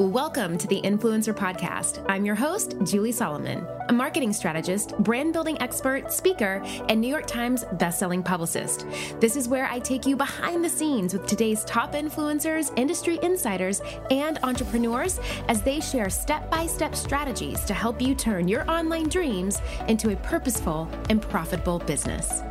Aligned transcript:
Welcome 0.00 0.58
to 0.58 0.68
the 0.68 0.80
Influencer 0.82 1.34
Podcast. 1.34 2.06
I'm 2.08 2.24
your 2.24 2.36
host, 2.36 2.76
Julie 2.84 3.10
Solomon, 3.10 3.66
a 3.88 3.92
marketing 3.92 4.32
strategist, 4.32 4.96
brand 4.98 5.32
building 5.32 5.60
expert, 5.60 6.12
speaker, 6.12 6.62
and 6.88 7.00
New 7.00 7.08
York 7.08 7.26
Times 7.26 7.64
bestselling 7.78 8.24
publicist. 8.24 8.86
This 9.18 9.34
is 9.34 9.48
where 9.48 9.66
I 9.66 9.80
take 9.80 10.06
you 10.06 10.14
behind 10.14 10.64
the 10.64 10.68
scenes 10.68 11.14
with 11.14 11.26
today's 11.26 11.64
top 11.64 11.94
influencers, 11.94 12.72
industry 12.76 13.18
insiders, 13.24 13.82
and 14.12 14.38
entrepreneurs 14.44 15.18
as 15.48 15.62
they 15.62 15.80
share 15.80 16.10
step 16.10 16.48
by 16.48 16.64
step 16.64 16.94
strategies 16.94 17.64
to 17.64 17.74
help 17.74 18.00
you 18.00 18.14
turn 18.14 18.46
your 18.46 18.70
online 18.70 19.08
dreams 19.08 19.60
into 19.88 20.12
a 20.12 20.16
purposeful 20.16 20.88
and 21.10 21.20
profitable 21.20 21.80
business. 21.80 22.42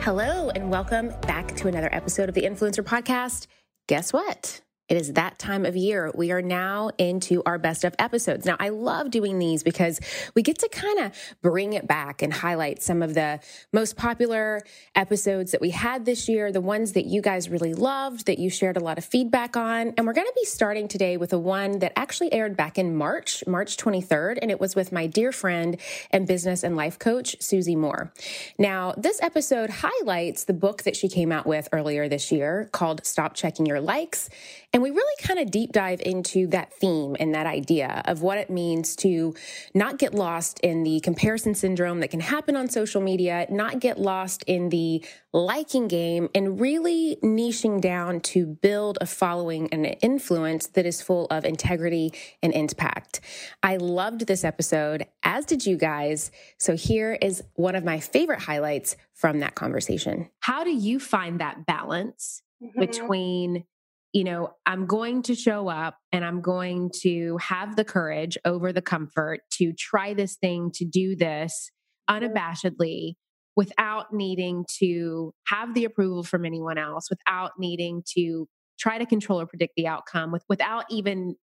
Hello, 0.00 0.50
and 0.50 0.68
welcome 0.68 1.10
back 1.28 1.54
to 1.58 1.68
another 1.68 1.94
episode 1.94 2.28
of 2.28 2.34
the 2.34 2.42
Influencer 2.42 2.82
Podcast. 2.82 3.46
Guess 3.86 4.12
what? 4.12 4.62
It 4.88 4.96
is 4.96 5.14
that 5.14 5.38
time 5.38 5.66
of 5.66 5.74
year. 5.74 6.12
We 6.14 6.30
are 6.30 6.42
now 6.42 6.90
into 6.96 7.42
our 7.44 7.58
best 7.58 7.82
of 7.82 7.94
episodes. 7.98 8.46
Now, 8.46 8.56
I 8.60 8.68
love 8.68 9.10
doing 9.10 9.40
these 9.40 9.64
because 9.64 9.98
we 10.36 10.42
get 10.42 10.58
to 10.60 10.68
kind 10.68 11.00
of 11.00 11.12
bring 11.42 11.72
it 11.72 11.88
back 11.88 12.22
and 12.22 12.32
highlight 12.32 12.82
some 12.82 13.02
of 13.02 13.14
the 13.14 13.40
most 13.72 13.96
popular 13.96 14.62
episodes 14.94 15.50
that 15.50 15.60
we 15.60 15.70
had 15.70 16.04
this 16.04 16.28
year, 16.28 16.52
the 16.52 16.60
ones 16.60 16.92
that 16.92 17.04
you 17.04 17.20
guys 17.20 17.48
really 17.48 17.74
loved, 17.74 18.26
that 18.26 18.38
you 18.38 18.48
shared 18.48 18.76
a 18.76 18.80
lot 18.80 18.96
of 18.96 19.04
feedback 19.04 19.56
on. 19.56 19.92
And 19.96 20.06
we're 20.06 20.12
going 20.12 20.28
to 20.28 20.32
be 20.36 20.44
starting 20.44 20.86
today 20.86 21.16
with 21.16 21.32
a 21.32 21.38
one 21.38 21.80
that 21.80 21.92
actually 21.96 22.32
aired 22.32 22.56
back 22.56 22.78
in 22.78 22.94
March, 22.94 23.42
March 23.46 23.76
23rd, 23.76 24.38
and 24.40 24.52
it 24.52 24.60
was 24.60 24.76
with 24.76 24.92
my 24.92 25.08
dear 25.08 25.32
friend 25.32 25.78
and 26.12 26.28
business 26.28 26.62
and 26.62 26.76
life 26.76 26.96
coach, 26.96 27.34
Susie 27.40 27.74
Moore. 27.74 28.12
Now, 28.56 28.94
this 28.96 29.20
episode 29.20 29.70
highlights 29.70 30.44
the 30.44 30.52
book 30.52 30.84
that 30.84 30.94
she 30.94 31.08
came 31.08 31.32
out 31.32 31.46
with 31.46 31.68
earlier 31.72 32.08
this 32.08 32.30
year 32.30 32.68
called 32.70 33.04
Stop 33.04 33.34
Checking 33.34 33.66
Your 33.66 33.80
Likes. 33.80 34.30
And 34.72 34.82
we 34.82 34.90
really 34.90 35.14
kind 35.22 35.38
of 35.38 35.50
deep 35.50 35.72
dive 35.72 36.00
into 36.00 36.46
that 36.48 36.72
theme 36.74 37.16
and 37.18 37.34
that 37.34 37.46
idea 37.46 38.02
of 38.04 38.22
what 38.22 38.38
it 38.38 38.50
means 38.50 38.94
to 38.96 39.34
not 39.74 39.98
get 39.98 40.14
lost 40.14 40.60
in 40.60 40.82
the 40.82 41.00
comparison 41.00 41.54
syndrome 41.54 42.00
that 42.00 42.10
can 42.10 42.20
happen 42.20 42.56
on 42.56 42.68
social 42.68 43.00
media, 43.00 43.46
not 43.50 43.80
get 43.80 43.98
lost 43.98 44.44
in 44.46 44.68
the 44.68 45.04
liking 45.32 45.88
game, 45.88 46.28
and 46.34 46.60
really 46.60 47.18
niching 47.22 47.80
down 47.80 48.20
to 48.20 48.46
build 48.46 48.98
a 49.00 49.06
following 49.06 49.68
and 49.72 49.86
an 49.86 49.94
influence 50.02 50.66
that 50.68 50.86
is 50.86 51.02
full 51.02 51.26
of 51.26 51.44
integrity 51.44 52.12
and 52.42 52.52
impact. 52.52 53.20
I 53.62 53.76
loved 53.76 54.26
this 54.26 54.44
episode, 54.44 55.06
as 55.22 55.44
did 55.44 55.66
you 55.66 55.76
guys. 55.76 56.30
So 56.58 56.76
here 56.76 57.18
is 57.20 57.42
one 57.54 57.76
of 57.76 57.84
my 57.84 58.00
favorite 58.00 58.40
highlights 58.40 58.96
from 59.14 59.40
that 59.40 59.54
conversation. 59.54 60.30
How 60.40 60.64
do 60.64 60.70
you 60.70 60.98
find 60.98 61.40
that 61.40 61.66
balance 61.66 62.42
mm-hmm. 62.62 62.78
between 62.78 63.64
you 64.12 64.24
know, 64.24 64.50
I'm 64.64 64.86
going 64.86 65.22
to 65.22 65.34
show 65.34 65.68
up 65.68 65.98
and 66.12 66.24
I'm 66.24 66.40
going 66.40 66.90
to 67.02 67.36
have 67.38 67.76
the 67.76 67.84
courage 67.84 68.38
over 68.44 68.72
the 68.72 68.82
comfort 68.82 69.40
to 69.54 69.72
try 69.72 70.14
this 70.14 70.36
thing, 70.36 70.70
to 70.74 70.84
do 70.84 71.16
this 71.16 71.70
unabashedly 72.08 73.14
without 73.56 74.12
needing 74.12 74.64
to 74.78 75.32
have 75.46 75.74
the 75.74 75.84
approval 75.84 76.22
from 76.22 76.44
anyone 76.44 76.78
else, 76.78 77.08
without 77.10 77.52
needing 77.58 78.02
to 78.14 78.46
try 78.78 78.98
to 78.98 79.06
control 79.06 79.40
or 79.40 79.46
predict 79.46 79.74
the 79.76 79.86
outcome, 79.86 80.30
with, 80.30 80.44
without 80.48 80.84
even 80.90 81.34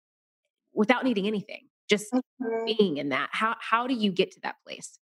without 0.74 1.04
needing 1.04 1.26
anything, 1.26 1.68
just 1.88 2.12
mm-hmm. 2.12 2.64
being 2.64 2.96
in 2.98 3.10
that. 3.10 3.28
How 3.32 3.56
how 3.60 3.86
do 3.86 3.94
you 3.94 4.12
get 4.12 4.30
to 4.32 4.40
that 4.42 4.56
place? 4.66 4.98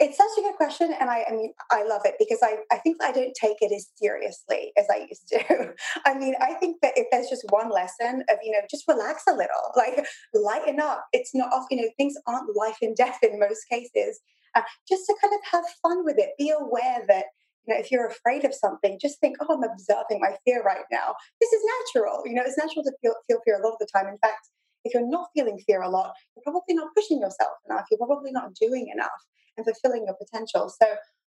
It's 0.00 0.16
such 0.16 0.30
a 0.38 0.40
good 0.40 0.56
question. 0.56 0.94
And 0.98 1.10
I, 1.10 1.26
I 1.28 1.32
mean, 1.32 1.52
I 1.70 1.84
love 1.84 2.00
it 2.06 2.14
because 2.18 2.38
I, 2.42 2.56
I 2.72 2.78
think 2.78 2.96
I 3.02 3.12
don't 3.12 3.34
take 3.38 3.58
it 3.60 3.70
as 3.70 3.90
seriously 3.96 4.72
as 4.78 4.86
I 4.90 5.06
used 5.06 5.28
to. 5.28 5.74
I 6.06 6.14
mean, 6.14 6.34
I 6.40 6.54
think 6.54 6.78
that 6.80 6.94
if 6.96 7.06
there's 7.12 7.28
just 7.28 7.44
one 7.50 7.70
lesson 7.70 8.24
of, 8.30 8.38
you 8.42 8.50
know, 8.50 8.60
just 8.70 8.88
relax 8.88 9.24
a 9.28 9.32
little, 9.32 9.46
like 9.76 10.06
lighten 10.32 10.80
up. 10.80 11.04
It's 11.12 11.34
not, 11.34 11.50
you 11.70 11.82
know, 11.82 11.88
things 11.98 12.14
aren't 12.26 12.56
life 12.56 12.78
and 12.80 12.96
death 12.96 13.18
in 13.22 13.38
most 13.38 13.68
cases. 13.70 14.20
Uh, 14.56 14.62
just 14.88 15.04
to 15.06 15.14
kind 15.22 15.34
of 15.34 15.40
have 15.52 15.64
fun 15.82 16.02
with 16.04 16.16
it. 16.18 16.30
Be 16.38 16.50
aware 16.50 17.04
that 17.06 17.26
you 17.68 17.74
know, 17.74 17.80
if 17.80 17.90
you're 17.92 18.08
afraid 18.08 18.46
of 18.46 18.54
something, 18.54 18.98
just 19.00 19.20
think, 19.20 19.36
oh, 19.40 19.54
I'm 19.54 19.70
observing 19.70 20.18
my 20.20 20.34
fear 20.46 20.62
right 20.62 20.88
now. 20.90 21.14
This 21.42 21.52
is 21.52 21.62
natural. 21.94 22.22
You 22.24 22.34
know, 22.34 22.42
it's 22.44 22.56
natural 22.56 22.84
to 22.84 22.92
feel, 23.02 23.14
feel 23.28 23.38
fear 23.44 23.60
a 23.60 23.62
lot 23.62 23.74
of 23.74 23.78
the 23.78 23.88
time. 23.94 24.08
In 24.08 24.18
fact, 24.18 24.48
if 24.84 24.94
you're 24.94 25.06
not 25.06 25.28
feeling 25.36 25.60
fear 25.66 25.82
a 25.82 25.90
lot, 25.90 26.14
you're 26.34 26.42
probably 26.42 26.74
not 26.74 26.88
pushing 26.96 27.20
yourself 27.20 27.52
enough. 27.68 27.84
You're 27.90 27.98
probably 27.98 28.32
not 28.32 28.54
doing 28.54 28.90
enough 28.92 29.20
and 29.60 29.74
fulfilling 29.74 30.06
your 30.06 30.16
potential. 30.16 30.72
So 30.80 30.94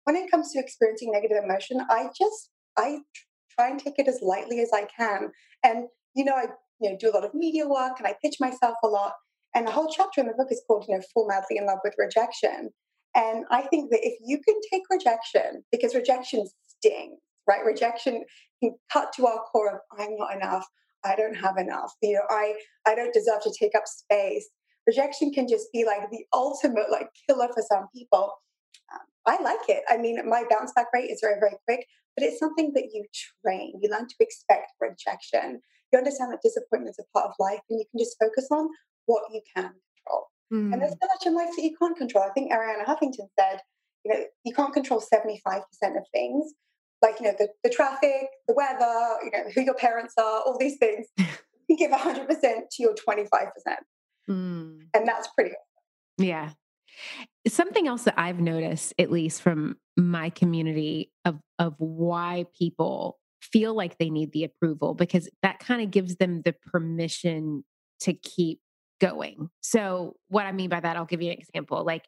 when 0.05 0.15
it 0.15 0.31
comes 0.31 0.51
to 0.51 0.59
experiencing 0.59 1.11
negative 1.11 1.43
emotion, 1.43 1.81
I 1.89 2.07
just 2.17 2.49
I 2.77 2.99
try 3.55 3.69
and 3.69 3.79
take 3.79 3.95
it 3.97 4.07
as 4.07 4.19
lightly 4.21 4.61
as 4.61 4.71
I 4.73 4.85
can. 4.97 5.31
And 5.63 5.87
you 6.15 6.25
know, 6.25 6.33
I 6.33 6.45
you 6.79 6.91
know 6.91 6.97
do 6.99 7.09
a 7.09 7.13
lot 7.13 7.25
of 7.25 7.33
media 7.33 7.67
work 7.67 7.93
and 7.97 8.07
I 8.07 8.15
pitch 8.21 8.37
myself 8.39 8.75
a 8.83 8.87
lot. 8.87 9.13
And 9.53 9.67
the 9.67 9.71
whole 9.71 9.91
chapter 9.91 10.21
in 10.21 10.27
the 10.27 10.33
book 10.33 10.47
is 10.49 10.61
called, 10.65 10.85
you 10.87 10.95
know, 10.95 11.03
Fall 11.13 11.27
Madly 11.27 11.57
in 11.57 11.65
Love 11.65 11.79
with 11.83 11.93
Rejection. 11.97 12.69
And 13.13 13.43
I 13.51 13.63
think 13.63 13.91
that 13.91 13.99
if 14.01 14.17
you 14.25 14.39
can 14.47 14.55
take 14.71 14.83
rejection, 14.89 15.63
because 15.71 15.93
rejection 15.93 16.45
stings, 16.77 17.19
right? 17.49 17.65
Rejection 17.65 18.23
can 18.63 18.75
cut 18.91 19.11
to 19.17 19.27
our 19.27 19.39
core 19.51 19.73
of 19.73 19.79
I'm 19.99 20.15
not 20.15 20.33
enough, 20.33 20.65
I 21.03 21.15
don't 21.15 21.35
have 21.35 21.57
enough, 21.57 21.91
you 22.01 22.13
know, 22.13 22.21
I 22.29 22.53
I 22.87 22.95
don't 22.95 23.13
deserve 23.13 23.41
to 23.43 23.53
take 23.59 23.75
up 23.75 23.83
space 23.85 24.49
rejection 24.87 25.31
can 25.31 25.47
just 25.47 25.71
be 25.71 25.85
like 25.85 26.09
the 26.11 26.25
ultimate 26.33 26.91
like 26.91 27.09
killer 27.27 27.47
for 27.53 27.63
some 27.67 27.87
people. 27.95 28.33
Um, 28.93 28.99
I 29.25 29.41
like 29.41 29.69
it. 29.69 29.83
I 29.89 29.97
mean, 29.97 30.17
my 30.27 30.43
bounce 30.49 30.71
back 30.75 30.87
rate 30.93 31.09
is 31.09 31.19
very, 31.21 31.39
very 31.39 31.55
quick, 31.67 31.85
but 32.15 32.25
it's 32.25 32.39
something 32.39 32.71
that 32.75 32.89
you 32.93 33.05
train. 33.45 33.79
You 33.81 33.89
learn 33.89 34.07
to 34.07 34.15
expect 34.19 34.71
rejection. 34.79 35.61
You 35.91 35.99
understand 35.99 36.31
that 36.31 36.41
disappointment 36.41 36.95
is 36.97 37.05
a 37.05 37.17
part 37.17 37.29
of 37.29 37.35
life, 37.39 37.59
and 37.69 37.79
you 37.79 37.85
can 37.91 37.99
just 37.99 38.15
focus 38.19 38.47
on 38.51 38.69
what 39.05 39.23
you 39.33 39.41
can 39.55 39.71
control. 39.73 40.27
Mm. 40.53 40.73
And 40.73 40.81
there's 40.81 40.91
so 40.91 41.07
much 41.07 41.25
in 41.25 41.35
life 41.35 41.49
that 41.55 41.63
you 41.63 41.75
can't 41.77 41.97
control. 41.97 42.23
I 42.23 42.29
think 42.29 42.51
Arianna 42.51 42.85
Huffington 42.85 43.27
said, 43.39 43.59
you 44.03 44.13
know, 44.13 44.23
you 44.43 44.53
can't 44.53 44.73
control 44.73 45.01
75% 45.01 45.61
of 45.97 46.03
things, 46.13 46.53
like, 47.01 47.19
you 47.19 47.25
know, 47.25 47.33
the, 47.37 47.49
the 47.63 47.69
traffic, 47.69 48.27
the 48.47 48.53
weather, 48.53 49.17
you 49.23 49.31
know, 49.31 49.49
who 49.53 49.61
your 49.61 49.73
parents 49.73 50.13
are, 50.17 50.41
all 50.41 50.57
these 50.59 50.77
things. 50.77 51.07
you 51.69 51.77
give 51.77 51.91
100% 51.91 52.27
to 52.27 52.61
your 52.79 52.93
25%. 52.93 53.49
Mm. 54.31 54.81
And 54.93 55.07
that's 55.07 55.27
pretty 55.29 55.51
awesome. 55.51 56.25
Yeah. 56.25 56.51
Something 57.47 57.87
else 57.87 58.03
that 58.03 58.15
I've 58.17 58.39
noticed, 58.39 58.93
at 58.99 59.11
least 59.11 59.41
from 59.41 59.77
my 59.97 60.29
community, 60.29 61.11
of, 61.25 61.39
of 61.59 61.75
why 61.77 62.45
people 62.57 63.19
feel 63.41 63.73
like 63.73 63.97
they 63.97 64.09
need 64.09 64.31
the 64.31 64.43
approval, 64.43 64.93
because 64.93 65.29
that 65.41 65.59
kind 65.59 65.81
of 65.81 65.91
gives 65.91 66.17
them 66.17 66.41
the 66.43 66.53
permission 66.53 67.63
to 68.01 68.13
keep 68.13 68.59
going. 68.99 69.49
So, 69.61 70.15
what 70.27 70.45
I 70.45 70.51
mean 70.51 70.69
by 70.69 70.79
that, 70.79 70.95
I'll 70.95 71.05
give 71.05 71.21
you 71.21 71.31
an 71.31 71.37
example. 71.37 71.83
Like, 71.83 72.05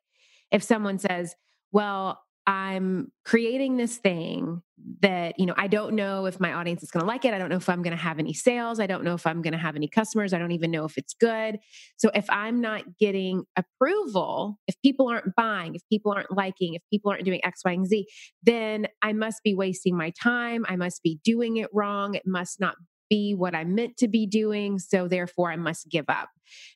if 0.52 0.64
someone 0.64 1.00
says, 1.00 1.36
Well, 1.72 2.23
I'm 2.46 3.12
creating 3.24 3.78
this 3.78 3.98
thing 3.98 4.62
that, 5.02 5.40
you 5.40 5.46
know, 5.46 5.54
I 5.56 5.68
don't 5.68 5.96
know 5.96 6.26
if 6.26 6.42
my 6.42 6.52
audience 6.52 6.84
is 6.84 6.92
going 6.92 7.02
to 7.02 7.08
like 7.08 7.24
it. 7.24 7.34
I 7.34 7.38
don't 7.38 7.50
know 7.50 7.56
if 7.56 7.70
I'm 7.70 7.82
going 7.82 7.96
to 7.96 8.02
have 8.02 8.20
any 8.20 8.34
sales. 8.34 8.82
I 8.82 8.88
don't 8.88 9.06
know 9.06 9.14
if 9.14 9.26
I'm 9.26 9.42
going 9.42 9.54
to 9.54 9.60
have 9.60 9.78
any 9.78 9.88
customers. 9.88 10.34
I 10.34 10.40
don't 10.40 10.52
even 10.52 10.70
know 10.70 10.84
if 10.84 10.98
it's 10.98 11.14
good. 11.14 11.60
So 11.96 12.10
if 12.14 12.30
I'm 12.30 12.60
not 12.60 12.84
getting 13.00 13.46
approval, 13.56 14.60
if 14.68 14.76
people 14.82 15.08
aren't 15.08 15.36
buying, 15.36 15.76
if 15.76 15.82
people 15.90 16.12
aren't 16.12 16.36
liking, 16.36 16.74
if 16.74 16.82
people 16.92 17.12
aren't 17.12 17.24
doing 17.24 17.40
X, 17.46 17.62
Y, 17.64 17.72
and 17.72 17.88
Z, 17.88 18.06
then 18.44 18.88
I 19.02 19.14
must 19.14 19.42
be 19.44 19.56
wasting 19.56 19.96
my 19.96 20.12
time. 20.22 20.66
I 20.68 20.76
must 20.76 21.02
be 21.02 21.20
doing 21.24 21.58
it 21.58 21.70
wrong. 21.72 22.16
It 22.16 22.24
must 22.26 22.60
not 22.60 22.76
be 23.10 23.34
what 23.34 23.56
I'm 23.56 23.76
meant 23.76 23.96
to 23.98 24.10
be 24.10 24.26
doing. 24.28 24.80
So 24.80 25.08
therefore, 25.08 25.50
I 25.52 25.56
must 25.56 25.90
give 25.90 26.06
up. 26.10 26.30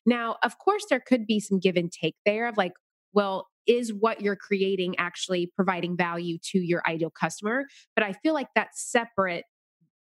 Now, 0.05 0.37
of 0.43 0.57
course, 0.59 0.85
there 0.89 1.01
could 1.05 1.27
be 1.27 1.41
some 1.41 1.59
give 1.59 1.75
and 1.75 1.91
take 1.91 2.15
there 2.25 2.47
of 2.47 2.55
like, 2.55 2.73
well, 3.11 3.47
is 3.67 3.93
what 3.93 4.21
you're 4.21 4.35
creating 4.35 4.95
actually 4.97 5.51
providing 5.55 5.95
value 5.97 6.37
to 6.41 6.59
your 6.59 6.81
ideal 6.87 7.09
customer 7.09 7.65
but 7.95 8.03
i 8.03 8.13
feel 8.13 8.33
like 8.33 8.47
that's 8.55 8.81
separate 8.81 9.43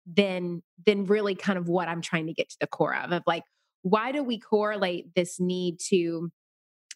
than 0.06 0.62
than 0.86 1.06
really 1.06 1.36
kind 1.36 1.58
of 1.58 1.68
what 1.68 1.88
i'm 1.88 2.02
trying 2.02 2.28
to 2.28 2.34
get 2.34 2.50
to 2.50 2.58
the 2.62 2.68
core 2.68 2.96
of 2.96 3.12
of 3.12 3.24
like 3.28 3.44
why 3.82 4.12
do 4.12 4.24
we 4.24 4.40
correlate 4.40 5.14
this 5.16 5.40
need 5.40 5.78
to 5.80 6.30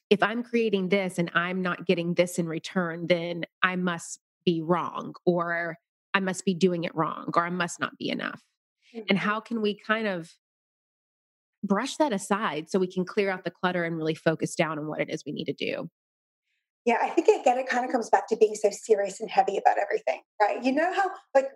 if 0.10 0.24
i'm 0.24 0.44
creating 0.44 0.90
this 0.90 1.18
and 1.18 1.30
i'm 1.36 1.62
not 1.62 1.86
getting 1.86 2.14
this 2.14 2.40
in 2.40 2.48
return 2.48 3.08
then 3.08 3.44
i 3.64 3.76
must 3.76 4.20
be 4.46 4.62
wrong 4.62 5.14
or 5.26 5.78
i 6.14 6.20
must 6.20 6.46
be 6.46 6.54
doing 6.54 6.84
it 6.84 6.96
wrong 6.96 7.32
or 7.36 7.46
i 7.46 7.50
must 7.50 7.80
not 7.80 7.98
be 7.98 8.10
enough 8.10 8.42
mm-hmm. 8.96 9.04
and 9.10 9.18
how 9.18 9.40
can 9.40 9.62
we 9.62 9.78
kind 9.78 10.08
of 10.08 10.32
brush 11.64 11.98
that 11.98 12.14
aside 12.14 12.70
so 12.70 12.80
we 12.80 12.92
can 12.92 13.06
clear 13.06 13.30
out 13.30 13.44
the 13.44 13.52
clutter 13.52 13.84
and 13.84 13.96
really 13.96 14.16
focus 14.16 14.56
down 14.56 14.80
on 14.80 14.88
what 14.88 15.00
it 15.00 15.10
is 15.10 15.24
we 15.26 15.32
need 15.32 15.46
to 15.46 15.54
do 15.54 15.90
yeah, 16.86 16.98
I 17.02 17.10
think 17.10 17.28
again, 17.28 17.58
it 17.58 17.68
kind 17.68 17.86
of 17.86 17.92
comes 17.92 18.10
back 18.10 18.28
to 18.30 18.36
being 18.36 18.56
so 18.56 18.70
serious 18.72 19.20
and 19.20 19.30
heavy 19.30 19.58
about 19.58 19.78
everything, 19.78 20.22
right? 20.42 20.64
You 20.64 20.72
know 20.72 20.92
how, 20.94 21.12
like, 21.36 21.50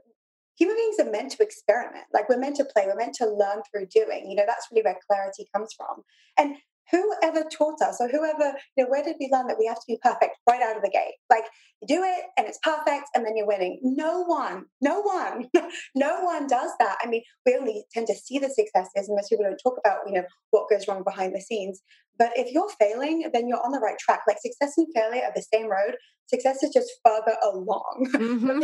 human 0.58 0.76
beings 0.76 1.00
are 1.00 1.12
meant 1.12 1.32
to 1.32 1.44
experiment. 1.44 2.06
Like, 2.14 2.30
we're 2.30 2.38
meant 2.38 2.58
to 2.58 2.66
play, 2.66 2.84
we're 2.86 2.96
meant 2.96 3.16
to 3.16 3.26
learn 3.26 3.62
through 3.70 3.88
doing. 3.88 4.30
You 4.30 4.36
know, 4.36 4.46
that's 4.46 4.68
really 4.72 4.84
where 4.84 4.98
clarity 5.10 5.48
comes 5.54 5.74
from. 5.76 6.04
And 6.38 6.58
whoever 6.92 7.44
taught 7.50 7.82
us 7.82 7.98
or 8.00 8.08
whoever, 8.08 8.54
you 8.76 8.84
know, 8.84 8.90
where 8.90 9.04
did 9.04 9.16
we 9.20 9.30
learn 9.32 9.48
that 9.48 9.58
we 9.60 9.66
have 9.66 9.78
to 9.78 9.86
be 9.88 10.00
perfect 10.02 10.38
right 10.48 10.62
out 10.62 10.76
of 10.76 10.84
the 10.84 10.90
gate? 10.90 11.16
Like 11.30 11.46
you 11.82 11.88
do 11.88 12.04
it 12.04 12.26
and 12.38 12.48
it's 12.48 12.60
perfect 12.64 13.10
and 13.14 13.26
then 13.26 13.36
you're 13.36 13.48
winning. 13.48 13.80
No 13.84 14.24
one, 14.24 14.66
no 14.82 15.02
one, 15.02 15.50
no 15.96 16.22
one 16.22 16.48
does 16.48 16.72
that. 16.80 16.98
I 17.02 17.08
mean, 17.08 17.24
we 17.46 17.56
only 17.56 17.86
tend 17.94 18.08
to 18.08 18.16
see 18.16 18.40
the 18.40 18.50
successes 18.50 19.08
and 19.08 19.16
most 19.16 19.30
people 19.30 19.46
don't 19.46 19.60
talk 19.64 19.78
about, 19.84 20.00
you 20.08 20.14
know, 20.14 20.26
what 20.52 20.70
goes 20.70 20.88
wrong 20.88 21.04
behind 21.04 21.36
the 21.36 21.42
scenes. 21.42 21.82
But 22.18 22.32
if 22.36 22.54
you're 22.54 22.70
failing, 22.80 23.30
then 23.34 23.48
you're 23.48 23.64
on 23.64 23.72
the 23.72 23.80
right 23.80 23.98
track. 24.00 24.22
Like 24.28 24.38
success 24.40 24.74
and 24.78 24.88
failure 24.96 25.24
are 25.24 25.34
the 25.36 25.46
same 25.54 25.70
road. 25.70 25.96
Success 26.28 26.64
is 26.64 26.72
just 26.74 26.92
further 27.06 27.38
along. 27.44 28.10
Mm-hmm. 28.26 28.62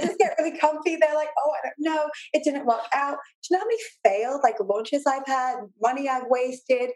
Just 0.00 0.18
get 0.18 0.34
really 0.38 0.56
comfy. 0.56 0.96
They're 0.96 1.14
like, 1.14 1.28
oh, 1.38 1.50
I 1.50 1.68
don't 1.68 1.94
know. 1.94 2.08
It 2.32 2.42
didn't 2.44 2.66
work 2.66 2.82
out. 2.94 3.16
Do 3.42 3.48
you 3.50 3.56
know 3.56 3.60
how 3.60 3.66
many 3.66 3.78
failed 4.04 4.40
like 4.42 4.56
launches 4.60 5.04
I've 5.06 5.26
had, 5.26 5.56
money 5.80 6.08
I've 6.08 6.26
wasted? 6.28 6.90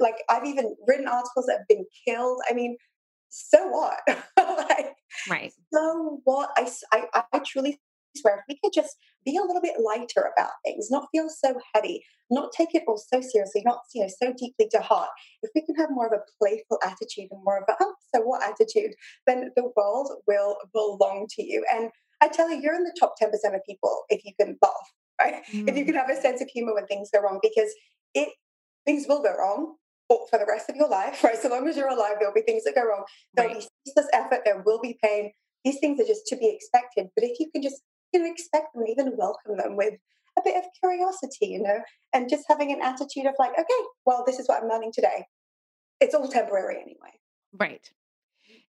Like 0.00 0.16
I've 0.28 0.46
even 0.46 0.76
written 0.86 1.06
articles 1.06 1.46
that 1.46 1.58
have 1.58 1.68
been 1.68 1.84
killed. 2.06 2.40
I 2.48 2.54
mean, 2.54 2.76
so 3.28 3.68
what? 3.68 3.98
like, 4.36 4.94
right. 5.28 5.52
So 5.72 6.20
what? 6.24 6.50
I, 6.56 6.70
I, 6.92 7.24
I 7.32 7.38
truly 7.40 7.80
swear 8.16 8.36
if 8.38 8.44
we 8.48 8.58
could 8.62 8.72
just 8.72 8.96
be 9.24 9.36
a 9.36 9.42
little 9.42 9.60
bit 9.60 9.80
lighter 9.80 10.30
about 10.36 10.52
things, 10.64 10.90
not 10.90 11.08
feel 11.10 11.28
so 11.28 11.54
heavy, 11.74 12.04
not 12.30 12.52
take 12.52 12.74
it 12.74 12.84
all 12.86 12.96
so 12.96 13.20
seriously, 13.20 13.62
not 13.64 13.80
you 13.94 14.02
know 14.02 14.08
so 14.08 14.32
deeply 14.38 14.68
to 14.70 14.80
heart. 14.80 15.08
If 15.42 15.50
we 15.54 15.62
can 15.62 15.74
have 15.76 15.90
more 15.90 16.06
of 16.06 16.12
a 16.12 16.22
playful 16.38 16.78
attitude 16.84 17.28
and 17.30 17.42
more 17.44 17.58
of 17.58 17.64
a 17.68 17.74
oh 17.80 17.94
so 18.14 18.20
what 18.22 18.42
attitude, 18.42 18.94
then 19.26 19.50
the 19.56 19.70
world 19.76 20.10
will 20.26 20.56
belong 20.72 21.26
to 21.30 21.42
you. 21.42 21.64
And 21.72 21.90
I 22.20 22.28
tell 22.28 22.50
you, 22.50 22.60
you're 22.60 22.74
in 22.74 22.84
the 22.84 22.96
top 22.98 23.14
ten 23.18 23.30
percent 23.30 23.54
of 23.54 23.62
people 23.66 24.04
if 24.08 24.24
you 24.24 24.32
can 24.38 24.56
laugh, 24.62 24.72
right? 25.20 25.42
Mm. 25.52 25.68
If 25.68 25.76
you 25.76 25.84
mm. 25.84 25.86
can 25.86 25.94
have 25.96 26.10
a 26.10 26.20
sense 26.20 26.40
of 26.40 26.48
humor 26.48 26.74
when 26.74 26.86
things 26.86 27.10
go 27.12 27.20
wrong, 27.20 27.40
because 27.42 27.72
it 28.14 28.28
things 28.84 29.06
will 29.08 29.22
go 29.22 29.34
wrong 29.36 29.76
for 30.08 30.38
the 30.38 30.46
rest 30.46 30.68
of 30.70 30.76
your 30.76 30.88
life, 30.88 31.24
right? 31.24 31.36
So 31.36 31.48
long 31.48 31.68
as 31.68 31.76
you're 31.76 31.88
alive, 31.88 32.16
there'll 32.18 32.34
be 32.34 32.42
things 32.42 32.64
that 32.64 32.74
go 32.74 32.82
wrong. 32.82 33.04
There'll 33.34 33.52
right. 33.52 33.60
be 33.60 33.68
ceaseless 33.86 34.08
effort. 34.12 34.40
There 34.44 34.62
will 34.64 34.80
be 34.80 34.98
pain. 35.02 35.32
These 35.64 35.78
things 35.78 36.00
are 36.00 36.06
just 36.06 36.26
to 36.26 36.36
be 36.36 36.48
expected. 36.48 37.08
But 37.14 37.24
if 37.24 37.40
you 37.40 37.50
can 37.50 37.62
just, 37.62 37.82
you 38.12 38.20
know, 38.20 38.30
expect 38.30 38.74
them, 38.74 38.84
even 38.86 39.12
welcome 39.16 39.56
them 39.56 39.76
with 39.76 39.94
a 40.38 40.42
bit 40.44 40.56
of 40.56 40.64
curiosity, 40.78 41.46
you 41.46 41.62
know, 41.62 41.78
and 42.12 42.28
just 42.28 42.44
having 42.48 42.72
an 42.72 42.82
attitude 42.82 43.26
of 43.26 43.34
like, 43.38 43.52
okay, 43.52 43.88
well, 44.04 44.24
this 44.26 44.38
is 44.38 44.48
what 44.48 44.62
I'm 44.62 44.68
learning 44.68 44.92
today. 44.92 45.24
It's 46.00 46.14
all 46.14 46.28
temporary 46.28 46.76
anyway. 46.76 47.12
Right. 47.58 47.88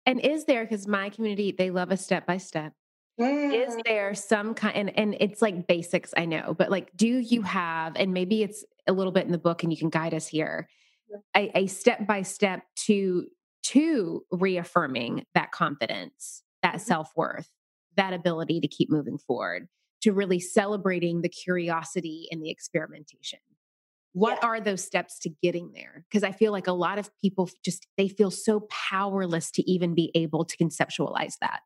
And 0.06 0.20
is 0.20 0.46
there, 0.46 0.64
because 0.64 0.88
my 0.88 1.10
community, 1.10 1.52
they 1.52 1.72
love 1.72 1.92
a 1.92 1.98
step 1.98 2.26
by 2.26 2.38
step. 2.38 2.74
Is 3.18 3.76
mm. 3.76 3.84
there 3.86 4.14
some 4.14 4.54
kind 4.54 4.76
and, 4.76 5.00
and 5.00 5.16
it's 5.22 5.42
like 5.42 5.68
basics, 5.68 6.14
I 6.18 6.26
know, 6.26 6.54
but 6.54 6.70
like 6.70 6.96
do 6.98 7.08
you 7.08 7.42
mm. 7.42 7.46
have, 7.46 7.94
and 7.96 8.14
maybe 8.14 8.44
it's 8.44 8.66
a 8.88 8.94
little 8.94 9.12
bit 9.12 9.26
in 9.26 9.32
the 9.32 9.38
book 9.38 9.64
and 9.64 9.72
you 9.72 9.78
can 9.78 9.90
guide 9.90 10.14
us 10.14 10.28
here, 10.28 10.68
a 11.36 11.68
step 11.68 12.06
by 12.08 12.22
step 12.22 12.64
to 12.86 13.28
to 13.64 14.24
reaffirming 14.32 15.26
that 15.34 15.52
confidence, 15.52 16.44
that 16.62 16.76
mm-hmm. 16.76 16.86
self-worth, 16.86 17.50
that 17.98 18.14
ability 18.14 18.60
to 18.60 18.68
keep 18.68 18.92
moving 18.92 19.18
forward, 19.18 19.68
to 20.02 20.14
really 20.14 20.40
celebrating 20.40 21.22
the 21.22 21.30
curiosity 21.30 22.28
and 22.32 22.44
the 22.44 22.52
experimentation. 22.52 23.40
What 24.14 24.40
yeah. 24.42 24.48
are 24.48 24.62
those 24.62 24.84
steps 24.84 25.18
to 25.20 25.30
getting 25.42 25.72
there? 25.74 26.06
Because 26.08 26.24
I 26.24 26.32
feel 26.32 26.52
like 26.52 26.68
a 26.68 26.74
lot 26.74 27.00
of 27.00 27.10
people 27.20 27.50
just 27.64 27.88
they 27.98 28.08
feel 28.08 28.32
so 28.32 28.68
powerless 28.70 29.52
to 29.52 29.70
even 29.70 29.96
be 29.96 30.12
able 30.16 30.46
to 30.46 30.58
conceptualize 30.58 31.34
that. 31.42 31.62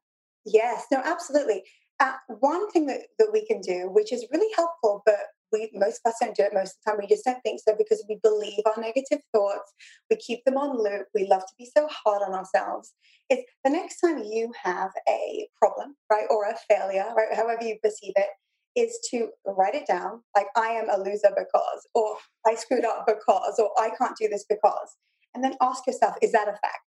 Yes, 0.45 0.85
no, 0.91 1.01
absolutely. 1.03 1.63
Uh, 1.99 2.13
one 2.39 2.71
thing 2.71 2.85
that, 2.85 3.01
that 3.19 3.29
we 3.33 3.45
can 3.45 3.59
do, 3.59 3.89
which 3.91 4.13
is 4.13 4.25
really 4.31 4.51
helpful, 4.55 5.03
but 5.05 5.19
we 5.51 5.69
most 5.73 6.01
of 6.05 6.11
us 6.11 6.17
don't 6.21 6.35
do 6.35 6.43
it 6.43 6.53
most 6.53 6.71
of 6.71 6.75
the 6.85 6.91
time. 6.91 6.99
We 7.01 7.07
just 7.07 7.25
don't 7.25 7.41
think 7.41 7.59
so 7.65 7.75
because 7.77 8.03
we 8.07 8.19
believe 8.21 8.61
our 8.65 8.81
negative 8.81 9.19
thoughts. 9.33 9.73
We 10.09 10.17
keep 10.17 10.43
them 10.45 10.57
on 10.57 10.77
loop. 10.77 11.07
We 11.13 11.27
love 11.27 11.41
to 11.41 11.53
be 11.57 11.69
so 11.75 11.87
hard 11.89 12.21
on 12.27 12.33
ourselves. 12.33 12.93
It's 13.29 13.43
the 13.63 13.71
next 13.71 13.99
time 13.99 14.19
you 14.19 14.51
have 14.63 14.91
a 15.07 15.47
problem, 15.61 15.95
right, 16.11 16.25
or 16.29 16.45
a 16.45 16.55
failure, 16.67 17.05
right, 17.15 17.35
however 17.35 17.63
you 17.63 17.77
perceive 17.83 18.13
it, 18.15 18.29
is 18.75 18.97
to 19.11 19.29
write 19.45 19.75
it 19.75 19.87
down 19.87 20.21
like 20.35 20.47
I 20.55 20.69
am 20.69 20.89
a 20.89 20.97
loser 20.97 21.29
because, 21.35 21.87
or 21.93 22.15
I 22.47 22.55
screwed 22.55 22.85
up 22.85 23.05
because, 23.05 23.59
or 23.59 23.71
I 23.77 23.89
can't 23.97 24.17
do 24.19 24.27
this 24.27 24.45
because. 24.47 24.95
And 25.35 25.43
then 25.43 25.55
ask 25.61 25.85
yourself, 25.85 26.15
is 26.21 26.31
that 26.31 26.47
a 26.47 26.53
fact? 26.53 26.85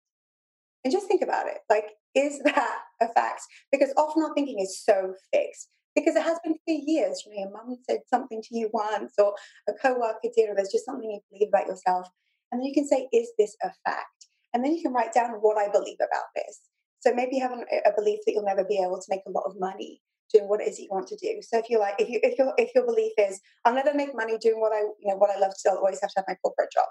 And 0.84 0.92
just 0.92 1.06
think 1.06 1.22
about 1.22 1.46
it. 1.46 1.58
Like, 1.70 1.84
is 2.14 2.40
that 2.44 2.78
a 3.00 3.08
fact? 3.08 3.42
Because 3.70 3.92
often 3.96 4.24
our 4.24 4.34
thinking 4.34 4.58
is 4.58 4.82
so 4.82 5.14
fixed 5.32 5.68
because 5.94 6.16
it 6.16 6.22
has 6.22 6.38
been 6.44 6.54
for 6.54 6.74
years. 6.74 7.24
You 7.26 7.32
know, 7.32 7.40
your 7.42 7.52
mum 7.52 7.76
said 7.88 8.00
something 8.08 8.42
to 8.42 8.56
you 8.56 8.70
once, 8.72 9.12
or 9.18 9.34
a 9.68 9.72
coworker 9.72 10.28
did, 10.34 10.50
or 10.50 10.54
there's 10.54 10.72
just 10.72 10.84
something 10.84 11.10
you 11.10 11.20
believe 11.30 11.48
about 11.48 11.66
yourself. 11.66 12.08
And 12.50 12.60
then 12.60 12.66
you 12.66 12.74
can 12.74 12.86
say, 12.86 13.08
Is 13.12 13.30
this 13.38 13.56
a 13.62 13.70
fact? 13.84 14.28
And 14.54 14.64
then 14.64 14.74
you 14.74 14.82
can 14.82 14.92
write 14.92 15.12
down 15.12 15.30
what 15.40 15.58
I 15.58 15.70
believe 15.70 15.98
about 16.00 16.28
this. 16.36 16.60
So 17.00 17.12
maybe 17.14 17.36
you 17.36 17.42
have 17.42 17.52
a 17.52 17.92
belief 17.96 18.20
that 18.26 18.32
you'll 18.32 18.44
never 18.44 18.64
be 18.64 18.78
able 18.78 19.00
to 19.00 19.06
make 19.08 19.22
a 19.26 19.30
lot 19.30 19.44
of 19.46 19.58
money 19.58 20.00
doing 20.32 20.48
what 20.48 20.60
it 20.60 20.68
is 20.68 20.78
you 20.78 20.88
want 20.90 21.08
to 21.08 21.16
do. 21.16 21.40
So 21.42 21.58
if 21.58 21.68
you're 21.68 21.80
like, 21.80 21.94
if 21.98 22.08
you 22.08 22.20
if 22.22 22.38
your 22.38 22.54
if 22.56 22.70
your 22.74 22.86
belief 22.86 23.12
is 23.18 23.40
I'll 23.64 23.74
never 23.74 23.92
make 23.94 24.14
money 24.14 24.38
doing 24.38 24.60
what 24.60 24.72
I 24.72 24.80
you 24.80 25.08
know 25.08 25.16
what 25.16 25.30
I 25.30 25.38
love 25.38 25.50
to 25.52 25.60
do, 25.64 25.70
I'll 25.70 25.78
always 25.78 26.00
have 26.00 26.10
to 26.10 26.20
have 26.20 26.24
my 26.28 26.36
corporate 26.42 26.70
job. 26.72 26.86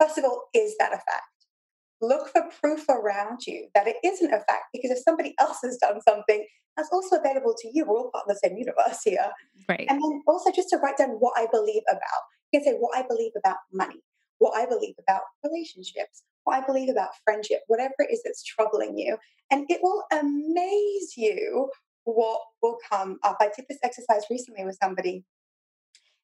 First 0.00 0.18
of 0.18 0.24
all, 0.24 0.48
is 0.54 0.76
that 0.78 0.92
a 0.92 0.96
fact? 0.96 1.43
Look 2.00 2.28
for 2.28 2.42
proof 2.60 2.84
around 2.88 3.40
you 3.46 3.68
that 3.74 3.86
it 3.86 3.96
isn't 4.04 4.32
a 4.32 4.38
fact 4.48 4.66
because 4.72 4.90
if 4.90 4.98
somebody 4.98 5.34
else 5.40 5.58
has 5.62 5.78
done 5.78 6.00
something 6.06 6.44
that's 6.76 6.88
also 6.92 7.16
available 7.16 7.54
to 7.56 7.70
you. 7.72 7.84
We're 7.86 7.98
all 7.98 8.10
part 8.10 8.24
of 8.28 8.34
the 8.34 8.48
same 8.48 8.56
universe 8.56 9.00
here. 9.04 9.30
Right. 9.68 9.86
And 9.88 10.02
then 10.02 10.22
also 10.26 10.50
just 10.50 10.70
to 10.70 10.78
write 10.78 10.96
down 10.96 11.10
what 11.10 11.34
i 11.36 11.46
believe 11.50 11.82
about. 11.90 12.22
You 12.52 12.60
can 12.60 12.64
say 12.64 12.76
what 12.78 12.96
i 12.96 13.06
believe 13.06 13.32
about 13.36 13.56
money 13.72 14.00
what 14.38 14.56
i 14.56 14.66
believe 14.66 14.94
about 14.98 15.22
relationships 15.44 16.24
what 16.42 16.56
i 16.60 16.66
believe 16.66 16.88
about 16.88 17.10
friendship 17.24 17.60
whatever 17.68 17.94
it 17.98 18.12
is 18.12 18.20
that's 18.24 18.42
troubling 18.42 18.98
you. 18.98 19.16
And 19.50 19.66
it 19.68 19.80
will 19.82 20.04
amaze 20.12 21.16
you 21.16 21.70
what 22.04 22.40
will 22.62 22.76
come 22.90 23.18
up. 23.22 23.38
I 23.40 23.48
did 23.56 23.66
this 23.68 23.78
exercise 23.82 24.24
recently 24.30 24.64
with 24.64 24.78
somebody 24.82 25.24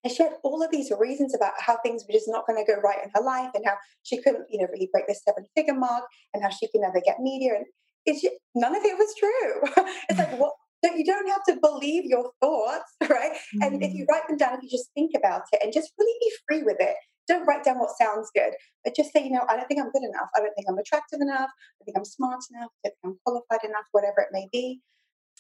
and 0.02 0.12
she 0.12 0.23
had 0.23 0.32
all 0.43 0.62
of 0.62 0.70
these 0.70 0.91
reasons 0.99 1.35
about 1.35 1.52
how 1.58 1.76
things 1.79 2.05
were 2.06 2.12
just 2.12 2.29
not 2.29 2.47
going 2.47 2.62
to 2.62 2.70
go 2.70 2.81
right 2.81 2.99
in 3.05 3.11
her 3.14 3.23
life 3.23 3.50
and 3.55 3.64
how 3.67 3.75
she 4.02 4.20
couldn't, 4.23 4.47
you 4.49 4.58
know, 4.58 4.69
really 4.73 4.88
break 4.93 5.06
the 5.06 5.14
seven 5.14 5.44
figure 5.55 5.75
mark 5.75 6.05
and 6.32 6.43
how 6.43 6.49
she 6.49 6.69
could 6.69 6.81
never 6.81 7.00
get 7.05 7.20
media. 7.20 7.55
And 7.56 7.67
it's 8.06 8.23
just, 8.23 8.37
none 8.55 8.75
of 8.75 8.82
it 8.82 8.97
was 8.97 9.14
true. 9.19 9.85
it's 10.08 10.19
like, 10.19 10.38
what? 10.38 10.55
So 10.82 10.94
you 10.94 11.05
don't 11.05 11.29
have 11.29 11.44
to 11.49 11.61
believe 11.61 12.05
your 12.06 12.31
thoughts, 12.41 12.94
right? 13.02 13.32
Mm-hmm. 13.32 13.62
And 13.62 13.82
if 13.85 13.93
you 13.93 14.05
mm. 14.05 14.08
write 14.08 14.26
them 14.29 14.38
down, 14.38 14.55
if 14.55 14.62
you 14.62 14.70
just 14.70 14.91
think 14.94 15.12
about 15.14 15.43
it 15.52 15.61
and 15.62 15.73
just 15.75 15.93
really 15.99 16.17
be 16.20 16.32
free 16.49 16.62
with 16.62 16.79
it, 16.81 16.97
don't 17.29 17.47
write 17.47 17.62
down 17.62 17.79
what 17.79 17.91
sounds 18.00 18.31
good, 18.35 18.55
but 18.82 18.97
just 18.97 19.12
say, 19.12 19.23
you 19.23 19.31
know, 19.31 19.44
I 19.49 19.56
don't 19.56 19.69
think 19.69 19.79
I'm 19.79 19.93
good 19.93 20.02
enough. 20.02 20.29
I 20.35 20.41
don't 20.41 20.55
think 20.55 20.67
I'm 20.69 20.79
attractive 20.79 21.20
enough. 21.20 21.50
I 21.81 21.85
think 21.85 21.99
I'm 21.99 22.05
smart 22.06 22.41
enough. 22.50 22.70
I 22.85 22.88
think 22.88 22.97
I'm 23.05 23.19
qualified 23.26 23.62
enough, 23.62 23.85
whatever 23.93 24.23
it 24.23 24.29
may 24.32 24.49
be 24.50 24.81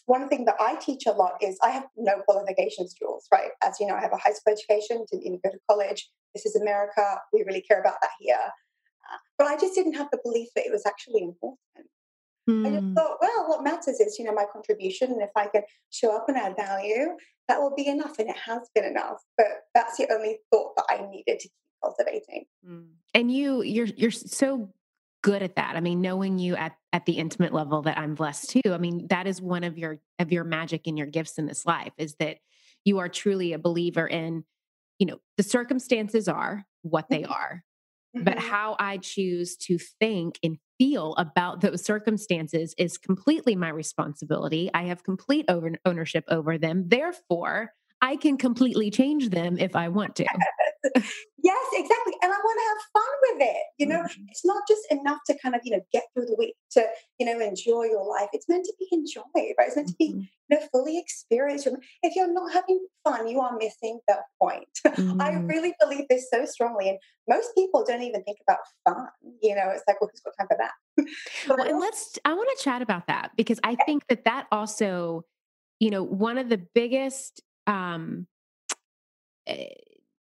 one 0.06 0.28
thing 0.28 0.44
that 0.46 0.56
I 0.60 0.76
teach 0.76 1.06
a 1.06 1.12
lot 1.12 1.32
is 1.40 1.58
I 1.62 1.70
have 1.70 1.86
no 1.96 2.20
qualifications, 2.26 2.94
Jules, 2.94 3.26
right? 3.32 3.50
As 3.64 3.76
you 3.80 3.86
know, 3.86 3.94
I 3.94 4.00
have 4.00 4.12
a 4.12 4.16
high 4.16 4.32
school 4.32 4.54
education, 4.54 5.04
didn't 5.10 5.26
even 5.26 5.40
go 5.44 5.50
to 5.50 5.58
college. 5.68 6.08
This 6.34 6.46
is 6.46 6.56
America. 6.56 7.18
We 7.32 7.44
really 7.46 7.62
care 7.62 7.80
about 7.80 8.00
that 8.00 8.10
here. 8.20 8.36
Uh, 8.36 9.18
but 9.38 9.46
I 9.46 9.56
just 9.56 9.74
didn't 9.74 9.94
have 9.94 10.08
the 10.10 10.18
belief 10.22 10.48
that 10.54 10.66
it 10.66 10.72
was 10.72 10.84
actually 10.86 11.22
important. 11.22 11.88
Mm. 12.48 12.66
I 12.66 12.70
just 12.70 12.82
hmm. 12.82 12.94
thought, 12.94 13.18
well, 13.20 13.48
what 13.48 13.62
matters 13.62 14.00
is, 14.00 14.18
you 14.18 14.24
know, 14.24 14.32
my 14.32 14.46
contribution. 14.52 15.12
And 15.12 15.22
if 15.22 15.30
I 15.36 15.46
can 15.46 15.62
show 15.90 16.16
up 16.16 16.26
and 16.28 16.36
add 16.36 16.56
value, 16.56 17.16
that 17.48 17.60
will 17.60 17.74
be 17.74 17.86
enough. 17.86 18.18
And 18.18 18.30
it 18.30 18.36
has 18.36 18.68
been 18.74 18.84
enough. 18.84 19.18
But 19.36 19.46
that's 19.74 19.96
the 19.96 20.10
only 20.12 20.38
thought 20.50 20.74
that 20.76 20.86
I 20.90 21.06
needed 21.10 21.40
to 21.40 21.48
keep 21.48 21.52
cultivating. 21.82 22.44
Mm. 22.66 22.86
And 23.14 23.32
you, 23.32 23.62
you're, 23.62 23.86
you're 23.86 24.10
so 24.10 24.70
good 25.22 25.42
at 25.42 25.56
that. 25.56 25.76
I 25.76 25.80
mean, 25.80 26.00
knowing 26.00 26.38
you 26.38 26.56
at 26.56 26.72
at 26.92 27.06
the 27.06 27.12
intimate 27.12 27.52
level 27.52 27.82
that 27.82 27.98
I'm 27.98 28.14
blessed 28.14 28.50
to. 28.50 28.72
I 28.72 28.78
mean, 28.78 29.06
that 29.10 29.26
is 29.26 29.40
one 29.40 29.64
of 29.64 29.78
your 29.78 29.98
of 30.18 30.32
your 30.32 30.44
magic 30.44 30.86
and 30.86 30.98
your 30.98 31.06
gifts 31.06 31.38
in 31.38 31.46
this 31.46 31.64
life 31.64 31.92
is 31.98 32.14
that 32.18 32.38
you 32.84 32.98
are 32.98 33.08
truly 33.08 33.52
a 33.52 33.58
believer 33.58 34.06
in, 34.06 34.44
you 34.98 35.06
know, 35.06 35.18
the 35.36 35.42
circumstances 35.42 36.28
are 36.28 36.64
what 36.82 37.08
they 37.08 37.22
mm-hmm. 37.22 37.32
are. 37.32 37.64
Mm-hmm. 38.16 38.24
But 38.24 38.38
how 38.38 38.76
I 38.78 38.96
choose 38.96 39.56
to 39.58 39.78
think 39.78 40.38
and 40.42 40.58
feel 40.78 41.14
about 41.16 41.60
those 41.60 41.84
circumstances 41.84 42.74
is 42.78 42.98
completely 42.98 43.54
my 43.54 43.68
responsibility. 43.68 44.70
I 44.74 44.84
have 44.84 45.04
complete 45.04 45.44
over- 45.48 45.78
ownership 45.84 46.24
over 46.28 46.58
them. 46.58 46.88
Therefore, 46.88 47.72
I 48.00 48.16
can 48.16 48.36
completely 48.36 48.90
change 48.90 49.28
them 49.28 49.58
if 49.58 49.76
I 49.76 49.88
want 49.88 50.16
to. 50.16 50.26
Yes, 50.84 51.66
exactly. 51.72 52.14
And 52.22 52.32
I 52.32 52.36
want 52.36 52.58
to 52.58 52.68
have 52.68 53.02
fun 53.02 53.12
with 53.22 53.48
it. 53.48 53.62
You 53.78 53.86
know, 53.86 54.02
mm-hmm. 54.02 54.22
it's 54.28 54.44
not 54.44 54.62
just 54.68 54.82
enough 54.90 55.18
to 55.26 55.36
kind 55.42 55.54
of, 55.54 55.60
you 55.64 55.72
know, 55.72 55.82
get 55.92 56.04
through 56.14 56.26
the 56.26 56.36
week 56.38 56.54
to, 56.72 56.86
you 57.18 57.26
know, 57.26 57.38
enjoy 57.40 57.84
your 57.84 58.06
life. 58.08 58.28
It's 58.32 58.48
meant 58.48 58.64
to 58.64 58.74
be 58.78 58.88
enjoyed, 58.92 59.54
right? 59.58 59.66
It's 59.66 59.76
meant 59.76 59.88
to 59.88 59.94
be, 59.98 60.12
mm-hmm. 60.12 60.20
you 60.20 60.58
know, 60.58 60.66
fully 60.72 60.98
experienced. 60.98 61.68
If 62.02 62.16
you're 62.16 62.32
not 62.32 62.52
having 62.52 62.84
fun, 63.04 63.28
you 63.28 63.40
are 63.40 63.56
missing 63.56 64.00
the 64.08 64.18
point. 64.40 64.68
Mm-hmm. 65.00 65.20
I 65.20 65.30
really 65.32 65.72
believe 65.80 66.06
this 66.10 66.28
so 66.30 66.44
strongly. 66.44 66.88
And 66.88 66.98
most 67.28 67.54
people 67.54 67.84
don't 67.86 68.02
even 68.02 68.22
think 68.24 68.38
about 68.46 68.58
fun. 68.84 69.06
You 69.40 69.54
know, 69.54 69.70
it's 69.70 69.84
like, 69.86 70.00
well, 70.00 70.10
who's 70.12 70.20
got 70.20 70.34
time 70.38 70.48
for 70.48 70.58
that? 70.58 71.06
well, 71.48 71.66
and 71.66 71.78
let's, 71.78 72.18
I 72.24 72.34
want 72.34 72.48
to 72.56 72.62
chat 72.62 72.82
about 72.82 73.06
that 73.06 73.30
because 73.36 73.60
I 73.64 73.76
think 73.86 74.06
that 74.08 74.24
that 74.24 74.46
also, 74.52 75.24
you 75.78 75.90
know, 75.90 76.02
one 76.02 76.38
of 76.38 76.48
the 76.48 76.58
biggest, 76.74 77.40
um, 77.66 78.26
eh, 79.46 79.68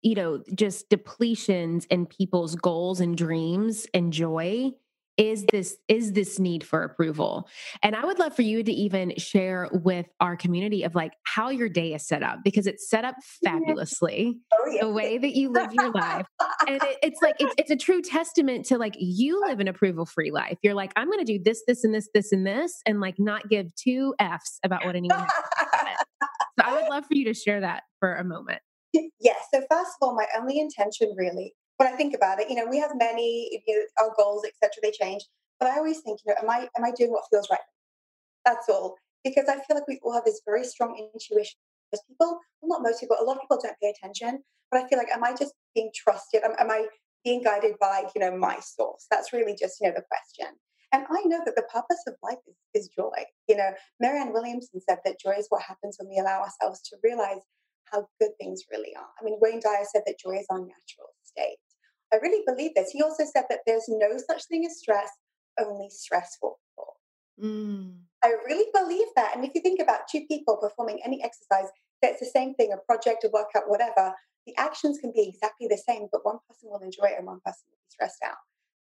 you 0.06 0.14
know, 0.14 0.44
just 0.54 0.88
depletions 0.92 1.88
in 1.90 2.06
people's 2.06 2.54
goals 2.56 3.02
and 3.02 3.18
dreams 3.18 3.88
and 3.92 4.14
joy 4.14 4.72
is 5.18 5.46
this 5.46 5.78
is 5.88 6.12
this 6.12 6.40
need 6.40 6.64
for 6.64 6.84
approval. 6.84 7.48
And 7.82 7.96
i 7.96 8.06
would 8.06 8.20
love 8.20 8.36
for 8.36 8.42
you 8.42 8.62
to 8.64 8.72
even 8.72 9.14
share 9.18 9.70
with 9.72 10.06
our 10.20 10.36
community 10.36 10.84
of 10.84 10.94
like 10.94 11.14
how 11.24 11.50
your 11.50 11.70
day 11.70 11.94
is 11.94 12.06
set 12.06 12.22
up 12.22 12.40
because 12.44 12.68
it's 12.68 12.88
set 12.90 13.06
up 13.06 13.16
fabulously 13.44 14.38
oh, 14.54 14.72
yeah. 14.72 14.82
the 14.82 14.92
way 14.92 15.18
that 15.18 15.36
you 15.36 15.52
live 15.52 15.74
your 15.74 15.92
life. 15.92 16.28
And 16.68 16.84
it, 16.84 16.98
it's 17.02 17.22
like 17.22 17.36
it's, 17.40 17.56
it's 17.58 17.72
a 17.72 17.78
true 17.78 18.02
testament 18.02 18.66
to 18.66 18.78
like 18.78 18.96
you 19.00 19.42
live 19.48 19.60
an 19.60 19.70
approval 19.70 20.06
free 20.06 20.32
life. 20.32 20.58
You're 20.62 20.74
like 20.74 20.92
i'm 20.98 21.08
going 21.08 21.26
to 21.26 21.38
do 21.38 21.42
this 21.42 21.64
this 21.66 21.84
and 21.84 21.96
this 21.96 22.10
this 22.14 22.32
and 22.32 22.46
this 22.46 22.82
and 22.86 23.00
like 23.00 23.16
not 23.18 23.48
give 23.50 23.74
two 23.76 24.14
f's 24.20 24.60
about 24.64 24.86
what 24.86 24.96
anyone 24.96 25.18
has 25.18 25.32
so 26.60 26.66
i 26.66 26.74
would 26.74 26.90
love 26.90 27.06
for 27.06 27.16
you 27.16 27.26
to 27.26 27.34
share 27.34 27.62
that 27.62 27.84
for 28.00 28.16
a 28.16 28.24
moment 28.24 28.62
yes 29.20 29.38
so 29.54 29.62
first 29.70 29.92
of 30.02 30.08
all 30.08 30.16
my 30.16 30.26
only 30.38 30.60
intention 30.60 31.14
really 31.18 31.54
when 31.78 31.92
I 31.92 31.96
think 31.96 32.14
about 32.16 32.40
it, 32.40 32.50
you 32.50 32.56
know, 32.56 32.66
we 32.70 32.80
have 32.80 32.92
many, 32.96 33.62
you 33.68 33.76
know, 33.76 34.06
our 34.06 34.14
goals, 34.18 34.46
etc. 34.46 34.72
They 34.82 34.92
change, 34.92 35.24
but 35.60 35.70
I 35.70 35.78
always 35.78 36.00
think, 36.00 36.20
you 36.26 36.34
know, 36.34 36.42
am 36.42 36.50
I 36.50 36.68
am 36.78 36.86
I 36.86 36.92
doing 36.92 37.12
what 37.12 37.26
feels 37.30 37.50
right? 37.50 37.60
That's 38.46 38.70
all, 38.70 38.96
because 39.24 39.46
I 39.50 39.56
feel 39.56 39.76
like 39.76 39.88
we 39.88 40.00
all 40.04 40.14
have 40.14 40.26
this 40.26 40.42
very 40.46 40.64
strong 40.64 40.96
intuition. 40.98 41.58
Most 41.92 42.04
people, 42.08 42.40
well, 42.62 42.80
not 42.80 42.84
most 42.84 43.00
people, 43.00 43.18
a 43.20 43.24
lot 43.24 43.38
of 43.38 43.42
people 43.42 43.60
don't 43.62 43.76
pay 43.82 43.94
attention, 43.98 44.44
but 44.72 44.84
I 44.84 44.88
feel 44.88 44.98
like, 44.98 45.12
am 45.12 45.24
I 45.24 45.34
just 45.34 45.54
being 45.74 45.92
trusted? 45.96 46.44
Am, 46.44 46.52
am 46.60 46.72
I 46.72 46.88
being 47.24 47.44
guided 47.44 47.76
by, 47.80 48.04
you 48.16 48.22
know, 48.22 48.36
my 48.38 48.60
source? 48.60 49.08
That's 49.10 49.34
really 49.34 49.56
just, 49.60 49.80
you 49.82 49.88
know, 49.88 49.96
the 49.96 50.04
question. 50.10 50.56
And 50.94 51.06
I 51.10 51.24
know 51.26 51.42
that 51.44 51.56
the 51.56 51.64
purpose 51.64 52.04
of 52.08 52.14
life 52.24 52.38
is, 52.48 52.84
is 52.84 52.90
joy. 52.96 53.26
You 53.50 53.58
know, 53.58 53.72
Marianne 54.00 54.32
Williamson 54.32 54.80
said 54.88 55.00
that 55.04 55.20
joy 55.20 55.34
is 55.38 55.48
what 55.50 55.64
happens 55.64 55.98
when 56.00 56.10
we 56.10 56.20
allow 56.20 56.42
ourselves 56.42 56.82
to 56.90 56.98
realize 57.04 57.42
how 57.92 58.08
good 58.20 58.32
things 58.40 58.64
really 58.72 58.96
are. 58.96 59.08
I 59.20 59.24
mean, 59.24 59.38
Wayne 59.42 59.60
Dyer 59.60 59.86
said 59.92 60.04
that 60.06 60.20
joy 60.20 60.38
is 60.38 60.48
our 60.50 60.60
natural 60.60 61.14
state. 61.24 61.58
I 62.14 62.18
really 62.18 62.44
believe 62.46 62.72
this. 62.76 62.92
He 62.92 63.02
also 63.02 63.24
said 63.26 63.46
that 63.50 63.60
there's 63.66 63.86
no 63.88 64.18
such 64.18 64.46
thing 64.46 64.66
as 64.66 64.78
stress, 64.78 65.10
only 65.60 65.90
stressful 65.90 66.60
people. 66.70 66.98
Mm. 67.42 67.98
I 68.24 68.34
really 68.46 68.70
believe 68.74 69.08
that. 69.16 69.36
And 69.36 69.44
if 69.46 69.52
you 69.54 69.62
think 69.62 69.82
about 69.82 70.08
two 70.10 70.26
people 70.28 70.58
performing 70.58 71.00
any 71.06 71.24
exercise, 71.24 71.70
that's 72.02 72.20
the 72.20 72.26
same 72.26 72.54
thing, 72.56 72.72
a 72.74 72.78
project, 72.78 73.24
a 73.24 73.30
workout, 73.32 73.70
whatever, 73.70 74.14
the 74.46 74.56
actions 74.58 75.00
can 75.00 75.12
be 75.12 75.28
exactly 75.28 75.68
the 75.68 75.78
same, 75.78 76.08
but 76.12 76.26
one 76.26 76.38
person 76.48 76.70
will 76.70 76.80
enjoy 76.80 77.06
it 77.06 77.18
and 77.18 77.26
one 77.26 77.40
person 77.46 77.64
will 77.68 77.78
be 77.78 77.90
stressed 77.90 78.24
out. 78.24 78.38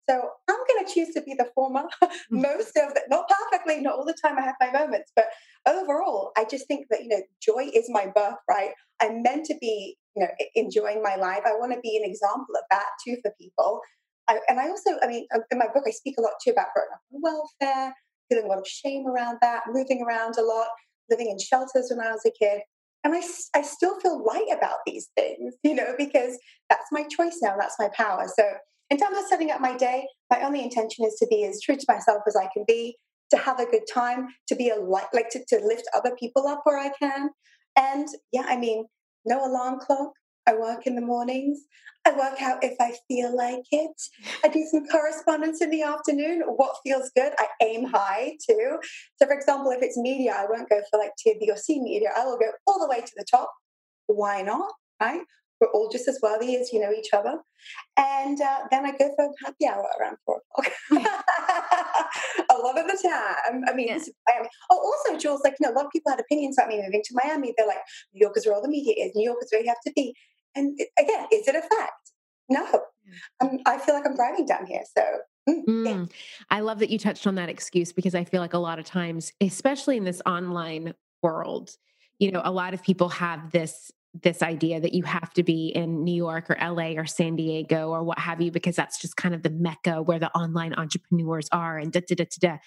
So 0.08 0.30
I'm 0.48 0.56
going 0.56 0.84
to 0.84 0.92
choose 0.92 1.14
to 1.14 1.22
be 1.22 1.34
the 1.34 1.50
former 1.54 1.84
hmm. 2.02 2.08
most 2.30 2.76
of 2.76 2.92
it, 2.96 3.04
not 3.08 3.28
perfectly, 3.28 3.80
not 3.80 3.94
all 3.94 4.04
the 4.04 4.16
time 4.24 4.38
I 4.38 4.42
have 4.42 4.56
my 4.60 4.70
moments, 4.70 5.12
but 5.16 5.26
overall, 5.66 6.32
I 6.36 6.44
just 6.44 6.66
think 6.66 6.86
that, 6.90 7.02
you 7.02 7.08
know, 7.08 7.22
joy 7.40 7.70
is 7.74 7.86
my 7.88 8.06
birthright. 8.06 8.72
I'm 9.00 9.22
meant 9.22 9.46
to 9.46 9.54
be, 9.60 9.96
you 10.14 10.22
know, 10.22 10.30
enjoying 10.54 11.02
my 11.02 11.16
life. 11.16 11.40
I 11.46 11.52
want 11.52 11.72
to 11.72 11.80
be 11.80 11.96
an 11.96 12.08
example 12.08 12.54
of 12.54 12.64
that 12.70 12.86
too 13.04 13.16
for 13.22 13.32
people. 13.40 13.80
I, 14.28 14.38
and 14.48 14.58
I 14.58 14.68
also, 14.68 14.90
I 15.02 15.06
mean, 15.06 15.26
in 15.50 15.58
my 15.58 15.66
book, 15.72 15.84
I 15.86 15.90
speak 15.90 16.16
a 16.18 16.22
lot 16.22 16.32
too 16.42 16.52
about 16.52 16.68
growing 16.74 16.88
up 16.92 17.00
on 17.12 17.20
welfare, 17.22 17.94
feeling 18.28 18.46
a 18.46 18.48
lot 18.48 18.58
of 18.58 18.66
shame 18.66 19.06
around 19.06 19.38
that, 19.42 19.64
moving 19.70 20.02
around 20.02 20.36
a 20.38 20.42
lot, 20.42 20.68
living 21.10 21.28
in 21.28 21.38
shelters 21.38 21.90
when 21.90 22.04
I 22.04 22.10
was 22.10 22.22
a 22.26 22.30
kid. 22.30 22.62
And 23.02 23.14
I, 23.14 23.22
I 23.54 23.60
still 23.60 24.00
feel 24.00 24.24
light 24.24 24.48
about 24.56 24.78
these 24.86 25.08
things, 25.16 25.54
you 25.62 25.74
know, 25.74 25.94
because 25.98 26.38
that's 26.70 26.86
my 26.90 27.04
choice 27.04 27.38
now, 27.42 27.54
that's 27.58 27.76
my 27.78 27.90
power. 27.94 28.26
So 28.34 28.44
in 28.90 28.98
terms 28.98 29.18
of 29.18 29.24
setting 29.26 29.50
up 29.50 29.60
my 29.60 29.76
day, 29.76 30.06
my 30.30 30.42
only 30.42 30.62
intention 30.62 31.04
is 31.04 31.14
to 31.14 31.26
be 31.26 31.44
as 31.44 31.60
true 31.60 31.76
to 31.76 31.86
myself 31.88 32.22
as 32.26 32.36
I 32.36 32.48
can 32.52 32.64
be, 32.66 32.96
to 33.30 33.36
have 33.36 33.58
a 33.58 33.70
good 33.70 33.84
time, 33.92 34.28
to 34.48 34.54
be 34.54 34.68
a 34.68 34.76
light, 34.76 35.06
like 35.12 35.30
to, 35.30 35.44
to 35.48 35.64
lift 35.64 35.84
other 35.94 36.14
people 36.18 36.46
up 36.46 36.60
where 36.64 36.78
I 36.78 36.90
can. 36.98 37.30
And 37.76 38.06
yeah, 38.32 38.44
I 38.46 38.56
mean, 38.56 38.86
no 39.24 39.44
alarm 39.44 39.80
clock. 39.80 40.12
I 40.46 40.54
work 40.54 40.86
in 40.86 40.94
the 40.94 41.00
mornings. 41.00 41.60
I 42.06 42.10
work 42.12 42.42
out 42.42 42.62
if 42.62 42.76
I 42.78 42.92
feel 43.08 43.34
like 43.34 43.64
it. 43.70 44.02
I 44.44 44.48
do 44.48 44.62
some 44.70 44.86
correspondence 44.86 45.62
in 45.62 45.70
the 45.70 45.82
afternoon. 45.82 46.42
What 46.42 46.76
feels 46.84 47.10
good? 47.16 47.32
I 47.38 47.46
aim 47.62 47.86
high 47.86 48.36
too. 48.46 48.78
So, 49.16 49.26
for 49.26 49.32
example, 49.32 49.70
if 49.70 49.82
it's 49.82 49.96
media, 49.96 50.34
I 50.36 50.44
won't 50.48 50.68
go 50.68 50.82
for 50.90 50.98
like 50.98 51.12
B 51.24 51.48
or 51.50 51.56
C 51.56 51.80
media. 51.80 52.10
I 52.14 52.26
will 52.26 52.38
go 52.38 52.50
all 52.66 52.78
the 52.78 52.88
way 52.88 53.00
to 53.00 53.12
the 53.16 53.24
top. 53.24 53.50
Why 54.06 54.42
not? 54.42 54.70
Right? 55.00 55.22
We're 55.64 55.70
all 55.80 55.88
just 55.88 56.08
as 56.08 56.18
worthy 56.22 56.56
as 56.56 56.72
you 56.72 56.80
know 56.80 56.92
each 56.92 57.10
other. 57.12 57.38
And 57.96 58.40
uh, 58.40 58.58
then 58.70 58.84
I 58.84 58.92
go 58.92 59.10
for 59.16 59.30
happy 59.44 59.66
hour 59.66 59.86
around 60.00 60.16
four 60.24 60.42
o'clock. 60.58 60.72
a 62.50 62.54
lot 62.62 62.78
of 62.78 62.86
the 62.86 62.98
time. 63.02 63.62
I 63.66 63.74
mean, 63.74 63.88
yeah. 63.88 63.98
oh, 64.70 64.94
also, 65.08 65.18
Jules, 65.18 65.42
like, 65.44 65.54
you 65.60 65.66
know, 65.66 65.72
a 65.72 65.76
lot 65.76 65.86
of 65.86 65.92
people 65.92 66.10
had 66.10 66.20
opinions 66.20 66.58
about 66.58 66.68
me 66.68 66.82
moving 66.82 67.02
to 67.04 67.20
Miami. 67.24 67.54
They're 67.56 67.66
like, 67.66 67.78
New 68.12 68.20
York 68.20 68.36
is 68.36 68.46
where 68.46 68.54
all 68.54 68.62
the 68.62 68.68
media 68.68 68.94
is. 68.98 69.12
New 69.14 69.24
York 69.24 69.38
is 69.42 69.50
where 69.50 69.62
you 69.62 69.68
have 69.68 69.80
to 69.86 69.92
be. 69.94 70.14
And 70.54 70.78
again, 70.98 71.26
is 71.32 71.48
it 71.48 71.54
a 71.54 71.62
fact? 71.62 72.12
No. 72.48 72.82
Um, 73.40 73.58
I 73.66 73.78
feel 73.78 73.94
like 73.94 74.06
I'm 74.06 74.16
thriving 74.16 74.46
down 74.46 74.66
here. 74.66 74.82
So 74.96 75.04
mm, 75.48 75.64
Mm. 75.66 76.10
I 76.50 76.60
love 76.60 76.78
that 76.78 76.90
you 76.90 76.98
touched 76.98 77.26
on 77.26 77.34
that 77.36 77.48
excuse 77.48 77.92
because 77.92 78.14
I 78.14 78.24
feel 78.24 78.40
like 78.40 78.54
a 78.54 78.58
lot 78.58 78.78
of 78.78 78.84
times, 78.84 79.32
especially 79.40 79.96
in 79.96 80.04
this 80.04 80.22
online 80.26 80.94
world, 81.22 81.76
you 82.18 82.30
know, 82.30 82.42
a 82.44 82.50
lot 82.50 82.74
of 82.74 82.82
people 82.82 83.08
have 83.08 83.50
this 83.50 83.90
this 84.22 84.42
idea 84.42 84.80
that 84.80 84.94
you 84.94 85.02
have 85.02 85.32
to 85.34 85.42
be 85.42 85.68
in 85.68 86.04
New 86.04 86.14
York 86.14 86.48
or 86.48 86.56
LA 86.60 86.92
or 86.92 87.04
San 87.04 87.36
Diego 87.36 87.90
or 87.90 88.02
what 88.04 88.18
have 88.18 88.40
you, 88.40 88.50
because 88.50 88.76
that's 88.76 89.00
just 89.00 89.16
kind 89.16 89.34
of 89.34 89.42
the 89.42 89.50
mecca 89.50 90.02
where 90.02 90.18
the 90.18 90.30
online 90.36 90.72
entrepreneurs 90.74 91.48
are 91.50 91.78
and 91.78 91.92
da 91.92 92.00
da 92.06 92.14
da 92.14 92.24
da. 92.24 92.48
da. 92.48 92.58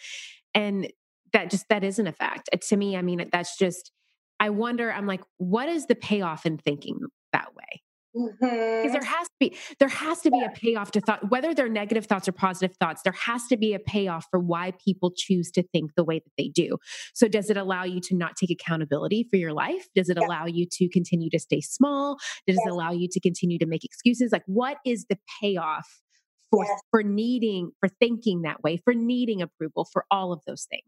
And 0.53 0.91
that 1.33 1.49
just 1.49 1.69
that 1.69 1.83
isn't 1.83 2.07
a 2.07 2.11
fact. 2.11 2.49
To 2.61 2.77
me, 2.77 2.97
I 2.97 3.01
mean, 3.01 3.29
that's 3.31 3.57
just 3.57 3.91
I 4.39 4.49
wonder, 4.49 4.91
I'm 4.91 5.07
like, 5.07 5.21
what 5.37 5.69
is 5.69 5.87
the 5.87 5.95
payoff 5.95 6.45
in 6.45 6.57
thinking 6.57 6.99
that 7.33 7.55
way? 7.55 7.81
Because 8.17 8.37
mm-hmm. 8.41 8.91
there 8.91 9.03
has 9.03 9.27
to 9.27 9.33
be 9.39 9.57
there 9.79 9.87
has 9.89 10.21
to 10.21 10.31
be 10.31 10.41
a 10.41 10.49
payoff 10.49 10.91
to 10.91 11.01
thought, 11.01 11.29
whether 11.29 11.53
they're 11.53 11.69
negative 11.69 12.05
thoughts 12.05 12.27
or 12.27 12.31
positive 12.31 12.75
thoughts. 12.77 13.01
There 13.03 13.13
has 13.13 13.47
to 13.47 13.57
be 13.57 13.73
a 13.73 13.79
payoff 13.79 14.25
for 14.31 14.39
why 14.39 14.73
people 14.83 15.11
choose 15.15 15.51
to 15.51 15.63
think 15.63 15.91
the 15.95 16.03
way 16.03 16.19
that 16.19 16.31
they 16.37 16.49
do. 16.49 16.77
So, 17.13 17.27
does 17.27 17.49
it 17.49 17.57
allow 17.57 17.83
you 17.83 17.99
to 18.01 18.15
not 18.15 18.35
take 18.35 18.49
accountability 18.49 19.27
for 19.29 19.37
your 19.37 19.53
life? 19.53 19.87
Does 19.95 20.09
it 20.09 20.17
yeah. 20.19 20.27
allow 20.27 20.45
you 20.45 20.65
to 20.71 20.89
continue 20.89 21.29
to 21.29 21.39
stay 21.39 21.61
small? 21.61 22.17
Does 22.47 22.57
it 22.57 22.69
allow 22.69 22.91
you 22.91 23.07
to 23.11 23.19
continue 23.19 23.59
to 23.59 23.65
make 23.65 23.83
excuses? 23.83 24.31
Like, 24.31 24.43
what 24.45 24.77
is 24.85 25.05
the 25.09 25.17
payoff 25.41 26.01
for 26.49 26.65
for 26.91 27.03
needing 27.03 27.71
for 27.79 27.89
thinking 27.89 28.43
that 28.43 28.63
way, 28.63 28.77
for 28.77 28.93
needing 28.93 29.41
approval, 29.41 29.85
for 29.85 30.05
all 30.09 30.33
of 30.33 30.41
those 30.47 30.65
things? 30.69 30.83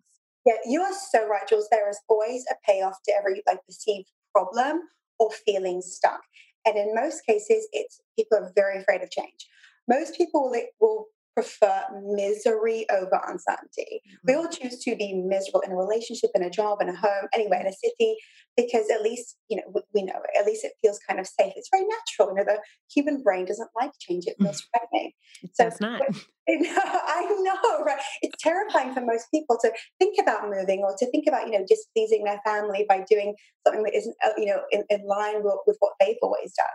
Yeah, 0.46 0.54
you 0.66 0.82
are 0.82 0.94
so 0.94 1.28
right, 1.28 1.48
Jules. 1.48 1.68
There 1.70 1.90
is 1.90 2.00
always 2.08 2.46
a 2.50 2.56
payoff 2.66 2.98
to 3.06 3.14
every 3.18 3.44
like 3.46 3.60
perceived 3.66 4.10
problem 4.34 4.82
or 5.20 5.30
feeling 5.32 5.82
stuck. 5.82 6.22
And 6.66 6.78
in 6.78 6.94
most 6.94 7.26
cases, 7.26 7.68
it's 7.72 8.02
people 8.18 8.38
are 8.38 8.52
very 8.56 8.80
afraid 8.80 9.02
of 9.02 9.12
change. 9.12 9.48
Most 9.88 10.16
people 10.16 10.54
will 10.80 11.06
prefer 11.40 11.84
misery 12.04 12.86
over 12.92 13.20
uncertainty. 13.28 14.02
Mm-hmm. 14.02 14.28
We 14.28 14.34
all 14.36 14.50
choose 14.50 14.80
to 14.84 14.96
be 14.96 15.14
miserable 15.14 15.62
in 15.62 15.72
a 15.72 15.76
relationship, 15.76 16.32
in 16.36 16.44
a 16.44 16.50
job, 16.50 16.80
in 16.82 16.90
a 16.90 16.96
home, 16.96 17.28
anywhere 17.34 17.62
in 17.62 17.68
a 17.68 17.72
city, 17.72 18.18
because 18.58 18.86
at 18.94 19.02
least, 19.02 19.38
you 19.50 19.58
know, 19.58 19.64
we, 19.74 19.82
we 19.94 20.04
know 20.04 20.20
it. 20.20 20.40
At 20.40 20.46
least 20.46 20.66
it 20.66 20.74
feels 20.82 21.00
kind 21.08 21.20
of 21.20 21.28
safe. 21.28 21.54
It's 21.56 21.70
very 21.72 21.86
natural. 21.86 22.36
You 22.36 22.44
know, 22.44 22.54
the 22.54 22.60
human 22.94 23.24
brain 23.24 23.46
doesn't 23.46 23.70
like 23.80 23.92
change. 24.00 24.26
It 24.28 24.36
feels 24.42 24.62
threatening. 24.92 25.12
so 25.54 25.68
it's 25.68 25.80
not. 25.80 26.02
I 26.50 27.38
know, 27.42 27.84
right? 27.86 28.02
It's 28.22 28.36
terrifying 28.42 28.94
for 28.94 29.02
most 29.02 29.28
people 29.32 29.58
to 29.62 29.72
think 30.00 30.16
about 30.20 30.50
moving 30.50 30.82
or 30.84 30.96
to 30.98 31.12
think 31.12 31.26
about, 31.28 31.46
you 31.46 31.54
know, 31.54 31.66
displeasing 31.68 32.24
their 32.24 32.42
family 32.44 32.86
by 32.90 33.06
doing 33.10 33.36
something 33.66 33.84
that 33.84 33.96
isn't, 33.96 34.16
uh, 34.26 34.32
you 34.36 34.48
know, 34.48 34.62
in, 34.72 34.84
in 34.90 35.06
line 35.08 35.44
with, 35.44 35.56
with, 35.68 35.78
what 35.80 35.94
they've 36.00 36.18
always 36.24 36.52
done. 36.58 36.66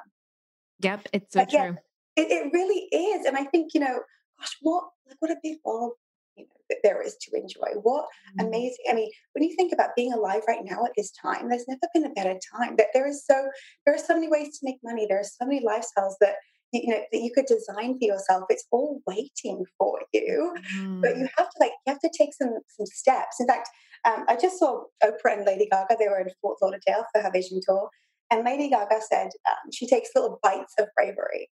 Yep, 0.80 1.08
it's 1.12 1.32
so 1.34 1.40
but 1.40 1.50
true. 1.50 1.58
Yeah, 1.58 1.72
it, 2.16 2.30
it 2.30 2.52
really 2.52 2.86
is. 2.92 3.26
And 3.26 3.36
I 3.36 3.44
think, 3.44 3.72
you 3.74 3.80
know, 3.80 3.98
gosh, 4.38 4.56
what 4.60 4.84
like 5.06 5.16
what 5.20 5.30
a 5.30 5.36
big 5.42 5.58
world 5.64 5.92
you 6.36 6.44
know 6.44 6.76
there 6.82 7.02
is 7.02 7.16
to 7.22 7.36
enjoy. 7.36 7.78
What 7.82 8.06
mm. 8.38 8.46
amazing! 8.46 8.84
I 8.90 8.94
mean, 8.94 9.10
when 9.32 9.44
you 9.44 9.54
think 9.56 9.72
about 9.72 9.96
being 9.96 10.12
alive 10.12 10.42
right 10.48 10.64
now 10.64 10.84
at 10.84 10.92
this 10.96 11.12
time, 11.12 11.48
there's 11.48 11.68
never 11.68 11.80
been 11.92 12.06
a 12.06 12.14
better 12.14 12.38
time. 12.56 12.76
That 12.76 12.88
there 12.94 13.06
is 13.06 13.24
so 13.26 13.48
there 13.84 13.94
are 13.94 13.98
so 13.98 14.14
many 14.14 14.28
ways 14.28 14.58
to 14.58 14.64
make 14.64 14.78
money. 14.82 15.06
There 15.08 15.20
are 15.20 15.24
so 15.24 15.46
many 15.46 15.64
lifestyles 15.64 16.14
that 16.20 16.36
you 16.72 16.88
know 16.88 17.00
that 17.12 17.20
you 17.20 17.30
could 17.34 17.46
design 17.46 17.98
for 17.98 18.04
yourself. 18.04 18.44
It's 18.48 18.66
all 18.70 19.00
waiting 19.06 19.64
for 19.78 20.00
you, 20.12 20.54
mm. 20.76 21.00
but 21.00 21.16
you 21.16 21.28
have 21.38 21.48
to 21.48 21.56
like 21.60 21.72
you 21.86 21.92
have 21.92 22.00
to 22.00 22.10
take 22.16 22.34
some 22.34 22.54
some 22.68 22.86
steps. 22.86 23.36
In 23.40 23.46
fact, 23.46 23.68
um, 24.04 24.24
I 24.28 24.36
just 24.36 24.58
saw 24.58 24.84
Oprah 25.02 25.36
and 25.36 25.46
Lady 25.46 25.68
Gaga. 25.70 25.96
They 25.98 26.08
were 26.08 26.20
in 26.20 26.28
Fort 26.40 26.58
Lauderdale 26.60 27.04
for 27.12 27.22
her 27.22 27.30
vision 27.32 27.60
tour, 27.66 27.88
and 28.30 28.44
Lady 28.44 28.68
Gaga 28.68 29.00
said 29.08 29.28
um, 29.48 29.70
she 29.72 29.86
takes 29.86 30.10
little 30.14 30.38
bites 30.42 30.74
of 30.78 30.88
bravery. 30.96 31.48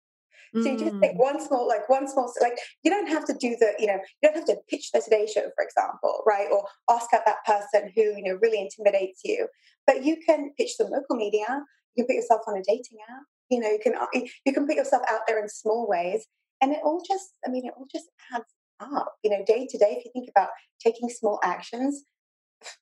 So 0.53 0.69
you 0.69 0.77
just 0.77 1.01
take 1.01 1.13
mm. 1.13 1.17
one 1.17 1.39
small, 1.39 1.65
like 1.65 1.87
one 1.87 2.09
small, 2.09 2.31
like 2.41 2.57
you 2.83 2.91
don't 2.91 3.07
have 3.07 3.23
to 3.25 3.33
do 3.33 3.55
the, 3.57 3.73
you 3.79 3.87
know, 3.87 3.99
you 4.21 4.29
don't 4.29 4.35
have 4.35 4.45
to 4.45 4.57
pitch 4.69 4.91
the 4.91 4.99
Today 4.99 5.25
Show, 5.25 5.47
for 5.55 5.63
example, 5.63 6.23
right? 6.27 6.47
Or 6.51 6.67
ask 6.89 7.13
out 7.13 7.21
that 7.25 7.45
person 7.45 7.89
who, 7.95 8.01
you 8.01 8.23
know, 8.23 8.37
really 8.41 8.59
intimidates 8.59 9.21
you. 9.23 9.47
But 9.87 10.03
you 10.03 10.17
can 10.25 10.51
pitch 10.57 10.75
some 10.75 10.91
local 10.91 11.15
media. 11.15 11.63
You 11.95 12.03
can 12.03 12.07
put 12.07 12.15
yourself 12.15 12.41
on 12.47 12.57
a 12.57 12.63
dating 12.67 12.97
app. 13.09 13.23
You 13.49 13.61
know, 13.61 13.69
you 13.69 13.79
can 13.81 13.95
uh, 13.95 14.07
you 14.45 14.53
can 14.53 14.67
put 14.67 14.75
yourself 14.75 15.03
out 15.09 15.21
there 15.27 15.41
in 15.41 15.47
small 15.47 15.87
ways, 15.87 16.25
and 16.61 16.71
it 16.71 16.79
all 16.83 17.01
just, 17.05 17.33
I 17.45 17.49
mean, 17.49 17.65
it 17.65 17.73
all 17.77 17.87
just 17.91 18.07
adds 18.33 18.45
up. 18.81 19.13
You 19.23 19.31
know, 19.31 19.43
day 19.45 19.67
to 19.69 19.77
day. 19.77 19.95
If 19.97 20.05
you 20.05 20.11
think 20.13 20.29
about 20.29 20.49
taking 20.83 21.09
small 21.09 21.39
actions, 21.43 22.03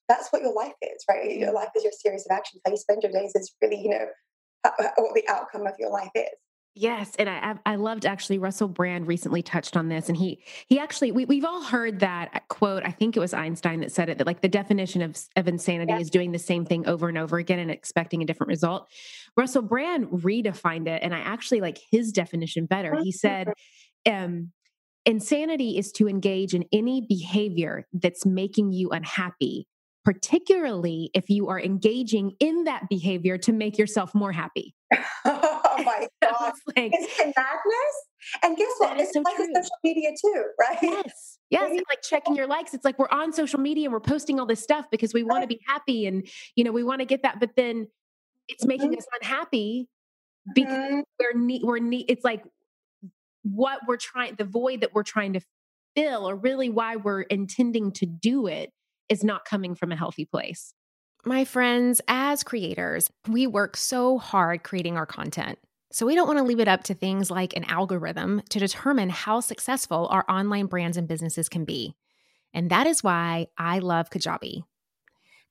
that's 0.07 0.29
what 0.29 0.41
your 0.41 0.53
life 0.53 0.73
is, 0.81 1.03
right? 1.09 1.37
Your 1.37 1.53
life 1.53 1.69
is 1.75 1.83
your 1.83 1.93
series 1.93 2.25
of 2.29 2.35
actions. 2.35 2.61
How 2.65 2.71
you 2.71 2.77
spend 2.77 3.03
your 3.03 3.11
days 3.11 3.31
is 3.35 3.53
really, 3.61 3.81
you 3.81 3.89
know, 3.89 4.05
what 4.97 5.13
the 5.13 5.27
outcome 5.29 5.67
of 5.67 5.73
your 5.79 5.91
life 5.91 6.11
is. 6.15 6.29
Yes, 6.79 7.11
and 7.19 7.29
I 7.29 7.55
I 7.65 7.75
loved 7.75 8.05
actually 8.05 8.37
Russell 8.37 8.69
Brand 8.69 9.05
recently 9.05 9.41
touched 9.41 9.75
on 9.75 9.89
this, 9.89 10.07
and 10.07 10.15
he 10.15 10.39
he 10.69 10.79
actually 10.79 11.11
we 11.11 11.25
we've 11.25 11.43
all 11.43 11.61
heard 11.61 11.99
that 11.99 12.29
uh, 12.33 12.39
quote. 12.47 12.83
I 12.85 12.91
think 12.91 13.17
it 13.17 13.19
was 13.19 13.33
Einstein 13.33 13.81
that 13.81 13.91
said 13.91 14.07
it 14.07 14.17
that 14.17 14.25
like 14.25 14.39
the 14.39 14.47
definition 14.47 15.01
of 15.01 15.19
of 15.35 15.49
insanity 15.49 15.91
yeah. 15.91 15.99
is 15.99 16.09
doing 16.09 16.31
the 16.31 16.39
same 16.39 16.63
thing 16.63 16.87
over 16.87 17.09
and 17.09 17.17
over 17.17 17.37
again 17.37 17.59
and 17.59 17.69
expecting 17.69 18.23
a 18.23 18.25
different 18.25 18.47
result. 18.47 18.87
Russell 19.35 19.61
Brand 19.61 20.07
redefined 20.07 20.87
it, 20.87 21.03
and 21.03 21.13
I 21.13 21.19
actually 21.19 21.59
like 21.59 21.79
his 21.91 22.13
definition 22.13 22.65
better. 22.65 22.95
He 23.03 23.11
said, 23.11 23.49
um, 24.09 24.53
"Insanity 25.05 25.77
is 25.77 25.91
to 25.93 26.07
engage 26.07 26.53
in 26.53 26.63
any 26.71 27.01
behavior 27.01 27.87
that's 27.91 28.25
making 28.25 28.71
you 28.71 28.91
unhappy." 28.91 29.67
Particularly 30.05 31.11
if 31.13 31.29
you 31.29 31.49
are 31.49 31.59
engaging 31.59 32.31
in 32.39 32.63
that 32.63 32.87
behavior 32.89 33.37
to 33.39 33.51
make 33.51 33.77
yourself 33.77 34.15
more 34.15 34.31
happy. 34.31 34.73
oh 35.79 35.83
my 35.83 36.07
god! 36.21 36.53
like, 36.75 36.91
it's 36.93 37.17
madness. 37.17 37.95
And 38.43 38.57
guess 38.57 38.71
what? 38.77 38.99
It's 38.99 39.13
so 39.13 39.21
like 39.21 39.37
social 39.37 39.69
media 39.83 40.09
too, 40.19 40.43
right? 40.59 40.77
Yes. 40.81 41.39
Yes. 41.49 41.69
Maybe- 41.69 41.83
like 41.89 42.01
checking 42.01 42.35
your 42.35 42.47
likes. 42.47 42.73
It's 42.73 42.85
like 42.85 42.99
we're 42.99 43.09
on 43.11 43.33
social 43.33 43.59
media 43.59 43.85
and 43.85 43.93
we're 43.93 43.99
posting 43.99 44.39
all 44.39 44.45
this 44.45 44.61
stuff 44.61 44.85
because 44.91 45.13
we 45.13 45.23
want 45.23 45.43
to 45.43 45.47
be 45.47 45.59
happy 45.67 46.05
and 46.05 46.27
you 46.55 46.63
know 46.63 46.71
we 46.71 46.83
want 46.83 46.99
to 46.99 47.05
get 47.05 47.23
that, 47.23 47.39
but 47.39 47.51
then 47.55 47.87
it's 48.47 48.65
making 48.65 48.91
mm-hmm. 48.91 48.97
us 48.97 49.05
unhappy 49.21 49.87
because 50.53 50.73
mm-hmm. 50.73 50.99
we're 51.19 51.33
ne- 51.39 51.61
we're 51.63 51.79
ne- 51.79 52.05
it's 52.07 52.23
like 52.23 52.43
what 53.43 53.79
we're 53.87 53.97
trying 53.97 54.35
the 54.35 54.43
void 54.43 54.81
that 54.81 54.93
we're 54.93 55.03
trying 55.03 55.33
to 55.33 55.41
fill 55.95 56.29
or 56.29 56.35
really 56.35 56.69
why 56.69 56.95
we're 56.95 57.21
intending 57.21 57.91
to 57.91 58.05
do 58.05 58.47
it 58.47 58.71
is 59.09 59.23
not 59.23 59.45
coming 59.45 59.75
from 59.75 59.91
a 59.91 59.95
healthy 59.95 60.25
place. 60.25 60.73
My 61.25 61.43
friends, 61.43 61.99
as 62.07 62.43
creators, 62.43 63.11
we 63.27 63.47
work 63.47 63.75
so 63.75 64.17
hard 64.17 64.63
creating 64.63 64.95
our 64.97 65.05
content. 65.05 65.59
So 65.91 66.05
we 66.05 66.13
don't 66.13 66.27
want 66.27 66.37
to 66.37 66.45
leave 66.45 66.59
it 66.59 66.67
up 66.67 66.83
to 66.83 66.93
things 66.93 67.31
like 67.31 67.55
an 67.55 67.63
algorithm 67.63 68.41
to 68.49 68.59
determine 68.59 69.09
how 69.09 69.39
successful 69.39 70.07
our 70.11 70.23
online 70.29 70.67
brands 70.67 70.97
and 70.97 71.07
businesses 71.07 71.49
can 71.49 71.65
be. 71.65 71.95
And 72.53 72.69
that 72.69 72.85
is 72.85 73.03
why 73.03 73.47
I 73.57 73.79
love 73.79 74.09
Kajabi. 74.09 74.63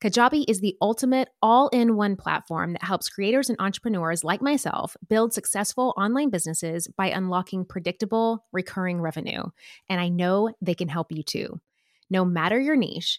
Kajabi 0.01 0.45
is 0.47 0.61
the 0.61 0.77
ultimate 0.81 1.29
all 1.43 1.69
in 1.71 1.97
one 1.97 2.15
platform 2.15 2.73
that 2.75 2.85
helps 2.85 3.09
creators 3.09 3.49
and 3.49 3.61
entrepreneurs 3.61 4.23
like 4.23 4.41
myself 4.41 4.97
build 5.09 5.33
successful 5.33 5.93
online 5.97 6.31
businesses 6.31 6.87
by 6.87 7.09
unlocking 7.09 7.65
predictable, 7.65 8.45
recurring 8.53 9.01
revenue. 9.01 9.43
And 9.89 10.01
I 10.01 10.09
know 10.09 10.55
they 10.61 10.75
can 10.75 10.87
help 10.87 11.11
you 11.11 11.25
too. 11.25 11.61
No 12.11 12.25
matter 12.25 12.61
your 12.61 12.77
niche, 12.77 13.19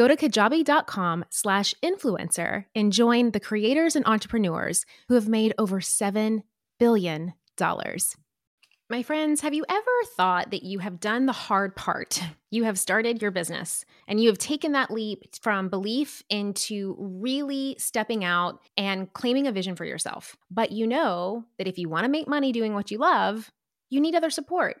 Go 0.00 0.08
to 0.08 0.16
kajabi.com 0.16 1.26
slash 1.28 1.74
influencer 1.84 2.64
and 2.74 2.90
join 2.90 3.32
the 3.32 3.38
creators 3.38 3.94
and 3.94 4.06
entrepreneurs 4.06 4.86
who 5.08 5.14
have 5.14 5.28
made 5.28 5.52
over 5.58 5.78
$7 5.78 6.42
billion. 6.78 7.34
My 8.88 9.02
friends, 9.02 9.42
have 9.42 9.52
you 9.52 9.66
ever 9.68 9.90
thought 10.16 10.52
that 10.52 10.62
you 10.62 10.78
have 10.78 11.00
done 11.00 11.26
the 11.26 11.34
hard 11.34 11.76
part? 11.76 12.22
You 12.50 12.64
have 12.64 12.78
started 12.78 13.20
your 13.20 13.30
business 13.30 13.84
and 14.08 14.18
you 14.18 14.30
have 14.30 14.38
taken 14.38 14.72
that 14.72 14.90
leap 14.90 15.36
from 15.42 15.68
belief 15.68 16.22
into 16.30 16.96
really 16.98 17.76
stepping 17.78 18.24
out 18.24 18.58
and 18.78 19.12
claiming 19.12 19.46
a 19.46 19.52
vision 19.52 19.76
for 19.76 19.84
yourself. 19.84 20.34
But 20.50 20.72
you 20.72 20.86
know 20.86 21.44
that 21.58 21.68
if 21.68 21.76
you 21.76 21.90
want 21.90 22.04
to 22.04 22.10
make 22.10 22.26
money 22.26 22.52
doing 22.52 22.72
what 22.72 22.90
you 22.90 22.96
love, 22.96 23.52
you 23.90 24.00
need 24.00 24.14
other 24.14 24.30
support. 24.30 24.80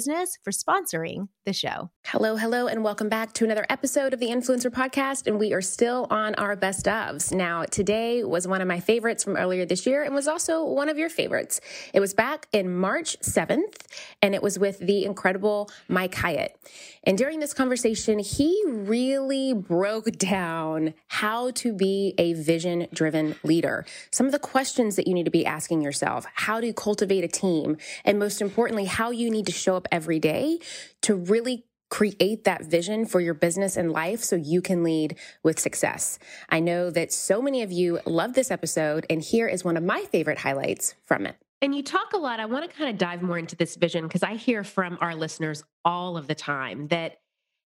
Business 0.01 0.39
for 0.41 0.49
sponsoring 0.49 1.27
the 1.45 1.53
show. 1.53 1.91
Hello, 2.05 2.35
hello, 2.35 2.67
and 2.67 2.83
welcome 2.83 3.07
back 3.07 3.33
to 3.33 3.45
another 3.45 3.65
episode 3.69 4.13
of 4.13 4.19
the 4.19 4.29
Influencer 4.29 4.71
Podcast. 4.71 5.27
And 5.27 5.39
we 5.39 5.53
are 5.53 5.61
still 5.61 6.07
on 6.09 6.33
our 6.35 6.55
best 6.55 6.85
ofs. 6.85 7.31
Now, 7.31 7.63
today 7.63 8.23
was 8.23 8.47
one 8.47 8.61
of 8.61 8.67
my 8.67 8.79
favorites 8.79 9.23
from 9.23 9.37
earlier 9.37 9.65
this 9.65 9.85
year 9.85 10.03
and 10.03 10.15
was 10.15 10.27
also 10.27 10.63
one 10.65 10.89
of 10.89 10.97
your 10.97 11.09
favorites. 11.09 11.61
It 11.93 11.99
was 11.99 12.13
back 12.15 12.47
in 12.51 12.75
March 12.75 13.19
7th, 13.21 13.85
and 14.21 14.33
it 14.33 14.41
was 14.41 14.57
with 14.57 14.79
the 14.79 15.05
incredible 15.05 15.69
Mike 15.87 16.15
Hyatt. 16.15 16.57
And 17.03 17.17
during 17.17 17.39
this 17.39 17.53
conversation, 17.53 18.19
he 18.19 18.63
really 18.67 19.53
broke 19.53 20.11
down 20.17 20.93
how 21.07 21.51
to 21.51 21.73
be 21.73 22.13
a 22.17 22.33
vision 22.33 22.87
driven 22.93 23.35
leader. 23.43 23.85
Some 24.11 24.25
of 24.25 24.31
the 24.31 24.39
questions 24.39 24.95
that 24.95 25.07
you 25.07 25.13
need 25.13 25.25
to 25.25 25.31
be 25.31 25.45
asking 25.45 25.81
yourself, 25.81 26.25
how 26.33 26.59
to 26.59 26.73
cultivate 26.73 27.23
a 27.23 27.27
team, 27.27 27.77
and 28.05 28.19
most 28.19 28.41
importantly, 28.41 28.85
how 28.85 29.11
you 29.11 29.29
need 29.29 29.45
to 29.45 29.51
show 29.51 29.75
up 29.75 29.87
every 29.91 30.19
day 30.19 30.59
to 31.03 31.15
really 31.15 31.65
create 31.89 32.45
that 32.45 32.63
vision 32.63 33.05
for 33.05 33.19
your 33.19 33.33
business 33.33 33.75
and 33.75 33.91
life 33.91 34.23
so 34.23 34.35
you 34.35 34.61
can 34.61 34.81
lead 34.81 35.17
with 35.43 35.59
success. 35.59 36.17
I 36.49 36.61
know 36.61 36.89
that 36.89 37.11
so 37.11 37.41
many 37.41 37.61
of 37.61 37.71
you 37.71 37.99
love 38.05 38.33
this 38.33 38.49
episode, 38.49 39.05
and 39.09 39.21
here 39.21 39.47
is 39.47 39.63
one 39.63 39.77
of 39.77 39.83
my 39.83 40.05
favorite 40.05 40.39
highlights 40.39 40.95
from 41.05 41.25
it. 41.25 41.35
And 41.61 41.75
you 41.75 41.83
talk 41.83 42.13
a 42.13 42.17
lot. 42.17 42.39
I 42.39 42.45
want 42.45 42.67
to 42.67 42.75
kind 42.75 42.89
of 42.89 42.97
dive 42.97 43.21
more 43.21 43.37
into 43.37 43.55
this 43.55 43.75
vision 43.75 44.07
because 44.07 44.23
I 44.23 44.33
hear 44.33 44.63
from 44.63 44.97
our 44.99 45.13
listeners 45.13 45.63
all 45.85 46.17
of 46.17 46.25
the 46.25 46.33
time 46.33 46.87
that 46.87 47.17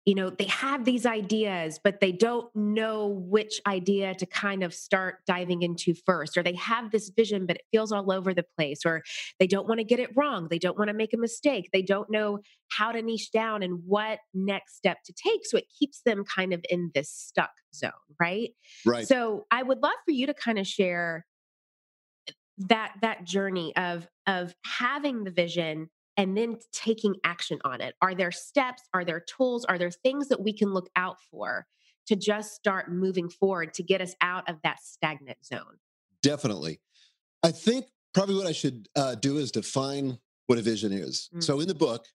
you 0.04 0.14
know 0.14 0.30
they 0.30 0.44
have 0.44 0.84
these 0.84 1.06
ideas 1.06 1.80
but 1.82 2.00
they 2.00 2.12
don't 2.12 2.54
know 2.54 3.06
which 3.06 3.60
idea 3.66 4.14
to 4.14 4.26
kind 4.26 4.62
of 4.62 4.74
start 4.74 5.16
diving 5.26 5.62
into 5.62 5.94
first 5.94 6.36
or 6.36 6.42
they 6.42 6.54
have 6.54 6.90
this 6.90 7.10
vision 7.10 7.46
but 7.46 7.56
it 7.56 7.62
feels 7.72 7.92
all 7.92 8.12
over 8.12 8.34
the 8.34 8.44
place 8.56 8.80
or 8.84 9.02
they 9.38 9.46
don't 9.46 9.66
want 9.66 9.78
to 9.78 9.84
get 9.84 9.98
it 9.98 10.10
wrong 10.16 10.48
they 10.50 10.58
don't 10.58 10.78
want 10.78 10.88
to 10.88 10.94
make 10.94 11.12
a 11.12 11.18
mistake 11.18 11.70
they 11.72 11.82
don't 11.82 12.10
know 12.10 12.38
how 12.70 12.92
to 12.92 13.02
niche 13.02 13.30
down 13.32 13.62
and 13.62 13.80
what 13.86 14.18
next 14.32 14.76
step 14.76 14.98
to 15.04 15.12
take 15.12 15.44
so 15.44 15.56
it 15.56 15.64
keeps 15.78 16.00
them 16.04 16.24
kind 16.24 16.52
of 16.52 16.64
in 16.68 16.90
this 16.94 17.10
stuck 17.10 17.52
zone 17.74 17.90
right? 18.20 18.50
Right. 18.84 19.06
So 19.06 19.46
i 19.50 19.62
would 19.62 19.82
love 19.82 19.96
for 20.04 20.12
you 20.12 20.26
to 20.26 20.34
kind 20.34 20.58
of 20.58 20.66
share 20.66 21.26
that 22.58 22.94
that 23.02 23.24
journey 23.24 23.74
of 23.76 24.06
of 24.26 24.54
having 24.64 25.24
the 25.24 25.30
vision 25.30 25.90
and 26.16 26.36
then 26.36 26.58
taking 26.72 27.16
action 27.24 27.58
on 27.64 27.80
it? 27.80 27.94
Are 28.00 28.14
there 28.14 28.32
steps? 28.32 28.82
Are 28.92 29.04
there 29.04 29.20
tools? 29.20 29.64
Are 29.64 29.78
there 29.78 29.90
things 29.90 30.28
that 30.28 30.40
we 30.40 30.52
can 30.52 30.72
look 30.72 30.88
out 30.96 31.16
for 31.30 31.66
to 32.06 32.16
just 32.16 32.54
start 32.54 32.92
moving 32.92 33.28
forward 33.28 33.74
to 33.74 33.82
get 33.82 34.00
us 34.00 34.14
out 34.20 34.48
of 34.48 34.56
that 34.62 34.82
stagnant 34.82 35.44
zone? 35.44 35.78
Definitely. 36.22 36.80
I 37.42 37.50
think 37.50 37.86
probably 38.12 38.36
what 38.36 38.46
I 38.46 38.52
should 38.52 38.88
uh, 38.96 39.14
do 39.16 39.38
is 39.38 39.50
define 39.50 40.18
what 40.46 40.58
a 40.58 40.62
vision 40.62 40.92
is. 40.92 41.28
Mm. 41.34 41.42
So 41.42 41.60
in 41.60 41.68
the 41.68 41.74
book, 41.74 42.06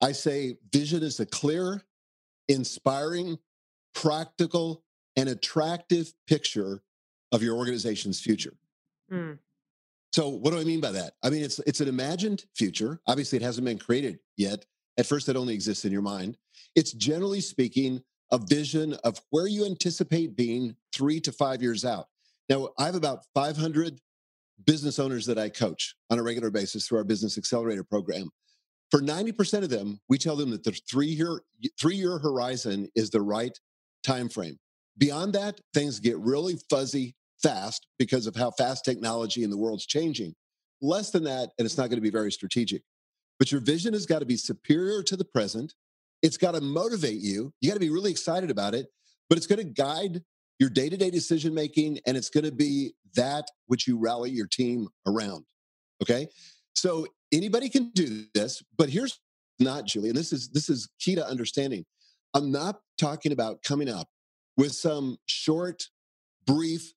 I 0.00 0.12
say 0.12 0.56
vision 0.72 1.02
is 1.02 1.20
a 1.20 1.26
clear, 1.26 1.82
inspiring, 2.48 3.38
practical, 3.94 4.84
and 5.16 5.28
attractive 5.28 6.12
picture 6.26 6.82
of 7.32 7.42
your 7.42 7.56
organization's 7.56 8.20
future. 8.20 8.54
Mm. 9.12 9.38
So 10.12 10.28
what 10.28 10.52
do 10.52 10.58
I 10.58 10.64
mean 10.64 10.80
by 10.80 10.92
that? 10.92 11.14
I 11.22 11.30
mean 11.30 11.42
it's 11.42 11.58
it's 11.60 11.80
an 11.80 11.88
imagined 11.88 12.44
future. 12.56 13.00
Obviously, 13.06 13.36
it 13.36 13.42
hasn't 13.42 13.64
been 13.64 13.78
created 13.78 14.18
yet. 14.36 14.64
At 14.98 15.06
first, 15.06 15.28
it 15.28 15.36
only 15.36 15.54
exists 15.54 15.84
in 15.84 15.92
your 15.92 16.02
mind. 16.02 16.36
It's 16.74 16.92
generally 16.92 17.40
speaking 17.40 18.02
a 18.32 18.38
vision 18.38 18.94
of 19.04 19.20
where 19.30 19.46
you 19.46 19.64
anticipate 19.64 20.36
being 20.36 20.76
three 20.92 21.20
to 21.20 21.32
five 21.32 21.62
years 21.62 21.84
out. 21.84 22.06
Now, 22.48 22.70
I 22.78 22.86
have 22.86 22.94
about 22.94 23.24
500 23.34 24.00
business 24.66 24.98
owners 24.98 25.26
that 25.26 25.38
I 25.38 25.48
coach 25.48 25.94
on 26.10 26.18
a 26.18 26.22
regular 26.22 26.50
basis 26.50 26.86
through 26.86 26.98
our 26.98 27.04
Business 27.04 27.38
Accelerator 27.38 27.84
program. 27.84 28.30
For 28.90 29.00
90% 29.00 29.62
of 29.62 29.70
them, 29.70 30.00
we 30.08 30.18
tell 30.18 30.36
them 30.36 30.50
that 30.50 30.64
the 30.64 30.72
three-year 30.72 31.42
three-year 31.78 32.18
horizon 32.18 32.88
is 32.94 33.10
the 33.10 33.20
right 33.20 33.58
time 34.02 34.28
frame. 34.28 34.58
Beyond 34.96 35.34
that, 35.34 35.60
things 35.74 36.00
get 36.00 36.18
really 36.18 36.58
fuzzy 36.70 37.14
fast 37.42 37.86
because 37.98 38.26
of 38.26 38.36
how 38.36 38.50
fast 38.50 38.84
technology 38.84 39.44
in 39.44 39.50
the 39.50 39.56
world's 39.56 39.86
changing. 39.86 40.34
Less 40.80 41.10
than 41.10 41.24
that, 41.24 41.50
and 41.58 41.66
it's 41.66 41.76
not 41.76 41.88
going 41.88 41.98
to 41.98 42.02
be 42.02 42.10
very 42.10 42.32
strategic. 42.32 42.82
But 43.38 43.52
your 43.52 43.60
vision 43.60 43.92
has 43.92 44.06
got 44.06 44.20
to 44.20 44.26
be 44.26 44.36
superior 44.36 45.02
to 45.04 45.16
the 45.16 45.24
present. 45.24 45.74
It's 46.22 46.36
got 46.36 46.54
to 46.54 46.60
motivate 46.60 47.20
you. 47.20 47.52
You 47.60 47.70
got 47.70 47.74
to 47.74 47.80
be 47.80 47.90
really 47.90 48.10
excited 48.10 48.50
about 48.50 48.74
it, 48.74 48.86
but 49.28 49.38
it's 49.38 49.46
going 49.46 49.58
to 49.58 49.64
guide 49.64 50.22
your 50.58 50.70
day 50.70 50.88
to 50.88 50.96
day 50.96 51.10
decision 51.10 51.54
making, 51.54 52.00
and 52.06 52.16
it's 52.16 52.30
going 52.30 52.44
to 52.44 52.52
be 52.52 52.94
that 53.14 53.46
which 53.66 53.86
you 53.86 53.98
rally 53.98 54.30
your 54.30 54.46
team 54.46 54.88
around. 55.06 55.44
Okay. 56.02 56.28
So 56.74 57.06
anybody 57.32 57.68
can 57.68 57.90
do 57.90 58.24
this, 58.34 58.62
but 58.76 58.88
here's 58.88 59.20
not, 59.58 59.84
Julie, 59.84 60.10
and 60.10 60.18
this 60.18 60.32
is 60.32 60.48
this 60.50 60.68
is 60.68 60.88
key 61.00 61.14
to 61.16 61.26
understanding. 61.26 61.84
I'm 62.34 62.52
not 62.52 62.80
talking 62.98 63.32
about 63.32 63.62
coming 63.62 63.88
up 63.88 64.08
with 64.56 64.72
some 64.72 65.18
short, 65.26 65.88
brief, 66.46 66.92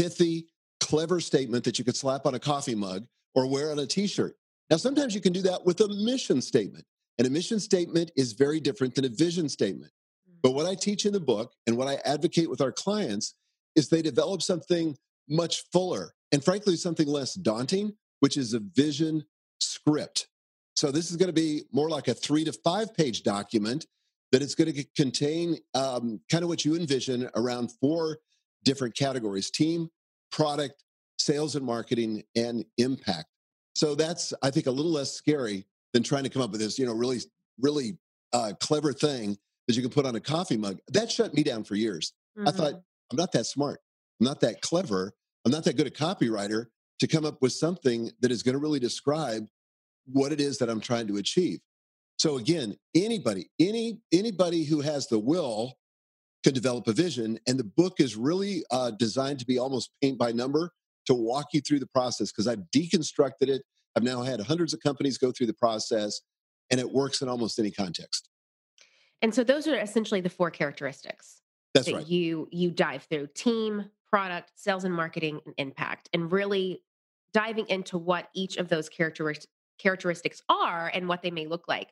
pithy, 0.00 0.46
clever 0.80 1.20
statement 1.20 1.64
that 1.64 1.78
you 1.78 1.84
could 1.84 1.96
slap 1.96 2.24
on 2.24 2.34
a 2.34 2.38
coffee 2.38 2.74
mug 2.74 3.06
or 3.34 3.46
wear 3.46 3.70
on 3.70 3.78
a 3.78 3.86
t-shirt. 3.86 4.34
Now, 4.70 4.76
sometimes 4.76 5.14
you 5.14 5.20
can 5.20 5.32
do 5.32 5.42
that 5.42 5.66
with 5.66 5.80
a 5.80 5.88
mission 5.88 6.40
statement. 6.40 6.84
And 7.18 7.26
a 7.26 7.30
mission 7.30 7.60
statement 7.60 8.10
is 8.16 8.32
very 8.32 8.60
different 8.60 8.94
than 8.94 9.04
a 9.04 9.10
vision 9.10 9.48
statement. 9.48 9.92
But 10.42 10.52
what 10.52 10.64
I 10.64 10.74
teach 10.74 11.04
in 11.04 11.12
the 11.12 11.20
book 11.20 11.52
and 11.66 11.76
what 11.76 11.86
I 11.86 11.96
advocate 12.06 12.48
with 12.48 12.62
our 12.62 12.72
clients 12.72 13.34
is 13.76 13.88
they 13.88 14.00
develop 14.00 14.40
something 14.40 14.96
much 15.28 15.64
fuller 15.70 16.14
and 16.32 16.42
frankly 16.42 16.76
something 16.76 17.06
less 17.06 17.34
daunting, 17.34 17.92
which 18.20 18.38
is 18.38 18.54
a 18.54 18.60
vision 18.60 19.24
script. 19.60 20.28
So 20.76 20.90
this 20.90 21.10
is 21.10 21.18
going 21.18 21.28
to 21.28 21.34
be 21.34 21.64
more 21.72 21.90
like 21.90 22.08
a 22.08 22.14
three 22.14 22.44
to 22.44 22.52
five 22.52 22.94
page 22.94 23.22
document 23.22 23.86
that 24.32 24.40
it's 24.40 24.54
going 24.54 24.72
to 24.72 24.84
contain 24.96 25.58
um, 25.74 26.20
kind 26.30 26.42
of 26.42 26.48
what 26.48 26.64
you 26.64 26.74
envision 26.74 27.28
around 27.34 27.70
four 27.80 28.18
different 28.64 28.96
categories 28.96 29.50
team, 29.50 29.88
product, 30.30 30.82
sales 31.18 31.56
and 31.56 31.64
marketing, 31.64 32.22
and 32.36 32.64
impact. 32.78 33.26
So 33.74 33.94
that's, 33.94 34.32
I 34.42 34.50
think, 34.50 34.66
a 34.66 34.70
little 34.70 34.92
less 34.92 35.12
scary 35.12 35.66
than 35.92 36.02
trying 36.02 36.24
to 36.24 36.30
come 36.30 36.42
up 36.42 36.50
with 36.50 36.60
this, 36.60 36.78
you 36.78 36.86
know, 36.86 36.92
really, 36.92 37.18
really 37.58 37.98
uh, 38.32 38.52
clever 38.60 38.92
thing 38.92 39.36
that 39.66 39.76
you 39.76 39.82
can 39.82 39.90
put 39.90 40.06
on 40.06 40.16
a 40.16 40.20
coffee 40.20 40.56
mug. 40.56 40.78
That 40.88 41.10
shut 41.10 41.34
me 41.34 41.42
down 41.42 41.64
for 41.64 41.74
years. 41.74 42.12
Mm-hmm. 42.38 42.48
I 42.48 42.50
thought, 42.50 42.72
mm-hmm. 42.72 43.12
I'm 43.12 43.16
not 43.16 43.32
that 43.32 43.46
smart. 43.46 43.80
I'm 44.20 44.26
not 44.26 44.40
that 44.40 44.60
clever. 44.60 45.12
I'm 45.44 45.52
not 45.52 45.64
that 45.64 45.76
good 45.76 45.86
a 45.86 45.90
copywriter 45.90 46.66
to 47.00 47.06
come 47.06 47.24
up 47.24 47.40
with 47.40 47.52
something 47.52 48.10
that 48.20 48.30
is 48.30 48.42
going 48.42 48.54
to 48.54 48.58
really 48.58 48.78
describe 48.78 49.46
what 50.06 50.32
it 50.32 50.40
is 50.40 50.58
that 50.58 50.68
I'm 50.68 50.80
trying 50.80 51.06
to 51.08 51.16
achieve. 51.16 51.60
So 52.18 52.36
again, 52.36 52.76
anybody, 52.94 53.48
any 53.58 54.00
anybody 54.12 54.64
who 54.64 54.82
has 54.82 55.06
the 55.06 55.18
will 55.18 55.74
can 56.42 56.54
develop 56.54 56.86
a 56.88 56.92
vision, 56.92 57.38
and 57.46 57.58
the 57.58 57.64
book 57.64 58.00
is 58.00 58.16
really 58.16 58.64
uh, 58.70 58.90
designed 58.92 59.38
to 59.40 59.46
be 59.46 59.58
almost 59.58 59.90
paint 60.02 60.18
by 60.18 60.32
number 60.32 60.72
to 61.06 61.14
walk 61.14 61.48
you 61.52 61.60
through 61.60 61.80
the 61.80 61.86
process 61.86 62.30
because 62.30 62.46
I've 62.46 62.62
deconstructed 62.74 63.48
it. 63.48 63.62
I've 63.96 64.02
now 64.02 64.22
had 64.22 64.40
hundreds 64.40 64.72
of 64.72 64.80
companies 64.80 65.18
go 65.18 65.32
through 65.32 65.48
the 65.48 65.54
process, 65.54 66.20
and 66.70 66.80
it 66.80 66.90
works 66.90 67.20
in 67.20 67.28
almost 67.28 67.58
any 67.58 67.70
context. 67.70 68.28
And 69.22 69.34
so 69.34 69.44
those 69.44 69.66
are 69.66 69.78
essentially 69.78 70.20
the 70.20 70.30
four 70.30 70.50
characteristics 70.50 71.42
That's 71.74 71.86
that 71.86 71.94
right. 71.94 72.06
you 72.06 72.48
you 72.50 72.70
dive 72.70 73.04
through: 73.04 73.28
team, 73.34 73.90
product, 74.08 74.52
sales 74.54 74.84
and 74.84 74.94
marketing, 74.94 75.40
and 75.44 75.54
impact, 75.58 76.08
and 76.14 76.32
really 76.32 76.82
diving 77.32 77.68
into 77.68 77.98
what 77.98 78.28
each 78.34 78.56
of 78.56 78.68
those 78.68 78.88
characteristics 78.88 79.52
characteristics 79.78 80.42
are 80.48 80.90
and 80.92 81.08
what 81.08 81.22
they 81.22 81.30
may 81.30 81.46
look 81.46 81.66
like. 81.66 81.88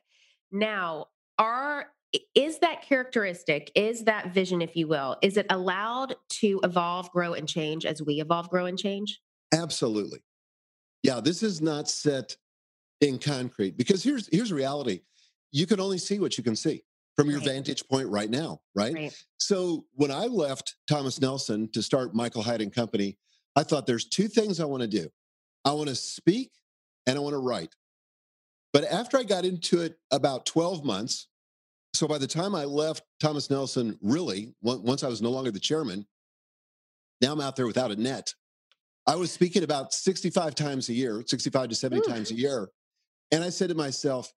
Now, 0.51 1.07
are 1.37 1.87
is 2.35 2.59
that 2.59 2.81
characteristic, 2.81 3.71
is 3.75 4.05
that 4.05 4.33
vision, 4.33 4.61
if 4.61 4.75
you 4.75 4.87
will, 4.87 5.17
is 5.21 5.37
it 5.37 5.45
allowed 5.49 6.15
to 6.29 6.59
evolve, 6.63 7.11
grow, 7.11 7.33
and 7.33 7.47
change 7.47 7.85
as 7.85 8.01
we 8.01 8.19
evolve, 8.19 8.49
grow, 8.49 8.65
and 8.65 8.77
change? 8.77 9.19
Absolutely. 9.53 10.19
Yeah, 11.03 11.19
this 11.19 11.43
is 11.43 11.61
not 11.61 11.89
set 11.89 12.35
in 13.01 13.19
concrete 13.19 13.77
because 13.77 14.03
here's 14.03 14.27
here's 14.31 14.51
reality. 14.51 15.01
You 15.51 15.65
can 15.65 15.79
only 15.79 15.97
see 15.97 16.19
what 16.19 16.37
you 16.37 16.43
can 16.43 16.55
see 16.55 16.83
from 17.15 17.29
your 17.29 17.39
right. 17.39 17.49
vantage 17.49 17.87
point 17.87 18.07
right 18.07 18.29
now, 18.29 18.61
right? 18.75 18.93
right? 18.93 19.23
So 19.37 19.85
when 19.93 20.11
I 20.11 20.25
left 20.25 20.75
Thomas 20.87 21.19
Nelson 21.19 21.69
to 21.73 21.81
start 21.81 22.13
Michael 22.13 22.43
Hyatt 22.43 22.61
and 22.61 22.73
Company, 22.73 23.17
I 23.55 23.63
thought 23.63 23.87
there's 23.87 24.05
two 24.05 24.27
things 24.27 24.59
I 24.59 24.65
want 24.65 24.81
to 24.81 24.87
do. 24.87 25.09
I 25.65 25.71
want 25.73 25.89
to 25.89 25.95
speak 25.95 26.51
and 27.07 27.17
I 27.17 27.21
want 27.21 27.33
to 27.33 27.39
write. 27.39 27.75
But 28.71 28.85
after 28.85 29.17
I 29.17 29.23
got 29.23 29.45
into 29.45 29.81
it 29.81 29.97
about 30.11 30.45
12 30.45 30.85
months, 30.85 31.27
so 31.93 32.07
by 32.07 32.17
the 32.17 32.27
time 32.27 32.55
I 32.55 32.65
left 32.65 33.03
Thomas 33.19 33.49
Nelson, 33.49 33.97
really, 34.01 34.53
once 34.61 35.03
I 35.03 35.07
was 35.07 35.21
no 35.21 35.31
longer 35.31 35.51
the 35.51 35.59
chairman, 35.59 36.05
now 37.21 37.33
I'm 37.33 37.41
out 37.41 37.55
there 37.55 37.67
without 37.67 37.91
a 37.91 37.95
net. 37.95 38.33
I 39.07 39.15
was 39.15 39.31
speaking 39.31 39.63
about 39.63 39.93
65 39.93 40.55
times 40.55 40.89
a 40.89 40.93
year, 40.93 41.23
65 41.25 41.69
to 41.69 41.75
70 41.75 42.01
Ooh. 42.01 42.03
times 42.13 42.31
a 42.31 42.35
year. 42.35 42.69
And 43.31 43.43
I 43.43 43.49
said 43.49 43.69
to 43.69 43.75
myself, 43.75 44.31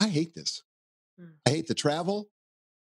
I 0.00 0.08
hate 0.08 0.34
this. 0.34 0.62
Mm. 1.20 1.32
I 1.46 1.50
hate 1.50 1.68
the 1.68 1.74
travel. 1.74 2.28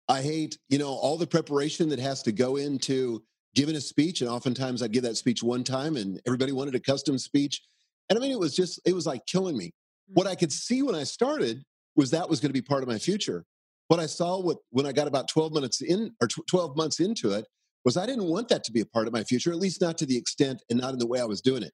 I 0.08 0.22
hate, 0.22 0.58
you 0.68 0.78
know, 0.78 0.88
all 0.88 1.16
the 1.16 1.26
preparation 1.26 1.88
that 1.90 2.00
has 2.00 2.22
to 2.24 2.32
go 2.32 2.56
into 2.56 3.22
giving 3.54 3.76
a 3.76 3.80
speech. 3.80 4.20
And 4.20 4.30
oftentimes 4.30 4.82
I'd 4.82 4.92
give 4.92 5.04
that 5.04 5.16
speech 5.16 5.42
one 5.42 5.62
time 5.62 5.96
and 5.96 6.20
everybody 6.26 6.52
wanted 6.52 6.74
a 6.74 6.80
custom 6.80 7.16
speech. 7.16 7.62
And 8.08 8.18
I 8.18 8.22
mean, 8.22 8.32
it 8.32 8.38
was 8.38 8.56
just, 8.56 8.80
it 8.84 8.92
was 8.92 9.06
like 9.06 9.24
killing 9.26 9.56
me. 9.56 9.72
What 10.08 10.26
I 10.26 10.34
could 10.34 10.52
see 10.52 10.82
when 10.82 10.96
I 10.96 11.04
started 11.04 11.62
was 11.94 12.10
that 12.10 12.28
was 12.28 12.40
going 12.40 12.48
to 12.48 12.60
be 12.60 12.62
part 12.62 12.82
of 12.82 12.88
my 12.88 12.98
future. 12.98 13.44
What 13.90 13.98
I 13.98 14.06
saw 14.06 14.40
when 14.70 14.86
I 14.86 14.92
got 14.92 15.08
about 15.08 15.26
12 15.26 15.52
minutes 15.52 15.80
in 15.80 16.12
or 16.22 16.28
12 16.28 16.76
months 16.76 17.00
into 17.00 17.32
it 17.32 17.44
was 17.84 17.96
I 17.96 18.06
didn't 18.06 18.26
want 18.26 18.48
that 18.50 18.62
to 18.64 18.72
be 18.72 18.78
a 18.78 18.86
part 18.86 19.08
of 19.08 19.12
my 19.12 19.24
future, 19.24 19.50
at 19.50 19.58
least 19.58 19.80
not 19.80 19.98
to 19.98 20.06
the 20.06 20.16
extent 20.16 20.62
and 20.70 20.80
not 20.80 20.92
in 20.92 21.00
the 21.00 21.08
way 21.08 21.18
I 21.18 21.24
was 21.24 21.40
doing 21.40 21.64
it. 21.64 21.72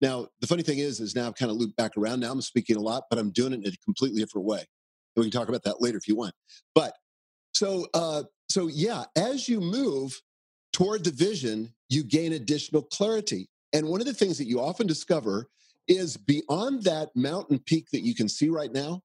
Now, 0.00 0.28
the 0.40 0.46
funny 0.46 0.62
thing 0.62 0.78
is, 0.78 1.00
is 1.00 1.14
now 1.14 1.26
I've 1.26 1.34
kind 1.34 1.50
of 1.50 1.58
looped 1.58 1.76
back 1.76 1.98
around. 1.98 2.20
Now 2.20 2.32
I'm 2.32 2.40
speaking 2.40 2.76
a 2.76 2.80
lot, 2.80 3.02
but 3.10 3.18
I'm 3.18 3.30
doing 3.30 3.52
it 3.52 3.60
in 3.62 3.66
a 3.66 3.76
completely 3.84 4.22
different 4.22 4.46
way. 4.46 4.60
And 4.60 4.66
we 5.22 5.24
can 5.24 5.38
talk 5.38 5.50
about 5.50 5.64
that 5.64 5.82
later 5.82 5.98
if 5.98 6.08
you 6.08 6.16
want. 6.16 6.32
But 6.74 6.94
so, 7.52 7.88
uh, 7.92 8.22
so 8.48 8.68
yeah, 8.68 9.04
as 9.14 9.46
you 9.46 9.60
move 9.60 10.18
toward 10.72 11.04
the 11.04 11.10
vision, 11.10 11.74
you 11.90 12.04
gain 12.04 12.32
additional 12.32 12.84
clarity. 12.84 13.50
And 13.74 13.86
one 13.86 14.00
of 14.00 14.06
the 14.06 14.14
things 14.14 14.38
that 14.38 14.46
you 14.46 14.62
often 14.62 14.86
discover 14.86 15.50
is 15.88 16.16
beyond 16.16 16.84
that 16.84 17.10
mountain 17.14 17.58
peak 17.58 17.90
that 17.92 18.00
you 18.00 18.14
can 18.14 18.30
see 18.30 18.48
right 18.48 18.72
now 18.72 19.02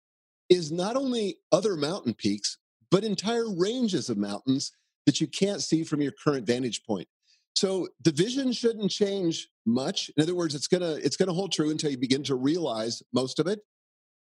is 0.50 0.72
not 0.72 0.96
only 0.96 1.38
other 1.52 1.76
mountain 1.76 2.14
peaks, 2.14 2.58
but 2.92 3.04
entire 3.04 3.50
ranges 3.50 4.10
of 4.10 4.18
mountains 4.18 4.72
that 5.06 5.20
you 5.20 5.28
can't 5.28 5.62
see 5.62 5.84
from 5.84 6.02
your 6.02 6.14
current 6.24 6.46
vantage 6.46 6.84
point. 6.84 7.08
So 7.56 7.88
the 8.04 8.12
vision 8.12 8.52
shouldn't 8.52 8.92
change 8.92 9.48
much. 9.66 10.12
In 10.18 10.24
other 10.24 10.36
words, 10.36 10.56
it's 10.56 10.68
gonna 10.68 10.94
it's 10.94 11.18
gonna 11.18 11.34
hold 11.34 11.52
true 11.52 11.72
until 11.72 11.92
you 11.92 11.98
begin 11.98 12.24
to 12.24 12.36
realize 12.36 13.02
most 13.14 13.40
of 13.40 13.48
it. 13.48 13.60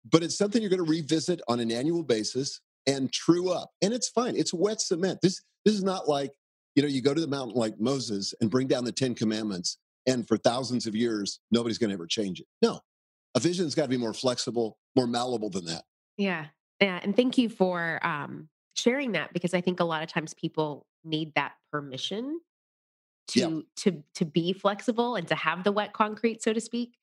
But 0.09 0.23
it's 0.23 0.37
something 0.37 0.61
you're 0.61 0.69
gonna 0.69 0.83
revisit 0.83 1.41
on 1.47 1.59
an 1.59 1.71
annual 1.71 2.03
basis 2.03 2.59
and 2.85 3.11
true 3.11 3.49
up. 3.49 3.71
And 3.81 3.93
it's 3.93 4.09
fine. 4.09 4.35
It's 4.35 4.53
wet 4.53 4.81
cement. 4.81 5.19
This 5.21 5.41
this 5.63 5.73
is 5.73 5.83
not 5.83 6.09
like, 6.09 6.33
you 6.75 6.83
know, 6.83 6.89
you 6.89 7.01
go 7.01 7.13
to 7.13 7.21
the 7.21 7.27
mountain 7.27 7.55
like 7.55 7.79
Moses 7.79 8.33
and 8.41 8.51
bring 8.51 8.67
down 8.67 8.83
the 8.83 8.91
Ten 8.91 9.15
Commandments 9.15 9.77
and 10.05 10.27
for 10.27 10.37
thousands 10.37 10.87
of 10.87 10.95
years 10.95 11.39
nobody's 11.51 11.77
to 11.77 11.91
ever 11.91 12.07
change 12.07 12.39
it 12.39 12.47
no 12.61 12.79
a 13.35 13.39
vision's 13.39 13.75
got 13.75 13.83
to 13.83 13.89
be 13.89 13.97
more 13.97 14.13
flexible 14.13 14.77
more 14.95 15.07
malleable 15.07 15.49
than 15.49 15.65
that 15.65 15.83
yeah 16.17 16.47
yeah 16.79 16.99
and 17.01 17.15
thank 17.15 17.37
you 17.37 17.49
for 17.49 17.99
um, 18.05 18.49
sharing 18.75 19.13
that 19.13 19.33
because 19.33 19.53
i 19.53 19.61
think 19.61 19.79
a 19.79 19.85
lot 19.85 20.03
of 20.03 20.09
times 20.09 20.33
people 20.33 20.85
need 21.03 21.33
that 21.35 21.53
permission 21.71 22.39
to 23.27 23.39
yeah. 23.39 23.59
to 23.75 24.03
to 24.15 24.25
be 24.25 24.53
flexible 24.53 25.15
and 25.15 25.27
to 25.27 25.35
have 25.35 25.63
the 25.63 25.71
wet 25.71 25.93
concrete 25.93 26.41
so 26.41 26.53
to 26.53 26.61
speak 26.61 26.97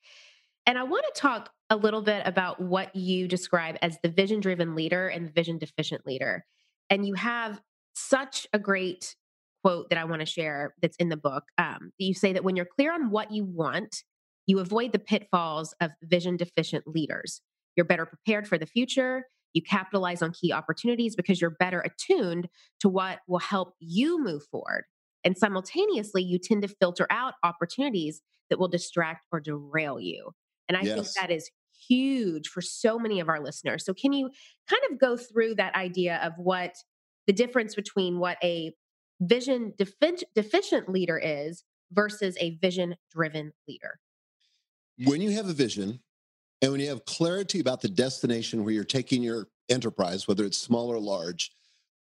and 0.65 0.77
i 0.77 0.83
want 0.83 1.05
to 1.13 1.19
talk 1.19 1.51
a 1.69 1.75
little 1.75 2.01
bit 2.01 2.21
about 2.25 2.59
what 2.59 2.95
you 2.95 3.27
describe 3.27 3.77
as 3.81 3.97
the 4.03 4.09
vision 4.09 4.39
driven 4.39 4.75
leader 4.75 5.07
and 5.07 5.27
the 5.27 5.31
vision 5.31 5.57
deficient 5.57 6.05
leader 6.05 6.45
and 6.89 7.05
you 7.05 7.13
have 7.13 7.61
such 7.93 8.45
a 8.53 8.59
great 8.59 9.15
quote 9.63 9.89
that 9.89 9.97
I 9.97 10.05
want 10.05 10.21
to 10.21 10.25
share 10.25 10.73
that's 10.81 10.97
in 10.97 11.09
the 11.09 11.17
book. 11.17 11.43
Um, 11.57 11.91
you 11.97 12.13
say 12.13 12.33
that 12.33 12.43
when 12.43 12.55
you're 12.55 12.65
clear 12.65 12.93
on 12.93 13.11
what 13.11 13.31
you 13.31 13.45
want, 13.45 14.03
you 14.47 14.59
avoid 14.59 14.91
the 14.91 14.99
pitfalls 14.99 15.73
of 15.79 15.91
vision 16.01 16.37
deficient 16.37 16.87
leaders. 16.87 17.41
You're 17.75 17.85
better 17.85 18.05
prepared 18.05 18.47
for 18.47 18.57
the 18.57 18.65
future. 18.65 19.25
You 19.53 19.61
capitalize 19.61 20.21
on 20.21 20.31
key 20.31 20.53
opportunities 20.53 21.15
because 21.15 21.41
you're 21.41 21.55
better 21.59 21.81
attuned 21.81 22.47
to 22.79 22.89
what 22.89 23.19
will 23.27 23.39
help 23.39 23.73
you 23.79 24.23
move 24.23 24.43
forward. 24.49 24.85
And 25.23 25.37
simultaneously, 25.37 26.23
you 26.23 26.39
tend 26.39 26.63
to 26.63 26.67
filter 26.67 27.07
out 27.09 27.33
opportunities 27.43 28.21
that 28.49 28.59
will 28.59 28.67
distract 28.67 29.25
or 29.31 29.39
derail 29.39 29.99
you. 29.99 30.31
And 30.67 30.77
I 30.77 30.81
yes. 30.81 30.95
think 30.95 31.07
that 31.19 31.31
is 31.31 31.49
huge 31.87 32.47
for 32.47 32.61
so 32.61 32.97
many 32.97 33.19
of 33.19 33.29
our 33.29 33.41
listeners. 33.41 33.85
So, 33.85 33.93
can 33.93 34.13
you 34.13 34.29
kind 34.69 34.81
of 34.91 34.99
go 34.99 35.17
through 35.17 35.55
that 35.55 35.75
idea 35.75 36.19
of 36.23 36.33
what 36.37 36.75
the 37.27 37.33
difference 37.33 37.75
between 37.75 38.19
what 38.19 38.37
a 38.43 38.73
vision 39.19 39.73
defi- 39.77 40.25
deficient 40.33 40.89
leader 40.89 41.19
is 41.19 41.63
versus 41.91 42.35
a 42.39 42.57
vision 42.57 42.95
driven 43.11 43.51
leader? 43.67 43.99
When 45.03 45.21
you 45.21 45.31
have 45.31 45.47
a 45.47 45.53
vision 45.53 45.99
and 46.61 46.71
when 46.71 46.81
you 46.81 46.89
have 46.89 47.05
clarity 47.05 47.59
about 47.59 47.81
the 47.81 47.89
destination 47.89 48.63
where 48.63 48.73
you're 48.73 48.83
taking 48.83 49.23
your 49.23 49.47
enterprise, 49.69 50.27
whether 50.27 50.45
it's 50.45 50.57
small 50.57 50.89
or 50.89 50.99
large, 50.99 51.51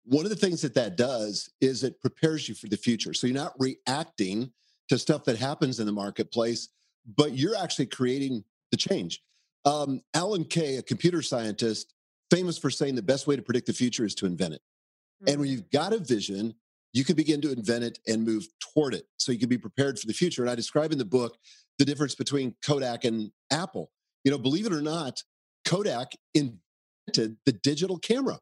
one 0.05 0.25
of 0.25 0.31
the 0.31 0.37
things 0.37 0.63
that 0.63 0.75
that 0.75 0.97
does 0.97 1.51
is 1.61 1.85
it 1.85 2.01
prepares 2.01 2.49
you 2.49 2.55
for 2.55 2.69
the 2.69 2.77
future. 2.77 3.15
So 3.15 3.27
you're 3.27 3.37
not 3.37 3.55
reacting 3.59 4.53
to 4.89 4.99
stuff 4.99 5.25
that 5.25 5.37
happens 5.37 5.81
in 5.81 5.87
the 5.87 5.93
marketplace, 5.93 6.69
but 7.17 7.37
you're 7.37 7.57
actually 7.57 7.87
creating 7.87 8.45
the 8.71 8.77
change. 8.77 9.23
Um, 9.65 10.03
Alan 10.15 10.45
Kay, 10.45 10.77
a 10.77 10.83
computer 10.83 11.23
scientist, 11.23 11.95
famous 12.31 12.59
for 12.59 12.71
saying 12.71 12.95
the 12.95 13.03
best 13.03 13.27
way 13.27 13.37
to 13.37 13.43
predict 13.43 13.67
the 13.67 13.73
future 13.73 14.05
is 14.05 14.15
to 14.17 14.27
invent 14.27 14.55
it. 14.55 14.63
Mm-hmm. 14.63 15.29
And 15.29 15.41
when 15.41 15.49
mm-hmm. 15.49 15.57
you've 15.57 15.71
got 15.71 15.93
a 15.93 15.99
vision, 15.99 16.55
you 16.93 17.05
can 17.05 17.15
begin 17.15 17.41
to 17.43 17.53
invent 17.53 17.85
it 17.85 17.99
and 18.09 18.25
move 18.25 18.49
toward 18.59 18.95
it. 18.95 19.07
So 19.17 19.33
you 19.33 19.39
can 19.39 19.49
be 19.49 19.59
prepared 19.59 19.99
for 19.99 20.07
the 20.07 20.13
future. 20.13 20.43
And 20.43 20.51
I 20.51 20.55
describe 20.55 20.93
in 20.93 20.99
the 20.99 21.05
book 21.05 21.37
the 21.79 21.85
difference 21.85 22.15
between 22.15 22.55
Kodak 22.65 23.05
and 23.05 23.31
Apple. 23.51 23.91
You 24.25 24.31
know, 24.31 24.39
believe 24.39 24.67
it 24.67 24.73
or 24.73 24.83
not, 24.83 25.23
Kodak 25.65 26.13
invented 26.35 27.37
the 27.45 27.53
digital 27.63 27.99
camera. 27.99 28.39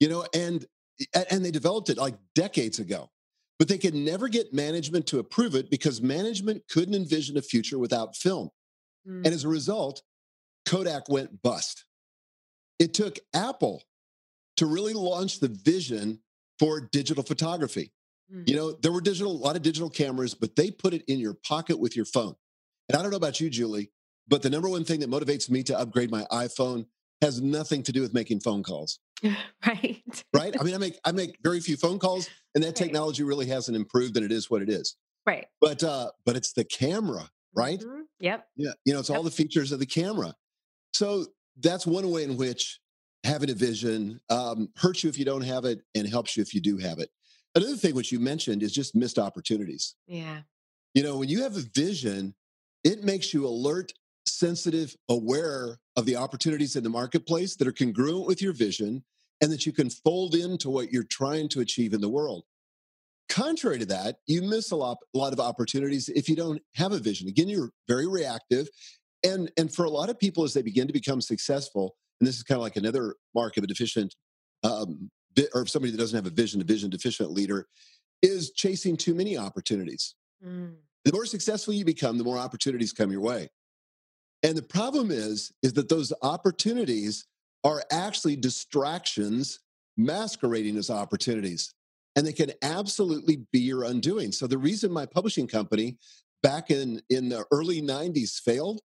You 0.00 0.08
know, 0.08 0.26
and 0.34 0.66
and 1.30 1.44
they 1.44 1.50
developed 1.50 1.90
it 1.90 1.98
like 1.98 2.14
decades 2.34 2.78
ago. 2.78 3.10
But 3.58 3.68
they 3.68 3.78
could 3.78 3.94
never 3.94 4.28
get 4.28 4.52
management 4.52 5.06
to 5.08 5.20
approve 5.20 5.54
it 5.54 5.70
because 5.70 6.02
management 6.02 6.64
couldn't 6.68 6.94
envision 6.94 7.36
a 7.36 7.42
future 7.42 7.78
without 7.78 8.16
film. 8.16 8.50
Mm. 9.08 9.24
And 9.24 9.26
as 9.26 9.44
a 9.44 9.48
result, 9.48 10.02
Kodak 10.66 11.08
went 11.08 11.42
bust. 11.42 11.84
It 12.78 12.94
took 12.94 13.18
Apple 13.34 13.82
to 14.56 14.66
really 14.66 14.94
launch 14.94 15.38
the 15.38 15.48
vision 15.48 16.20
for 16.58 16.80
digital 16.80 17.22
photography. 17.22 17.92
Mm. 18.34 18.48
You 18.48 18.56
know, 18.56 18.72
there 18.72 18.92
were 18.92 19.00
digital, 19.00 19.32
a 19.32 19.34
lot 19.44 19.56
of 19.56 19.62
digital 19.62 19.90
cameras, 19.90 20.34
but 20.34 20.56
they 20.56 20.70
put 20.70 20.94
it 20.94 21.04
in 21.06 21.18
your 21.18 21.34
pocket 21.34 21.78
with 21.78 21.94
your 21.94 22.04
phone. 22.04 22.34
And 22.88 22.98
I 22.98 23.02
don't 23.02 23.10
know 23.10 23.16
about 23.16 23.40
you, 23.40 23.48
Julie, 23.48 23.90
but 24.28 24.42
the 24.42 24.50
number 24.50 24.68
one 24.68 24.84
thing 24.84 25.00
that 25.00 25.10
motivates 25.10 25.50
me 25.50 25.62
to 25.64 25.78
upgrade 25.78 26.10
my 26.10 26.24
iPhone 26.32 26.86
has 27.20 27.40
nothing 27.40 27.82
to 27.84 27.92
do 27.92 28.00
with 28.00 28.14
making 28.14 28.40
phone 28.40 28.62
calls. 28.62 28.98
right. 29.66 30.24
right. 30.34 30.56
I 30.58 30.64
mean, 30.64 30.74
I 30.74 30.78
make 30.78 30.98
I 31.04 31.12
make 31.12 31.38
very 31.42 31.60
few 31.60 31.76
phone 31.76 31.98
calls, 31.98 32.28
and 32.54 32.64
that 32.64 32.68
right. 32.68 32.76
technology 32.76 33.22
really 33.22 33.46
hasn't 33.46 33.76
improved, 33.76 34.16
and 34.16 34.24
it 34.26 34.32
is 34.32 34.50
what 34.50 34.62
it 34.62 34.68
is. 34.68 34.96
Right. 35.26 35.46
But 35.60 35.82
uh, 35.84 36.10
but 36.26 36.36
it's 36.36 36.52
the 36.52 36.64
camera, 36.64 37.30
right? 37.54 37.78
Mm-hmm. 37.78 38.00
Yep. 38.20 38.46
Yeah. 38.56 38.72
You 38.84 38.92
know, 38.94 39.00
it's 39.00 39.08
yep. 39.08 39.18
all 39.18 39.24
the 39.24 39.30
features 39.30 39.72
of 39.72 39.78
the 39.78 39.86
camera. 39.86 40.34
So 40.92 41.26
that's 41.60 41.86
one 41.86 42.10
way 42.10 42.24
in 42.24 42.36
which 42.36 42.80
having 43.24 43.50
a 43.50 43.54
vision 43.54 44.20
um, 44.30 44.68
hurts 44.76 45.04
you 45.04 45.10
if 45.10 45.18
you 45.18 45.24
don't 45.24 45.42
have 45.42 45.64
it 45.64 45.80
and 45.94 46.08
helps 46.08 46.36
you 46.36 46.42
if 46.42 46.54
you 46.54 46.60
do 46.60 46.76
have 46.78 46.98
it. 46.98 47.10
Another 47.54 47.76
thing 47.76 47.94
which 47.94 48.10
you 48.10 48.18
mentioned 48.18 48.62
is 48.62 48.72
just 48.72 48.94
missed 48.94 49.18
opportunities. 49.18 49.94
Yeah. 50.06 50.40
You 50.94 51.02
know, 51.02 51.18
when 51.18 51.28
you 51.28 51.42
have 51.42 51.56
a 51.56 51.62
vision, 51.74 52.34
it 52.84 53.04
makes 53.04 53.32
you 53.32 53.46
alert, 53.46 53.92
sensitive, 54.42 54.96
aware 55.08 55.78
of 55.96 56.04
the 56.04 56.16
opportunities 56.16 56.74
in 56.74 56.82
the 56.82 56.90
marketplace 56.90 57.54
that 57.54 57.68
are 57.68 57.72
congruent 57.72 58.26
with 58.26 58.42
your 58.42 58.52
vision 58.52 59.04
and 59.40 59.52
that 59.52 59.66
you 59.66 59.72
can 59.72 59.88
fold 59.88 60.34
into 60.34 60.68
what 60.68 60.92
you're 60.92 61.04
trying 61.20 61.48
to 61.48 61.60
achieve 61.60 61.92
in 61.94 62.00
the 62.00 62.08
world. 62.08 62.42
Contrary 63.28 63.78
to 63.78 63.86
that, 63.86 64.16
you 64.26 64.42
miss 64.42 64.72
a 64.72 64.76
lot, 64.76 64.98
a 65.14 65.18
lot 65.18 65.32
of 65.32 65.38
opportunities 65.38 66.08
if 66.08 66.28
you 66.28 66.34
don't 66.34 66.60
have 66.74 66.90
a 66.90 66.98
vision. 66.98 67.28
Again, 67.28 67.48
you're 67.48 67.70
very 67.86 68.08
reactive. 68.08 68.66
And, 69.22 69.48
and 69.56 69.72
for 69.72 69.84
a 69.84 69.90
lot 69.90 70.10
of 70.10 70.18
people, 70.18 70.42
as 70.42 70.54
they 70.54 70.62
begin 70.62 70.88
to 70.88 70.92
become 70.92 71.20
successful, 71.20 71.94
and 72.20 72.26
this 72.26 72.36
is 72.36 72.42
kind 72.42 72.58
of 72.58 72.62
like 72.62 72.76
another 72.76 73.14
mark 73.36 73.56
of 73.56 73.62
a 73.62 73.68
deficient 73.68 74.12
um, 74.64 75.08
or 75.54 75.66
somebody 75.66 75.92
that 75.92 75.98
doesn't 75.98 76.16
have 76.16 76.26
a 76.26 76.34
vision, 76.34 76.60
a 76.60 76.64
vision 76.64 76.90
deficient 76.90 77.30
leader, 77.30 77.68
is 78.22 78.50
chasing 78.50 78.96
too 78.96 79.14
many 79.14 79.38
opportunities. 79.38 80.16
Mm. 80.44 80.74
The 81.04 81.12
more 81.12 81.26
successful 81.26 81.74
you 81.74 81.84
become, 81.84 82.18
the 82.18 82.24
more 82.24 82.38
opportunities 82.38 82.92
come 82.92 83.12
your 83.12 83.20
way. 83.20 83.48
And 84.42 84.56
the 84.56 84.62
problem 84.62 85.10
is, 85.10 85.52
is 85.62 85.74
that 85.74 85.88
those 85.88 86.12
opportunities 86.22 87.26
are 87.64 87.82
actually 87.90 88.36
distractions 88.36 89.60
masquerading 89.96 90.76
as 90.76 90.90
opportunities. 90.90 91.74
And 92.16 92.26
they 92.26 92.32
can 92.32 92.52
absolutely 92.62 93.46
be 93.52 93.60
your 93.60 93.84
undoing. 93.84 94.32
So 94.32 94.46
the 94.46 94.58
reason 94.58 94.92
my 94.92 95.06
publishing 95.06 95.46
company 95.46 95.96
back 96.42 96.70
in, 96.70 97.00
in 97.08 97.28
the 97.28 97.46
early 97.50 97.80
90s 97.80 98.40
failed 98.40 98.80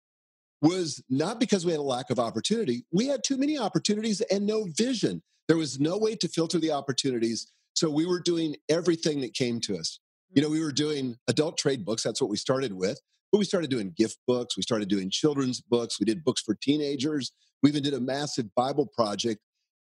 was 0.61 1.01
not 1.09 1.39
because 1.39 1.65
we 1.65 1.71
had 1.71 1.79
a 1.79 1.83
lack 1.83 2.09
of 2.09 2.19
opportunity. 2.19 2.85
We 2.91 3.07
had 3.07 3.23
too 3.23 3.37
many 3.37 3.57
opportunities 3.57 4.21
and 4.21 4.45
no 4.45 4.67
vision. 4.77 5.21
There 5.47 5.57
was 5.57 5.79
no 5.79 5.97
way 5.97 6.15
to 6.15 6.27
filter 6.27 6.59
the 6.59 6.71
opportunities. 6.71 7.51
So 7.75 7.89
we 7.89 8.05
were 8.05 8.19
doing 8.19 8.55
everything 8.69 9.21
that 9.21 9.33
came 9.33 9.59
to 9.61 9.77
us. 9.77 9.99
You 10.33 10.41
know, 10.41 10.49
mm. 10.49 10.53
we 10.53 10.63
were 10.63 10.71
doing 10.71 11.17
adult 11.27 11.57
trade 11.57 11.85
books. 11.85 12.03
That's 12.03 12.21
what 12.21 12.29
we 12.29 12.37
started 12.37 12.73
with. 12.73 12.99
But 13.35 13.39
we 13.39 13.45
started 13.45 13.69
doing 13.69 13.91
gift 13.97 14.19
books. 14.25 14.55
We 14.55 14.63
started 14.63 14.87
doing 14.87 15.09
children's 15.09 15.59
books. 15.59 15.99
We 15.99 16.05
did 16.05 16.23
books 16.23 16.41
for 16.41 16.55
teenagers. 16.55 17.33
We 17.61 17.69
even 17.69 17.83
did 17.83 17.93
a 17.93 17.99
massive 17.99 18.55
Bible 18.55 18.89
project. 18.95 19.41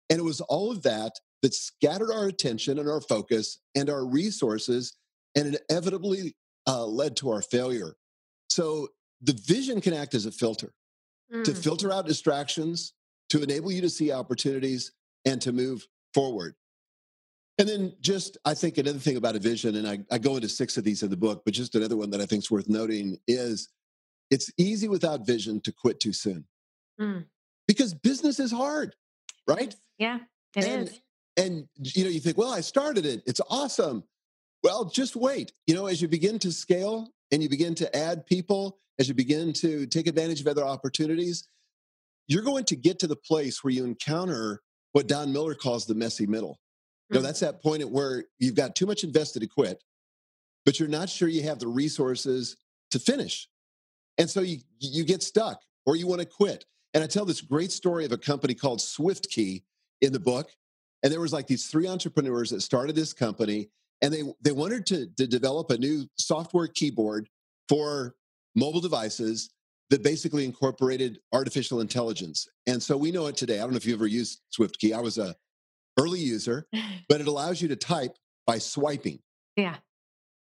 And 0.10 0.18
it 0.18 0.24
was 0.24 0.42
all 0.42 0.72
of 0.72 0.82
that 0.82 1.12
that 1.44 1.54
scattered 1.54 2.12
our 2.12 2.26
attention 2.26 2.80
and 2.80 2.90
our 2.90 3.00
focus 3.00 3.60
and 3.76 3.92
our 3.92 4.08
resources 4.08 4.98
and 5.36 5.56
inevitably 5.70 6.36
uh, 6.66 6.84
led 6.84 7.16
to 7.18 7.30
our 7.30 7.44
failure. 7.44 7.94
So 8.50 8.88
the 9.22 9.40
vision 9.46 9.82
can 9.82 9.94
act 9.94 10.16
as 10.16 10.26
a 10.26 10.32
filter 10.32 10.74
mm. 11.32 11.44
to 11.44 11.54
filter 11.54 11.94
out 11.94 12.08
distractions, 12.08 12.94
to 13.30 13.44
enable 13.44 13.72
you 13.72 13.82
to 13.82 13.90
see 13.92 14.12
opportunities, 14.12 14.94
and 15.26 15.40
to 15.44 15.52
move 15.52 15.86
forward. 16.16 16.56
And 17.58 17.68
then, 17.68 17.94
just 18.02 18.38
I 18.46 18.54
think 18.56 18.78
another 18.78 19.00
thing 19.00 19.16
about 19.16 19.36
a 19.36 19.40
vision, 19.40 19.76
and 19.76 19.88
I, 19.88 20.00
I 20.12 20.18
go 20.18 20.36
into 20.36 20.50
six 20.50 20.78
of 20.78 20.84
these 20.84 21.04
in 21.04 21.10
the 21.10 21.18
book, 21.18 21.44
but 21.46 21.54
just 21.54 21.76
another 21.76 21.96
one 21.96 22.10
that 22.10 22.22
I 22.22 22.26
think 22.26 22.44
is 22.44 22.52
worth 22.52 22.68
noting 22.68 23.18
is 23.28 23.70
it's 24.32 24.52
easy 24.58 24.88
without 24.88 25.28
vision 25.28 25.62
to 25.62 25.72
quit 25.72 26.00
too 26.00 26.14
soon 26.14 26.46
mm. 27.00 27.26
because 27.68 27.94
business 27.94 28.40
is 28.40 28.52
hard, 28.52 28.96
right? 29.48 29.76
Yeah, 30.00 30.20
it 30.56 30.66
and, 30.66 30.88
is. 30.88 31.00
And 31.38 31.68
you 31.78 32.04
know, 32.04 32.10
you 32.10 32.20
think, 32.20 32.38
well, 32.38 32.52
I 32.52 32.62
started 32.62 33.06
it; 33.06 33.22
it's 33.28 33.42
awesome. 33.50 34.04
Well, 34.64 34.86
just 34.86 35.16
wait. 35.16 35.52
You 35.68 35.76
know, 35.76 35.86
as 35.86 36.02
you 36.02 36.08
begin 36.08 36.40
to 36.40 36.52
scale 36.52 37.10
and 37.32 37.44
you 37.44 37.50
begin 37.50 37.76
to 37.76 37.96
add 37.96 38.26
people 38.26 38.80
as 39.00 39.08
you 39.08 39.14
begin 39.14 39.54
to 39.54 39.86
take 39.88 40.08
advantage 40.08 40.42
of 40.42 40.48
other 40.48 40.64
opportunities, 40.64 41.48
you're 42.28 42.44
going 42.44 42.66
to 42.66 42.76
get 42.76 43.00
to 43.00 43.08
the 43.08 43.16
place 43.16 43.64
where 43.64 43.74
you 43.74 43.84
encounter 43.84 44.62
what 44.92 45.08
Don 45.08 45.34
Miller 45.34 45.56
calls 45.56 45.86
the 45.86 45.96
messy 45.96 46.26
middle. 46.28 46.60
You 47.14 47.20
know, 47.20 47.24
mm. 47.24 47.28
that's 47.28 47.42
that 47.42 47.62
point 47.62 47.82
at 47.82 47.90
where 47.90 48.26
you've 48.40 48.56
got 48.56 48.76
too 48.76 48.86
much 48.86 49.04
invested 49.04 49.42
to 49.42 49.48
quit, 49.48 49.84
but 50.66 50.80
you're 50.80 50.90
not 50.90 51.10
sure 51.10 51.28
you 51.28 51.44
have 51.44 51.60
the 51.60 51.68
resources 51.68 52.58
to 52.92 53.00
finish. 53.00 53.48
And 54.18 54.30
so 54.30 54.42
you 54.42 54.60
you 54.80 55.04
get 55.04 55.24
stuck 55.24 55.62
or 55.86 55.96
you 55.96 56.08
want 56.08 56.22
to 56.22 56.28
quit. 56.28 56.66
And 56.94 57.04
I 57.04 57.08
tell 57.08 57.26
this 57.26 57.42
great 57.42 57.72
story 57.72 58.06
of 58.06 58.12
a 58.12 58.18
company 58.18 58.54
called 58.54 58.80
SwiftKey 58.80 59.64
in 60.02 60.14
the 60.14 60.20
book. 60.20 60.52
And 61.02 61.12
there 61.12 61.20
was 61.20 61.34
like 61.34 61.48
these 61.48 61.68
three 61.68 61.88
entrepreneurs 61.88 62.52
that 62.52 62.62
started 62.62 62.96
this 62.96 63.14
company 63.14 63.70
and 64.02 64.14
they 64.14 64.24
they 64.42 64.52
wanted 64.52 64.86
to, 64.88 65.08
to 65.18 65.28
develop 65.28 65.72
a 65.72 65.78
new 65.78 66.08
software 66.18 66.68
keyboard 66.68 67.30
for 67.68 68.16
mobile 68.56 68.82
devices 68.82 69.50
that 69.90 70.04
basically 70.04 70.46
incorporated 70.46 71.20
artificial 71.34 71.82
intelligence. 71.82 72.48
And 72.68 72.82
so 72.82 72.98
we 72.98 73.12
know 73.12 73.28
it 73.28 73.38
today. 73.38 73.58
I 73.58 73.62
don't 73.62 73.72
know 73.72 73.78
if 73.78 73.86
you 73.86 73.94
ever 73.94 74.08
used 74.08 74.42
SwiftKey. 74.58 74.96
I 74.96 75.02
was 75.02 75.18
a 75.18 75.36
early 76.00 76.20
user, 76.20 76.68
but 77.10 77.22
it 77.22 77.28
allows 77.28 77.62
you 77.62 77.68
to 77.70 77.76
type 77.76 78.16
by 78.46 78.58
swiping. 78.58 79.20
Yeah. 79.56 79.76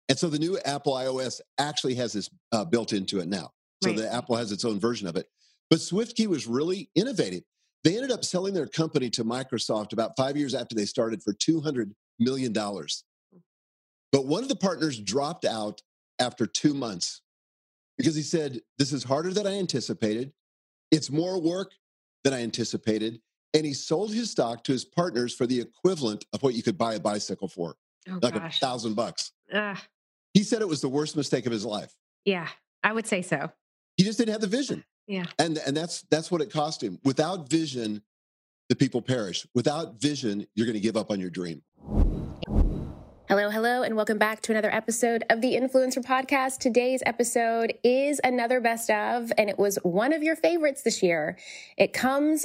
And 0.09 0.19
so 0.19 0.29
the 0.29 0.39
new 0.39 0.59
Apple 0.65 0.95
iOS 0.95 1.41
actually 1.59 1.95
has 1.95 2.13
this 2.13 2.29
uh, 2.53 2.65
built 2.65 2.93
into 2.93 3.21
it 3.21 3.29
now. 3.29 3.53
So 3.83 3.91
right. 3.91 3.99
the 3.99 4.13
Apple 4.13 4.37
has 4.37 4.53
its 4.53 4.65
own 4.65 4.79
version 4.79 5.09
of 5.09 5.17
it. 5.17 5.27
But 5.71 5.79
SwiftKey 5.79 6.27
was 6.27 6.47
really 6.47 6.91
innovative. 6.95 7.43
They 7.85 7.97
ended 7.97 8.13
up 8.13 8.25
selling 8.25 8.55
their 8.55 8.67
company 8.67 9.11
to 9.11 9.25
Microsoft 9.25 9.93
about 9.93 10.13
five 10.17 10.37
years 10.37 10.55
after 10.55 10.75
they 10.75 10.87
started 10.87 11.23
for 11.23 11.35
$200 11.35 11.93
million. 12.19 12.53
But 12.53 14.27
one 14.27 14.43
of 14.43 14.49
the 14.49 14.57
partners 14.57 14.99
dropped 14.99 15.45
out 15.45 15.83
after 16.19 16.47
two 16.47 16.75
months 16.75 17.21
because 17.99 18.15
he 18.15 18.23
said, 18.23 18.61
This 18.79 18.93
is 18.93 19.05
harder 19.05 19.33
than 19.33 19.47
I 19.47 19.59
anticipated. 19.59 20.33
It's 20.91 21.11
more 21.11 21.41
work 21.41 21.73
than 22.23 22.33
I 22.33 22.43
anticipated. 22.43 23.21
And 23.55 23.64
he 23.64 23.73
sold 23.73 24.12
his 24.12 24.31
stock 24.31 24.64
to 24.64 24.73
his 24.73 24.85
partners 24.85 25.35
for 25.35 25.47
the 25.47 25.61
equivalent 25.61 26.27
of 26.33 26.43
what 26.43 26.55
you 26.55 26.62
could 26.62 26.77
buy 26.77 26.95
a 26.95 27.01
bicycle 27.01 27.49
for, 27.49 27.77
oh, 28.09 28.19
like 28.21 28.35
gosh. 28.35 28.57
a 28.57 28.61
thousand 28.61 28.95
bucks. 28.95 29.33
He 30.35 30.43
said 30.43 30.61
it 30.61 30.69
was 30.69 30.81
the 30.81 30.88
worst 30.88 31.17
mistake 31.17 31.47
of 31.47 31.53
his 31.53 31.64
life. 31.64 31.95
Yeah, 32.25 32.49
I 32.83 32.93
would 32.93 33.07
say 33.07 33.23
so. 33.23 33.51
He 33.97 34.03
just 34.03 34.19
didn't 34.19 34.33
have 34.33 34.40
the 34.40 34.49
vision. 34.49 34.85
Yeah. 35.07 35.27
And 35.38 35.59
and 35.59 35.77
that's 35.77 36.03
that's 36.11 36.31
what 36.31 36.40
it 36.40 36.51
cost 36.51 36.83
him. 36.83 36.99
Without 37.05 37.49
vision, 37.49 38.03
the 38.69 38.75
people 38.75 39.01
perish. 39.01 39.47
Without 39.55 40.01
vision, 40.01 40.47
you're 40.55 40.67
going 40.67 40.75
to 40.75 40.81
give 40.81 40.97
up 40.97 41.11
on 41.11 41.21
your 41.21 41.31
dream. 41.31 41.62
Hello, 43.27 43.49
hello, 43.49 43.83
and 43.83 43.97
welcome 43.97 44.19
back 44.19 44.43
to 44.43 44.53
another 44.53 44.71
episode 44.71 45.25
of 45.31 45.41
the 45.41 45.55
Influencer 45.55 46.05
Podcast. 46.05 46.59
Today's 46.59 47.03
episode 47.07 47.73
is 47.83 48.21
another 48.23 48.61
best 48.61 48.91
of, 48.91 49.33
and 49.39 49.49
it 49.49 49.59
was 49.59 49.77
one 49.77 50.13
of 50.13 50.23
your 50.23 50.37
favorites 50.37 50.83
this 50.83 51.03
year. 51.03 51.39
It 51.79 51.95
comes 51.95 52.45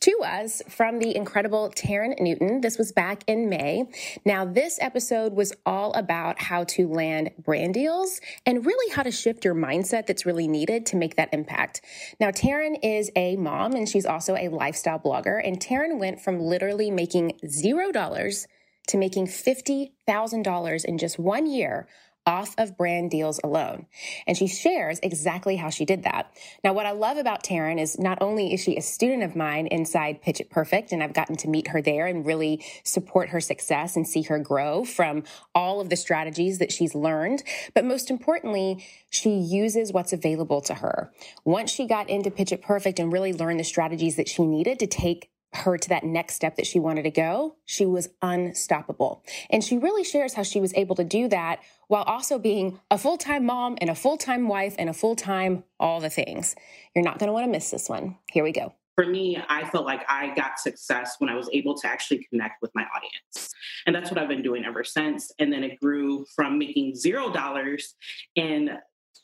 to 0.00 0.18
us 0.22 0.60
from 0.68 0.98
the 0.98 1.16
incredible 1.16 1.70
Taryn 1.70 2.20
Newton. 2.20 2.60
This 2.60 2.76
was 2.76 2.92
back 2.92 3.24
in 3.26 3.48
May. 3.48 3.86
Now, 4.26 4.44
this 4.44 4.78
episode 4.82 5.32
was 5.32 5.54
all 5.64 5.94
about 5.94 6.38
how 6.38 6.64
to 6.64 6.86
land 6.88 7.30
brand 7.42 7.72
deals 7.72 8.20
and 8.44 8.66
really 8.66 8.94
how 8.94 9.04
to 9.04 9.10
shift 9.10 9.46
your 9.46 9.54
mindset 9.54 10.06
that's 10.06 10.26
really 10.26 10.46
needed 10.46 10.84
to 10.86 10.96
make 10.96 11.16
that 11.16 11.32
impact. 11.32 11.80
Now, 12.20 12.32
Taryn 12.32 12.76
is 12.82 13.10
a 13.16 13.36
mom 13.36 13.72
and 13.72 13.88
she's 13.88 14.04
also 14.04 14.36
a 14.36 14.48
lifestyle 14.48 14.98
blogger, 14.98 15.40
and 15.42 15.58
Taryn 15.58 15.98
went 15.98 16.20
from 16.20 16.38
literally 16.38 16.90
making 16.90 17.38
zero 17.48 17.90
dollars 17.90 18.46
to 18.88 18.98
making 18.98 19.26
$50,000 19.26 20.84
in 20.84 20.98
just 20.98 21.18
one 21.18 21.46
year 21.46 21.88
off 22.28 22.54
of 22.58 22.76
brand 22.76 23.10
deals 23.10 23.40
alone. 23.42 23.86
And 24.26 24.36
she 24.36 24.46
shares 24.46 25.00
exactly 25.02 25.56
how 25.56 25.70
she 25.70 25.86
did 25.86 26.02
that. 26.02 26.30
Now, 26.62 26.74
what 26.74 26.84
I 26.84 26.90
love 26.90 27.16
about 27.16 27.42
Taryn 27.42 27.80
is 27.80 27.98
not 27.98 28.18
only 28.20 28.52
is 28.52 28.60
she 28.60 28.76
a 28.76 28.82
student 28.82 29.22
of 29.22 29.34
mine 29.34 29.66
inside 29.68 30.20
Pitch 30.20 30.38
It 30.38 30.50
Perfect, 30.50 30.92
and 30.92 31.02
I've 31.02 31.14
gotten 31.14 31.36
to 31.38 31.48
meet 31.48 31.68
her 31.68 31.80
there 31.80 32.06
and 32.06 32.26
really 32.26 32.62
support 32.84 33.30
her 33.30 33.40
success 33.40 33.96
and 33.96 34.06
see 34.06 34.22
her 34.22 34.38
grow 34.38 34.84
from 34.84 35.22
all 35.54 35.80
of 35.80 35.88
the 35.88 35.96
strategies 35.96 36.58
that 36.58 36.70
she's 36.70 36.94
learned, 36.94 37.42
but 37.74 37.86
most 37.86 38.10
importantly, 38.10 38.84
she 39.08 39.30
uses 39.30 39.90
what's 39.90 40.12
available 40.12 40.60
to 40.60 40.74
her. 40.74 41.10
Once 41.46 41.70
she 41.70 41.86
got 41.86 42.10
into 42.10 42.30
Pitch 42.30 42.52
It 42.52 42.60
Perfect 42.60 42.98
and 42.98 43.10
really 43.10 43.32
learned 43.32 43.58
the 43.58 43.64
strategies 43.64 44.16
that 44.16 44.28
she 44.28 44.44
needed 44.44 44.78
to 44.80 44.86
take 44.86 45.30
her 45.54 45.78
to 45.78 45.88
that 45.88 46.04
next 46.04 46.34
step 46.34 46.56
that 46.56 46.66
she 46.66 46.78
wanted 46.78 47.02
to 47.04 47.10
go, 47.10 47.56
she 47.64 47.86
was 47.86 48.08
unstoppable. 48.20 49.24
And 49.50 49.64
she 49.64 49.78
really 49.78 50.04
shares 50.04 50.34
how 50.34 50.42
she 50.42 50.60
was 50.60 50.74
able 50.74 50.94
to 50.96 51.04
do 51.04 51.28
that 51.28 51.60
while 51.88 52.02
also 52.02 52.38
being 52.38 52.80
a 52.90 52.98
full 52.98 53.16
time 53.16 53.46
mom 53.46 53.78
and 53.80 53.88
a 53.90 53.94
full 53.94 54.16
time 54.18 54.48
wife 54.48 54.74
and 54.78 54.90
a 54.90 54.92
full 54.92 55.16
time 55.16 55.64
all 55.80 56.00
the 56.00 56.10
things. 56.10 56.54
You're 56.94 57.04
not 57.04 57.18
going 57.18 57.28
to 57.28 57.32
want 57.32 57.46
to 57.46 57.50
miss 57.50 57.70
this 57.70 57.88
one. 57.88 58.16
Here 58.30 58.44
we 58.44 58.52
go. 58.52 58.74
For 58.94 59.06
me, 59.06 59.40
I 59.48 59.64
felt 59.70 59.86
like 59.86 60.04
I 60.08 60.34
got 60.34 60.58
success 60.58 61.14
when 61.18 61.30
I 61.30 61.36
was 61.36 61.48
able 61.52 61.76
to 61.78 61.86
actually 61.86 62.26
connect 62.28 62.60
with 62.60 62.72
my 62.74 62.84
audience. 62.96 63.54
And 63.86 63.94
that's 63.94 64.10
what 64.10 64.18
I've 64.18 64.28
been 64.28 64.42
doing 64.42 64.64
ever 64.64 64.82
since. 64.82 65.30
And 65.38 65.52
then 65.52 65.62
it 65.62 65.78
grew 65.80 66.26
from 66.34 66.58
making 66.58 66.96
zero 66.96 67.30
dollars 67.32 67.94
in 68.34 68.70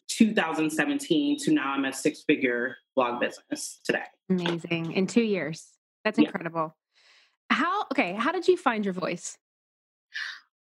2017 0.09 1.39
to 1.41 1.53
now 1.53 1.73
I'm 1.73 1.85
a 1.85 1.93
six 1.93 2.23
figure 2.23 2.77
blog 2.95 3.21
business 3.21 3.81
today. 3.85 4.05
Amazing. 4.31 4.93
In 4.93 5.07
two 5.09 5.23
years. 5.23 5.74
That's 6.05 6.19
incredible. 6.19 6.75
Yeah. 7.51 7.57
How 7.57 7.83
okay, 7.93 8.14
how 8.14 8.33
did 8.33 8.49
you 8.49 8.57
find 8.57 8.85
your 8.85 8.95
voice? 8.95 9.37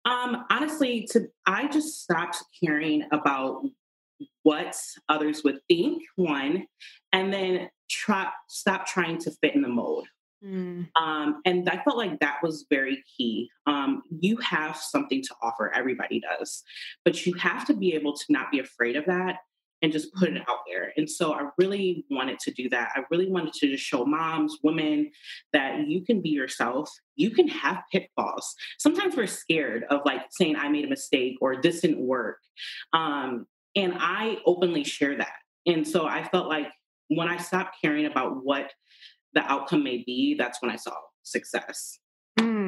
Um 0.04 0.44
honestly 0.50 1.06
to 1.12 1.28
I 1.46 1.68
just 1.68 2.02
stopped 2.02 2.42
caring 2.62 3.04
about 3.12 3.64
what 4.42 4.76
others 5.08 5.42
would 5.44 5.58
think 5.68 6.02
one 6.16 6.66
and 7.12 7.32
then 7.32 7.68
try 7.90 8.28
stop 8.48 8.86
trying 8.86 9.18
to 9.18 9.30
fit 9.42 9.54
in 9.54 9.62
the 9.62 9.68
mold. 9.68 10.06
Mm. 10.44 10.88
Um, 11.00 11.40
and 11.44 11.68
I 11.68 11.82
felt 11.84 11.96
like 11.96 12.18
that 12.18 12.38
was 12.42 12.66
very 12.68 13.04
key. 13.16 13.48
Um, 13.66 14.02
you 14.10 14.36
have 14.38 14.76
something 14.76 15.22
to 15.22 15.34
offer, 15.40 15.72
everybody 15.72 16.20
does, 16.20 16.64
but 17.04 17.24
you 17.24 17.34
have 17.34 17.64
to 17.66 17.74
be 17.74 17.94
able 17.94 18.14
to 18.14 18.24
not 18.28 18.50
be 18.50 18.58
afraid 18.58 18.96
of 18.96 19.04
that 19.06 19.36
and 19.82 19.92
just 19.92 20.14
put 20.14 20.28
it 20.28 20.34
mm-hmm. 20.34 20.50
out 20.50 20.60
there. 20.68 20.92
And 20.96 21.10
so 21.10 21.34
I 21.34 21.48
really 21.58 22.04
wanted 22.10 22.38
to 22.40 22.50
do 22.52 22.68
that. 22.70 22.92
I 22.94 23.02
really 23.10 23.28
wanted 23.28 23.52
to 23.54 23.68
just 23.68 23.84
show 23.84 24.04
moms, 24.04 24.58
women 24.62 25.10
that 25.52 25.88
you 25.88 26.02
can 26.02 26.20
be 26.20 26.30
yourself. 26.30 26.90
You 27.16 27.30
can 27.30 27.48
have 27.48 27.82
pitfalls. 27.90 28.54
Sometimes 28.78 29.16
we're 29.16 29.26
scared 29.26 29.84
of 29.90 30.00
like 30.04 30.22
saying 30.30 30.56
I 30.56 30.68
made 30.68 30.84
a 30.84 30.88
mistake 30.88 31.36
or 31.40 31.60
this 31.60 31.80
didn't 31.80 32.06
work. 32.06 32.38
Um, 32.92 33.46
and 33.74 33.94
I 33.98 34.38
openly 34.46 34.84
share 34.84 35.16
that. 35.16 35.34
And 35.66 35.86
so 35.86 36.06
I 36.06 36.24
felt 36.24 36.48
like 36.48 36.68
when 37.08 37.28
I 37.28 37.36
stopped 37.36 37.76
caring 37.82 38.06
about 38.06 38.44
what 38.44 38.72
the 39.34 39.40
outcome 39.40 39.82
may 39.82 40.02
be, 40.04 40.34
that's 40.34 40.60
when 40.62 40.70
I 40.70 40.76
saw 40.76 40.92
success. 41.22 41.98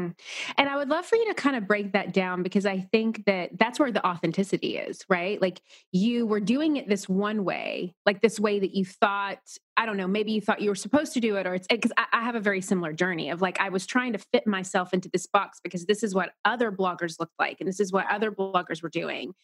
Mm. 0.04 0.14
And 0.58 0.68
I 0.68 0.76
would 0.76 0.88
love 0.88 1.06
for 1.06 1.16
you 1.16 1.26
to 1.26 1.34
kind 1.34 1.56
of 1.56 1.66
break 1.66 1.92
that 1.92 2.12
down 2.12 2.42
because 2.42 2.66
I 2.66 2.80
think 2.80 3.24
that 3.26 3.50
that's 3.58 3.78
where 3.78 3.90
the 3.92 4.06
authenticity 4.06 4.76
is, 4.76 5.04
right? 5.08 5.40
Like 5.40 5.60
you 5.92 6.26
were 6.26 6.40
doing 6.40 6.76
it 6.76 6.88
this 6.88 7.08
one 7.08 7.44
way, 7.44 7.94
like 8.06 8.20
this 8.20 8.38
way 8.38 8.60
that 8.60 8.74
you 8.74 8.84
thought, 8.84 9.40
I 9.76 9.86
don't 9.86 9.96
know, 9.96 10.06
maybe 10.06 10.32
you 10.32 10.40
thought 10.40 10.60
you 10.60 10.70
were 10.70 10.74
supposed 10.74 11.14
to 11.14 11.20
do 11.20 11.36
it, 11.36 11.46
or 11.46 11.54
it's 11.54 11.66
because 11.66 11.92
I, 11.96 12.06
I 12.12 12.20
have 12.22 12.34
a 12.34 12.40
very 12.40 12.60
similar 12.60 12.92
journey 12.92 13.30
of 13.30 13.42
like 13.42 13.60
I 13.60 13.68
was 13.68 13.86
trying 13.86 14.12
to 14.12 14.18
fit 14.18 14.46
myself 14.46 14.92
into 14.92 15.08
this 15.12 15.26
box 15.26 15.60
because 15.62 15.86
this 15.86 16.02
is 16.02 16.14
what 16.14 16.32
other 16.44 16.70
bloggers 16.70 17.18
looked 17.18 17.38
like 17.38 17.56
and 17.60 17.68
this 17.68 17.80
is 17.80 17.92
what 17.92 18.10
other 18.10 18.30
bloggers 18.30 18.82
were 18.82 18.88
doing. 18.88 19.34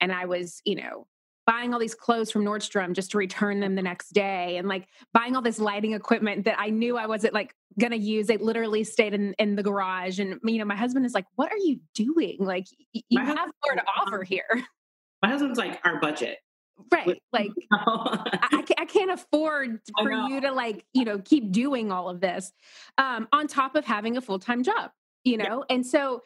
And 0.00 0.12
I 0.12 0.26
was, 0.26 0.60
you 0.64 0.76
know, 0.76 1.06
buying 1.48 1.72
all 1.72 1.80
these 1.80 1.94
clothes 1.94 2.30
from 2.30 2.44
Nordstrom 2.44 2.92
just 2.92 3.12
to 3.12 3.18
return 3.18 3.58
them 3.58 3.74
the 3.74 3.80
next 3.80 4.12
day 4.12 4.58
and 4.58 4.68
like 4.68 4.86
buying 5.14 5.34
all 5.34 5.40
this 5.40 5.58
lighting 5.58 5.94
equipment 5.94 6.44
that 6.44 6.60
I 6.60 6.68
knew 6.68 6.98
I 6.98 7.06
wasn't 7.06 7.32
like 7.32 7.54
going 7.80 7.92
to 7.92 7.96
use. 7.96 8.28
It 8.28 8.42
literally 8.42 8.84
stayed 8.84 9.14
in, 9.14 9.32
in 9.38 9.56
the 9.56 9.62
garage. 9.62 10.18
And, 10.18 10.38
you 10.44 10.58
know, 10.58 10.66
my 10.66 10.76
husband 10.76 11.06
is 11.06 11.14
like, 11.14 11.24
what 11.36 11.50
are 11.50 11.56
you 11.56 11.80
doing? 11.94 12.36
Like, 12.38 12.66
you 12.92 13.02
my 13.12 13.24
have 13.24 13.50
more 13.64 13.76
to 13.76 13.82
offer 13.98 14.22
here. 14.28 14.62
My 15.22 15.30
husband's 15.30 15.58
like, 15.58 15.80
our 15.84 15.98
budget. 15.98 16.36
Right. 16.92 17.18
Like, 17.32 17.50
I, 17.72 18.64
I, 18.76 18.84
can't 18.84 19.10
afford 19.10 19.80
for 19.98 20.12
you 20.12 20.42
to 20.42 20.52
like, 20.52 20.84
you 20.92 21.06
know, 21.06 21.18
keep 21.18 21.50
doing 21.50 21.90
all 21.90 22.10
of 22.10 22.20
this 22.20 22.52
um, 22.98 23.26
on 23.32 23.48
top 23.48 23.74
of 23.74 23.86
having 23.86 24.18
a 24.18 24.20
full 24.20 24.38
time 24.38 24.62
job, 24.62 24.90
you 25.24 25.38
know? 25.38 25.64
Yeah. 25.68 25.74
And 25.74 25.86
so, 25.86 26.22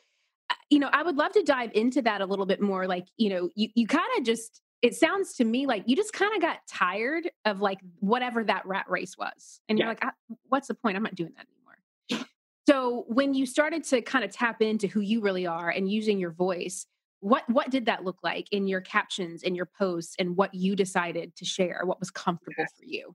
uh, 0.51 0.55
you 0.69 0.81
know, 0.81 0.91
I 0.93 1.05
would 1.05 1.17
love 1.17 1.33
to 1.35 1.45
dive 1.45 1.71
into 1.75 2.03
that 2.03 2.23
a 2.23 2.27
little 2.27 2.45
bit 2.45 2.61
more. 2.61 2.89
Like, 2.89 3.07
you 3.17 3.31
know, 3.31 3.51
you, 3.55 3.69
you 3.77 3.87
kind 3.87 4.05
of 4.19 4.25
just 4.25 4.61
it 4.83 4.97
sounds 4.97 5.35
to 5.35 5.45
me 5.45 5.67
like 5.67 5.85
you 5.87 5.95
just 5.95 6.13
kind 6.13 6.35
of 6.35 6.43
got 6.43 6.59
tired 6.69 7.31
of 7.45 7.61
like 7.61 7.79
whatever 8.01 8.43
that 8.45 8.67
rat 8.67 8.85
race 8.89 9.17
was. 9.17 9.61
And 9.69 9.79
you're 9.79 9.87
like, 9.87 10.03
what's 10.49 10.69
the 10.69 10.75
point? 10.75 10.97
I'm 10.97 11.05
not 11.05 11.15
doing 11.15 11.33
that 11.37 11.47
anymore. 11.47 12.27
So 12.69 13.05
when 13.09 13.33
you 13.35 13.47
started 13.47 13.85
to 13.85 14.03
kind 14.03 14.25
of 14.25 14.33
tap 14.33 14.61
into 14.61 14.89
who 14.89 15.01
you 15.01 15.21
really 15.21 15.47
are 15.47 15.71
and 15.71 15.91
using 15.91 16.19
your 16.19 16.33
voice, 16.33 16.87
what 17.21 17.49
what 17.49 17.71
did 17.71 17.87
that 17.87 18.05
look 18.05 18.19
like 18.25 18.49
in 18.51 18.67
your 18.67 18.81
captions, 18.81 19.45
in 19.45 19.55
your 19.55 19.69
posts, 19.79 20.17
and 20.19 20.37
what 20.37 20.53
you 20.55 20.75
decided 20.75 21.37
to 21.37 21.45
share? 21.45 21.83
What 21.85 22.01
was 22.01 22.11
comfortable 22.11 22.65
for 22.77 22.85
you? 22.85 23.15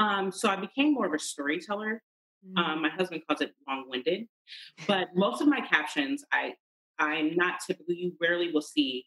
Um, 0.00 0.32
so 0.32 0.48
I 0.48 0.56
became 0.56 0.92
more 0.92 1.06
of 1.06 1.14
a 1.14 1.18
storyteller. 1.20 2.02
Mm-hmm. 2.44 2.58
Um, 2.58 2.82
my 2.82 2.88
husband 2.88 3.22
calls 3.28 3.40
it 3.40 3.52
long-winded, 3.68 4.26
but 4.88 5.08
most 5.14 5.40
of 5.40 5.46
my 5.46 5.60
captions, 5.60 6.24
I 6.32 6.54
I'm 6.98 7.36
not 7.36 7.60
typically. 7.64 7.96
You 7.96 8.12
rarely 8.20 8.50
will 8.50 8.62
see 8.62 9.04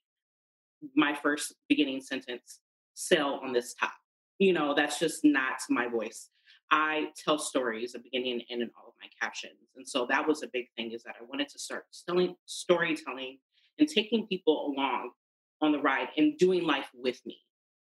my 0.95 1.15
first 1.15 1.55
beginning 1.69 2.01
sentence 2.01 2.59
sell 2.93 3.39
on 3.43 3.53
this 3.53 3.73
top. 3.73 3.93
You 4.39 4.53
know, 4.53 4.73
that's 4.75 4.99
just 4.99 5.23
not 5.23 5.57
my 5.69 5.87
voice. 5.87 6.29
I 6.71 7.07
tell 7.23 7.39
stories, 7.39 7.95
a 7.95 7.99
beginning 7.99 8.33
and 8.33 8.43
end 8.49 8.61
in 8.61 8.69
all 8.77 8.89
of 8.89 8.93
my 9.01 9.07
captions. 9.21 9.69
And 9.75 9.87
so 9.87 10.05
that 10.09 10.27
was 10.27 10.43
a 10.43 10.47
big 10.51 10.67
thing 10.75 10.91
is 10.91 11.03
that 11.03 11.15
I 11.19 11.23
wanted 11.23 11.49
to 11.49 11.59
start 11.59 11.85
telling 12.07 12.35
storytelling 12.45 13.39
and 13.79 13.87
taking 13.87 14.27
people 14.27 14.73
along 14.73 15.11
on 15.61 15.71
the 15.71 15.79
ride 15.79 16.09
and 16.17 16.37
doing 16.37 16.63
life 16.63 16.89
with 16.93 17.19
me. 17.25 17.37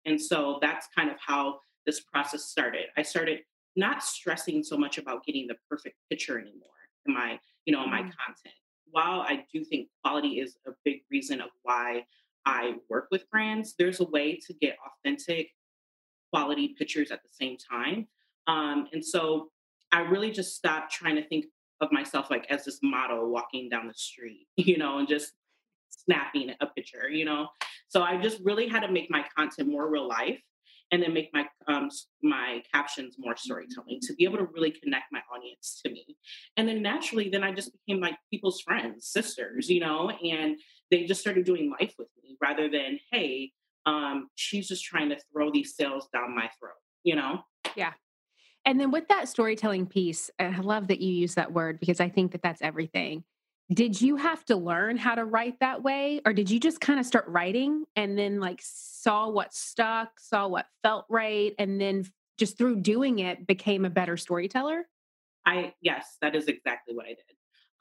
And 0.06 0.22
so 0.22 0.60
that's 0.62 0.88
kind 0.96 1.10
of 1.10 1.18
how 1.26 1.60
this 1.86 2.02
process 2.02 2.46
started. 2.46 2.86
I 2.98 3.02
started 3.02 3.40
not 3.76 4.04
stressing 4.04 4.64
so 4.64 4.78
much 4.78 4.98
about 4.98 5.26
getting 5.26 5.48
the 5.48 5.56
perfect 5.70 5.96
picture 6.10 6.40
anymore 6.40 6.70
in 7.06 7.14
my, 7.14 7.40
you 7.66 7.74
know, 7.74 7.84
in 7.84 7.90
my 7.90 8.02
mm. 8.02 8.12
content. 8.26 8.56
While 8.92 9.22
I 9.22 9.46
do 9.54 9.64
think 9.64 9.90
quality 10.04 10.40
is 10.40 10.58
a 10.68 10.72
big 10.84 11.02
reason 11.12 11.42
of 11.42 11.50
why 11.64 12.06
I 12.46 12.76
work 12.90 13.08
with 13.12 13.30
brands, 13.30 13.76
there's 13.78 14.00
a 14.00 14.06
way 14.06 14.40
to 14.46 14.54
get 14.54 14.78
authentic 14.86 15.50
quality 16.32 16.76
pictures 16.78 17.12
at 17.12 17.22
the 17.24 17.30
same 17.32 17.58
time. 17.58 18.08
Um, 18.48 18.88
and 18.94 19.04
so 19.04 19.52
I 19.92 20.02
really 20.02 20.32
just 20.32 20.56
stopped 20.56 20.92
trying 20.92 21.16
to 21.16 21.28
think 21.28 21.46
of 21.82 21.92
myself 21.92 22.30
like 22.30 22.46
as 22.50 22.66
this 22.66 22.80
model 22.82 23.30
walking 23.30 23.70
down 23.70 23.88
the 23.88 23.94
street, 23.94 24.48
you 24.58 24.78
know, 24.78 25.00
and 25.00 25.08
just 25.08 25.32
snapping 25.90 26.52
a 26.60 26.66
picture, 26.68 27.10
you 27.10 27.26
know. 27.26 27.48
So 27.88 28.02
I 28.02 28.18
just 28.22 28.40
really 28.44 28.68
had 28.68 28.82
to 28.82 28.92
make 28.92 29.10
my 29.10 29.26
content 29.36 29.70
more 29.70 29.90
real 29.90 30.08
life 30.08 30.42
and 30.92 31.02
then 31.02 31.14
make 31.14 31.30
my 31.34 31.46
um, 31.68 31.90
my 32.22 32.62
captions 32.74 33.16
more 33.18 33.36
storytelling 33.36 34.00
to 34.02 34.14
be 34.14 34.24
able 34.24 34.38
to 34.38 34.48
really 34.54 34.72
connect 34.72 35.06
my 35.12 35.22
audience 35.34 35.82
to 35.84 35.92
me. 35.92 36.18
And 36.58 36.68
then 36.68 36.82
naturally 36.82 37.30
then 37.30 37.44
i 37.44 37.52
just 37.52 37.72
became 37.74 38.02
like 38.02 38.16
people's 38.32 38.62
friends 38.62 39.08
sisters 39.08 39.70
you 39.70 39.80
know 39.80 40.10
and 40.10 40.58
they 40.92 41.06
just 41.06 41.22
started 41.22 41.46
doing 41.46 41.72
life 41.80 41.94
with 41.98 42.08
me 42.22 42.38
rather 42.42 42.70
than 42.70 43.00
hey 43.12 43.52
um, 43.88 44.30
she's 44.34 44.68
just 44.68 44.84
trying 44.84 45.10
to 45.10 45.18
throw 45.32 45.52
these 45.52 45.76
sales 45.76 46.08
down 46.14 46.36
my 46.36 46.50
throat 46.60 46.74
you 47.04 47.16
know? 47.16 47.42
Yeah. 47.76 47.94
And 48.66 48.80
then 48.80 48.90
with 48.90 49.08
that 49.10 49.30
storytelling 49.30 49.86
piece 49.86 50.32
i 50.40 50.60
love 50.60 50.88
that 50.88 51.02
you 51.02 51.12
use 51.12 51.36
that 51.36 51.54
word 51.54 51.80
because 51.80 52.00
i 52.00 52.10
think 52.10 52.32
that 52.32 52.42
that's 52.42 52.62
everything 52.62 53.24
did 53.74 54.00
you 54.00 54.16
have 54.16 54.46
to 54.46 54.56
learn 54.56 54.98
how 54.98 55.16
to 55.16 55.26
write 55.26 55.60
that 55.60 55.82
way 55.82 56.22
or 56.26 56.34
did 56.34 56.50
you 56.50 56.60
just 56.60 56.80
kind 56.80 57.00
of 57.00 57.06
start 57.06 57.26
writing 57.28 57.86
and 57.96 58.18
then 58.18 58.40
like 58.40 58.60
saw 58.62 59.30
what 59.30 59.54
stuck 59.54 60.20
saw 60.20 60.48
what 60.48 60.68
felt 60.84 61.06
right 61.10 61.54
and 61.58 61.82
then 61.82 62.06
just 62.38 62.58
through 62.58 62.76
doing 62.76 63.20
it 63.20 63.48
became 63.48 63.86
a 63.86 63.90
better 63.90 64.18
storyteller? 64.18 64.86
I 65.46 65.74
yes 65.82 66.18
that 66.22 66.36
is 66.36 66.48
exactly 66.48 66.96
what 66.96 67.06
i 67.06 67.10
did. 67.10 67.18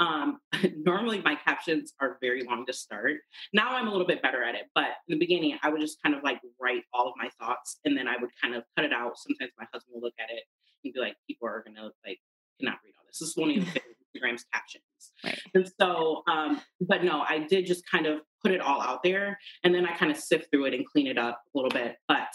Um, 0.00 0.40
normally 0.76 1.22
my 1.22 1.36
captions 1.36 1.92
are 2.00 2.18
very 2.20 2.42
long 2.42 2.64
to 2.66 2.72
start. 2.72 3.16
Now 3.52 3.76
i'm 3.76 3.86
a 3.86 3.90
little 3.90 4.06
bit 4.06 4.22
better 4.22 4.42
at 4.42 4.54
it 4.54 4.66
but 4.74 4.88
in 5.08 5.14
the 5.14 5.18
beginning 5.18 5.58
i 5.62 5.68
would 5.68 5.80
just 5.80 6.02
kind 6.02 6.14
of 6.14 6.22
like 6.22 6.40
write 6.60 6.84
all 6.94 7.08
of 7.08 7.14
my 7.16 7.28
thoughts 7.38 7.78
and 7.84 7.96
then 7.96 8.08
i 8.08 8.16
would 8.18 8.30
kind 8.42 8.54
of 8.54 8.64
cut 8.74 8.86
it 8.86 8.92
out. 8.92 9.18
Sometimes 9.18 9.52
my 9.58 9.66
husband 9.72 9.94
will 9.94 10.02
look 10.02 10.14
at 10.18 10.30
it 10.30 10.44
and 10.82 10.94
be 10.94 11.00
like 11.00 11.16
people 11.26 11.46
are 11.46 11.62
gonna 11.66 11.90
like 12.06 12.20
cannot 12.58 12.78
read 12.84 12.94
all 12.98 13.04
this. 13.06 13.18
This 13.18 13.28
is 13.28 13.36
one 13.36 13.50
of 13.50 13.56
the 13.74 13.80
Instagram's 14.14 14.44
captions. 14.52 14.84
Right. 15.24 15.38
And 15.54 15.70
so, 15.80 16.22
um, 16.28 16.60
but 16.80 17.04
no, 17.04 17.22
I 17.22 17.38
did 17.38 17.66
just 17.66 17.88
kind 17.88 18.06
of 18.06 18.20
put 18.42 18.52
it 18.52 18.60
all 18.60 18.80
out 18.80 19.02
there 19.02 19.38
and 19.62 19.74
then 19.74 19.86
I 19.86 19.96
kind 19.96 20.10
of 20.10 20.18
sift 20.18 20.50
through 20.50 20.66
it 20.66 20.74
and 20.74 20.86
clean 20.86 21.06
it 21.06 21.18
up 21.18 21.42
a 21.54 21.58
little 21.58 21.70
bit. 21.70 21.96
But 22.08 22.28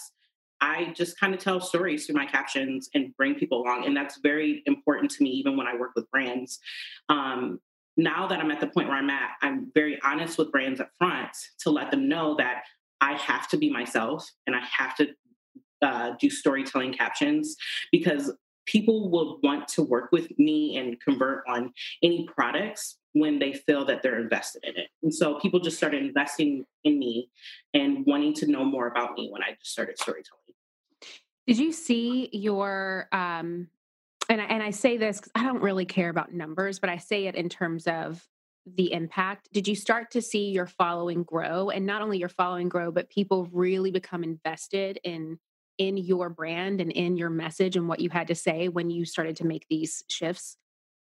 I 0.62 0.92
just 0.94 1.20
kind 1.20 1.34
of 1.34 1.40
tell 1.40 1.62
stories 1.62 2.06
through 2.06 2.16
my 2.16 2.26
captions 2.26 2.90
and 2.94 3.16
bring 3.16 3.36
people 3.36 3.62
along. 3.62 3.86
And 3.86 3.96
that's 3.96 4.20
very 4.22 4.62
important 4.66 5.12
to 5.12 5.24
me, 5.24 5.30
even 5.30 5.56
when 5.56 5.68
I 5.68 5.76
work 5.76 5.92
with 5.96 6.10
brands. 6.12 6.60
Um, 7.08 7.60
now 7.96 8.28
that 8.28 8.40
I'm 8.40 8.52
at 8.52 8.60
the 8.60 8.68
point 8.68 8.88
where 8.88 8.98
I'm 8.98 9.10
at, 9.10 9.32
I'm 9.42 9.72
very 9.74 10.00
honest 10.04 10.38
with 10.38 10.52
brands 10.52 10.80
up 10.80 10.90
front 10.98 11.32
to 11.62 11.70
let 11.70 11.92
them 11.92 12.10
know 12.10 12.36
that 12.38 12.64
I 13.02 13.14
have 13.14 13.48
to 13.50 13.58
be 13.58 13.70
myself 13.70 14.30
and 14.48 14.56
I 14.56 14.62
have 14.78 14.96
to 14.98 15.08
uh, 15.82 16.12
do 16.20 16.30
storytelling 16.30 16.94
captions 16.94 17.56
because 17.92 18.34
people 18.70 19.10
will 19.10 19.40
want 19.42 19.68
to 19.68 19.82
work 19.82 20.10
with 20.12 20.38
me 20.38 20.78
and 20.78 21.00
convert 21.02 21.44
on 21.48 21.74
any 22.04 22.28
products 22.28 22.98
when 23.14 23.40
they 23.40 23.52
feel 23.52 23.84
that 23.86 24.04
they're 24.04 24.20
invested 24.20 24.64
in 24.64 24.78
it. 24.78 24.90
And 25.02 25.14
so 25.14 25.40
people 25.40 25.60
just 25.60 25.78
started 25.78 26.04
investing 26.04 26.66
in 26.84 27.00
me 27.00 27.32
and 27.74 28.06
wanting 28.06 28.36
to 28.36 28.48
know 28.48 28.64
more 28.64 28.88
about 28.88 29.16
me 29.16 29.30
when 29.32 29.42
I 29.42 29.56
just 29.60 29.72
started 29.72 29.98
storytelling. 29.98 30.40
Did 31.48 31.58
you 31.58 31.72
see 31.72 32.30
your 32.32 33.08
um 33.12 33.68
and 34.30 34.40
I, 34.40 34.46
and 34.46 34.62
I 34.62 34.70
say 34.70 34.98
this 34.98 35.20
cuz 35.22 35.32
I 35.34 35.44
don't 35.44 35.64
really 35.64 35.86
care 35.86 36.10
about 36.10 36.32
numbers, 36.32 36.78
but 36.78 36.92
I 36.92 36.98
say 36.98 37.26
it 37.26 37.34
in 37.34 37.50
terms 37.50 37.88
of 37.88 38.24
the 38.68 38.94
impact. 38.94 39.50
Did 39.52 39.68
you 39.68 39.74
start 39.74 40.12
to 40.12 40.22
see 40.22 40.52
your 40.52 40.68
following 40.68 41.24
grow 41.24 41.72
and 41.72 41.88
not 41.88 42.04
only 42.04 42.20
your 42.20 42.30
following 42.30 42.70
grow 42.70 42.92
but 42.92 43.10
people 43.10 43.46
really 43.52 43.90
become 43.90 44.24
invested 44.24 45.00
in 45.04 45.40
in 45.80 45.98
your 45.98 46.30
brand 46.30 46.82
and 46.82 46.92
in 46.92 47.18
your 47.18 47.32
message 47.32 47.76
and 47.76 47.88
what 47.88 48.02
you 48.02 48.10
had 48.10 48.28
to 48.28 48.36
say 48.36 48.68
when 48.68 48.92
you 48.92 49.06
started 49.06 49.36
to 49.38 49.48
make 49.48 49.66
these 49.70 50.04
shifts? 50.08 50.58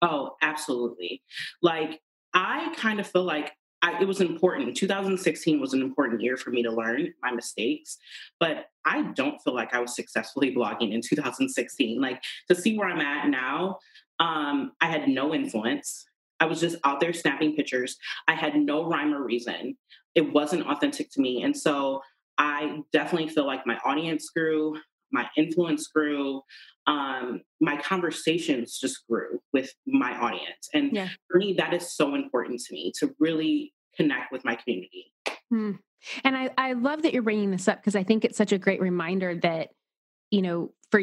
Oh, 0.02 0.36
absolutely. 0.42 1.22
Like, 1.62 2.02
I 2.34 2.74
kind 2.76 3.00
of 3.00 3.08
feel 3.08 3.24
like 3.24 3.54
I, 3.84 4.02
it 4.02 4.08
was 4.08 4.20
important. 4.20 4.76
2016 4.76 5.62
was 5.62 5.74
an 5.74 5.82
important 5.82 6.22
year 6.22 6.36
for 6.36 6.50
me 6.50 6.64
to 6.64 6.72
learn 6.72 7.14
my 7.22 7.32
mistakes, 7.32 7.98
but 8.40 8.66
I 8.86 9.04
don't 9.14 9.40
feel 9.44 9.54
like 9.54 9.74
I 9.74 9.80
was 9.80 9.96
successfully 9.96 10.54
blogging 10.54 10.92
in 10.92 11.02
2016. 11.02 12.02
Like, 12.02 12.22
to 12.50 12.56
see 12.56 12.78
where 12.78 12.90
I'm 12.90 13.00
at 13.00 13.30
now, 13.30 13.78
um, 14.20 14.72
I 14.82 14.88
had 14.88 15.08
no 15.08 15.34
influence. 15.34 16.06
I 16.40 16.46
was 16.46 16.60
just 16.60 16.78
out 16.84 17.00
there 17.00 17.14
snapping 17.14 17.56
pictures. 17.56 17.98
I 18.28 18.34
had 18.34 18.56
no 18.56 18.86
rhyme 18.86 19.14
or 19.14 19.24
reason. 19.24 19.78
It 20.16 20.34
wasn't 20.34 20.68
authentic 20.68 21.12
to 21.12 21.22
me. 21.22 21.44
And 21.44 21.56
so 21.56 22.02
I 22.38 22.80
definitely 22.92 23.30
feel 23.30 23.46
like 23.46 23.66
my 23.66 23.78
audience 23.86 24.30
grew, 24.30 24.78
my 25.12 25.28
influence 25.38 25.88
grew, 25.88 26.42
um, 26.88 27.42
my 27.62 27.78
conversations 27.78 28.78
just 28.80 29.06
grew 29.08 29.40
with 29.54 29.72
my 29.86 30.18
audience. 30.18 30.70
And 30.74 30.92
yeah. 30.92 31.10
for 31.30 31.38
me, 31.38 31.54
that 31.58 31.74
is 31.74 31.96
so 31.96 32.16
important 32.16 32.60
to 32.62 32.74
me 32.74 32.92
to 33.00 33.14
really 33.20 33.74
connect 33.96 34.32
with 34.32 34.44
my 34.44 34.56
community. 34.56 35.14
Hmm. 35.50 35.74
And 36.24 36.36
I, 36.36 36.50
I 36.58 36.74
love 36.74 37.04
that 37.04 37.14
you're 37.14 37.22
bringing 37.22 37.52
this 37.52 37.68
up 37.68 37.80
because 37.80 37.96
I 37.96 38.04
think 38.04 38.26
it's 38.26 38.38
such 38.38 38.52
a 38.52 38.58
great 38.58 38.82
reminder 38.82 39.36
that, 39.36 39.70
you 40.32 40.42
know, 40.42 40.74
for 40.92 41.02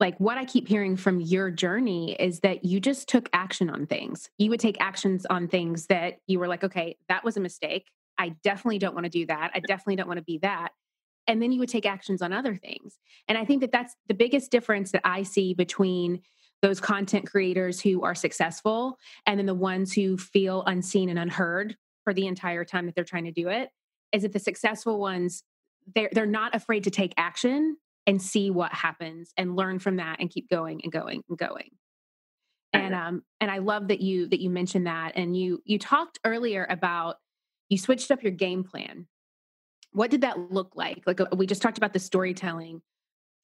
like 0.00 0.18
what 0.18 0.36
I 0.36 0.44
keep 0.44 0.68
hearing 0.68 0.96
from 0.96 1.20
your 1.20 1.50
journey 1.50 2.16
is 2.18 2.40
that 2.40 2.64
you 2.64 2.80
just 2.80 3.08
took 3.08 3.30
action 3.32 3.70
on 3.70 3.86
things. 3.86 4.28
You 4.36 4.50
would 4.50 4.60
take 4.60 4.76
actions 4.80 5.24
on 5.26 5.46
things 5.46 5.86
that 5.86 6.18
you 6.26 6.40
were 6.40 6.48
like, 6.48 6.64
okay, 6.64 6.96
that 7.08 7.24
was 7.24 7.36
a 7.36 7.40
mistake. 7.40 7.86
I 8.18 8.30
definitely 8.42 8.78
don't 8.78 8.94
want 8.94 9.04
to 9.04 9.10
do 9.10 9.26
that. 9.26 9.50
I 9.54 9.60
definitely 9.60 9.96
don't 9.96 10.08
want 10.08 10.18
to 10.18 10.24
be 10.24 10.38
that. 10.38 10.70
And 11.26 11.40
then 11.40 11.52
you 11.52 11.60
would 11.60 11.68
take 11.68 11.86
actions 11.86 12.20
on 12.20 12.32
other 12.32 12.56
things. 12.56 12.98
And 13.28 13.38
I 13.38 13.44
think 13.44 13.60
that 13.60 13.72
that's 13.72 13.94
the 14.08 14.14
biggest 14.14 14.50
difference 14.50 14.92
that 14.92 15.02
I 15.04 15.22
see 15.22 15.54
between 15.54 16.22
those 16.62 16.80
content 16.80 17.28
creators 17.28 17.80
who 17.80 18.02
are 18.02 18.14
successful 18.14 18.98
and 19.26 19.38
then 19.38 19.46
the 19.46 19.54
ones 19.54 19.92
who 19.92 20.16
feel 20.16 20.62
unseen 20.66 21.08
and 21.08 21.18
unheard 21.18 21.76
for 22.04 22.14
the 22.14 22.26
entire 22.26 22.64
time 22.64 22.86
that 22.86 22.94
they're 22.94 23.04
trying 23.04 23.24
to 23.24 23.32
do 23.32 23.48
it 23.48 23.70
is 24.12 24.22
that 24.22 24.32
the 24.32 24.38
successful 24.38 24.98
ones 24.98 25.42
they're 25.94 26.10
they're 26.12 26.26
not 26.26 26.54
afraid 26.54 26.84
to 26.84 26.90
take 26.90 27.12
action 27.16 27.76
and 28.06 28.22
see 28.22 28.50
what 28.50 28.72
happens 28.72 29.32
and 29.36 29.56
learn 29.56 29.80
from 29.80 29.96
that 29.96 30.20
and 30.20 30.30
keep 30.30 30.48
going 30.48 30.80
and 30.84 30.92
going 30.92 31.22
and 31.28 31.38
going 31.38 31.70
and 32.72 32.94
um 32.94 33.22
and 33.40 33.50
i 33.50 33.58
love 33.58 33.88
that 33.88 34.00
you 34.00 34.28
that 34.28 34.40
you 34.40 34.48
mentioned 34.48 34.86
that 34.86 35.12
and 35.16 35.36
you 35.36 35.60
you 35.64 35.78
talked 35.78 36.20
earlier 36.24 36.66
about 36.70 37.16
you 37.72 37.78
switched 37.78 38.10
up 38.10 38.22
your 38.22 38.32
game 38.32 38.62
plan. 38.62 39.06
What 39.92 40.10
did 40.10 40.20
that 40.20 40.52
look 40.52 40.76
like? 40.76 41.02
Like 41.06 41.20
uh, 41.20 41.26
we 41.34 41.46
just 41.46 41.62
talked 41.62 41.78
about 41.78 41.92
the 41.92 41.98
storytelling. 41.98 42.82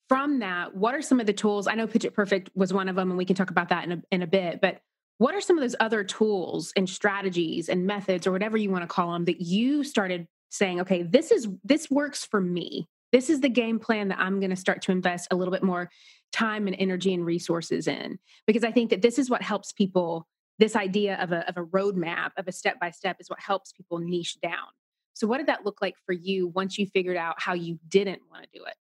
From 0.09 0.39
that, 0.39 0.75
what 0.75 0.95
are 0.95 1.03
some 1.03 1.21
of 1.21 1.27
the 1.27 1.33
tools? 1.33 1.67
I 1.67 1.75
know 1.75 1.87
Pitch 1.87 2.05
It 2.05 2.15
Perfect 2.15 2.51
was 2.55 2.73
one 2.73 2.89
of 2.89 2.97
them, 2.97 3.11
and 3.11 3.19
we 3.19 3.25
can 3.25 3.37
talk 3.37 3.51
about 3.51 3.71
that 3.71 3.85
in 3.85 3.93
a, 3.93 4.03
in 4.11 4.23
a 4.23 4.27
bit. 4.27 4.61
But 4.61 4.81
what 5.19 5.35
are 5.35 5.41
some 5.41 5.59
of 5.59 5.63
those 5.63 5.77
other 5.81 6.05
tools 6.05 6.73
and 6.77 6.89
strategies 6.89 7.69
and 7.69 7.87
methods, 7.87 8.27
or 8.27 8.33
whatever 8.33 8.57
you 8.57 8.71
want 8.71 8.83
to 8.83 8.87
call 8.87 9.13
them, 9.13 9.25
that 9.25 9.41
you 9.41 9.83
started 9.83 10.29
saying, 10.51 10.81
okay, 10.81 11.03
this 11.03 11.31
is 11.31 11.49
this 11.65 11.91
works 11.91 12.25
for 12.25 12.41
me. 12.41 12.89
This 13.13 13.29
is 13.29 13.41
the 13.41 13.49
game 13.49 13.79
plan 13.79 14.09
that 14.09 14.19
I'm 14.19 14.41
going 14.41 14.51
to 14.51 14.57
start 14.57 14.83
to 14.83 14.93
invest 14.93 15.29
a 15.31 15.37
little 15.37 15.53
bit 15.53 15.63
more 15.63 15.91
time 16.33 16.67
and 16.67 16.77
energy 16.79 17.13
and 17.15 17.25
resources 17.25 17.87
in, 17.87 18.19
because 18.47 18.65
I 18.65 18.73
think 18.73 18.91
that 18.91 19.03
this 19.03 19.19
is 19.19 19.29
what 19.29 19.43
helps 19.43 19.73
people 19.73 20.27
this 20.59 20.75
idea 20.77 21.17
of 21.21 21.33
a, 21.33 21.49
of 21.49 21.57
a 21.57 21.65
roadmap 21.65 22.31
of 22.37 22.49
a 22.49 22.53
step 22.53 22.79
by 22.81 22.91
step 22.91 23.17
is 23.21 23.31
what 23.31 23.41
helps 23.41 23.73
people 23.73 23.99
niche 23.99 24.39
down 24.41 24.69
so 25.15 25.27
what 25.27 25.39
did 25.39 25.47
that 25.47 25.65
look 25.65 25.81
like 25.81 25.95
for 26.05 26.13
you 26.13 26.49
once 26.49 26.79
you 26.79 26.87
figured 26.87 27.17
out 27.17 27.41
how 27.41 27.55
you 27.55 27.79
didn't 27.89 28.21
want 28.31 28.43
to 28.43 28.59
do 28.59 28.65
it 28.65 28.75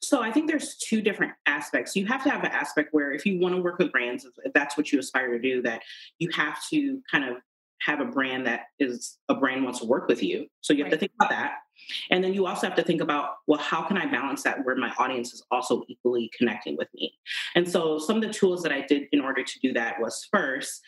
so 0.00 0.22
I 0.22 0.32
think 0.32 0.48
there's 0.48 0.76
two 0.76 1.00
different 1.02 1.32
aspects. 1.46 1.94
You 1.94 2.06
have 2.06 2.24
to 2.24 2.30
have 2.30 2.42
an 2.42 2.50
aspect 2.50 2.88
where 2.92 3.12
if 3.12 3.26
you 3.26 3.38
want 3.38 3.54
to 3.54 3.60
work 3.60 3.78
with 3.78 3.92
brands, 3.92 4.26
if 4.44 4.52
that's 4.52 4.76
what 4.76 4.90
you 4.92 4.98
aspire 4.98 5.32
to 5.32 5.38
do, 5.38 5.62
that 5.62 5.82
you 6.18 6.30
have 6.30 6.58
to 6.70 7.02
kind 7.10 7.24
of 7.24 7.36
have 7.80 8.00
a 8.00 8.04
brand 8.04 8.46
that 8.46 8.66
is 8.78 9.18
a 9.28 9.34
brand 9.34 9.64
wants 9.64 9.80
to 9.80 9.86
work 9.86 10.08
with 10.08 10.22
you. 10.22 10.46
So 10.60 10.72
you 10.72 10.84
have 10.84 10.92
right. 10.92 10.96
to 10.96 10.98
think 10.98 11.12
about 11.20 11.30
that. 11.30 11.52
And 12.10 12.22
then 12.22 12.34
you 12.34 12.46
also 12.46 12.66
have 12.66 12.76
to 12.76 12.82
think 12.82 13.00
about, 13.00 13.36
well, 13.46 13.60
how 13.60 13.82
can 13.82 13.96
I 13.96 14.06
balance 14.06 14.42
that 14.42 14.64
where 14.64 14.74
my 14.76 14.92
audience 14.98 15.32
is 15.32 15.42
also 15.50 15.84
equally 15.88 16.30
connecting 16.36 16.76
with 16.76 16.88
me? 16.94 17.14
And 17.54 17.68
so 17.70 17.98
some 17.98 18.16
of 18.16 18.22
the 18.22 18.32
tools 18.32 18.62
that 18.62 18.72
I 18.72 18.82
did 18.82 19.04
in 19.12 19.20
order 19.20 19.44
to 19.44 19.58
do 19.60 19.72
that 19.74 20.00
was 20.00 20.26
first, 20.30 20.80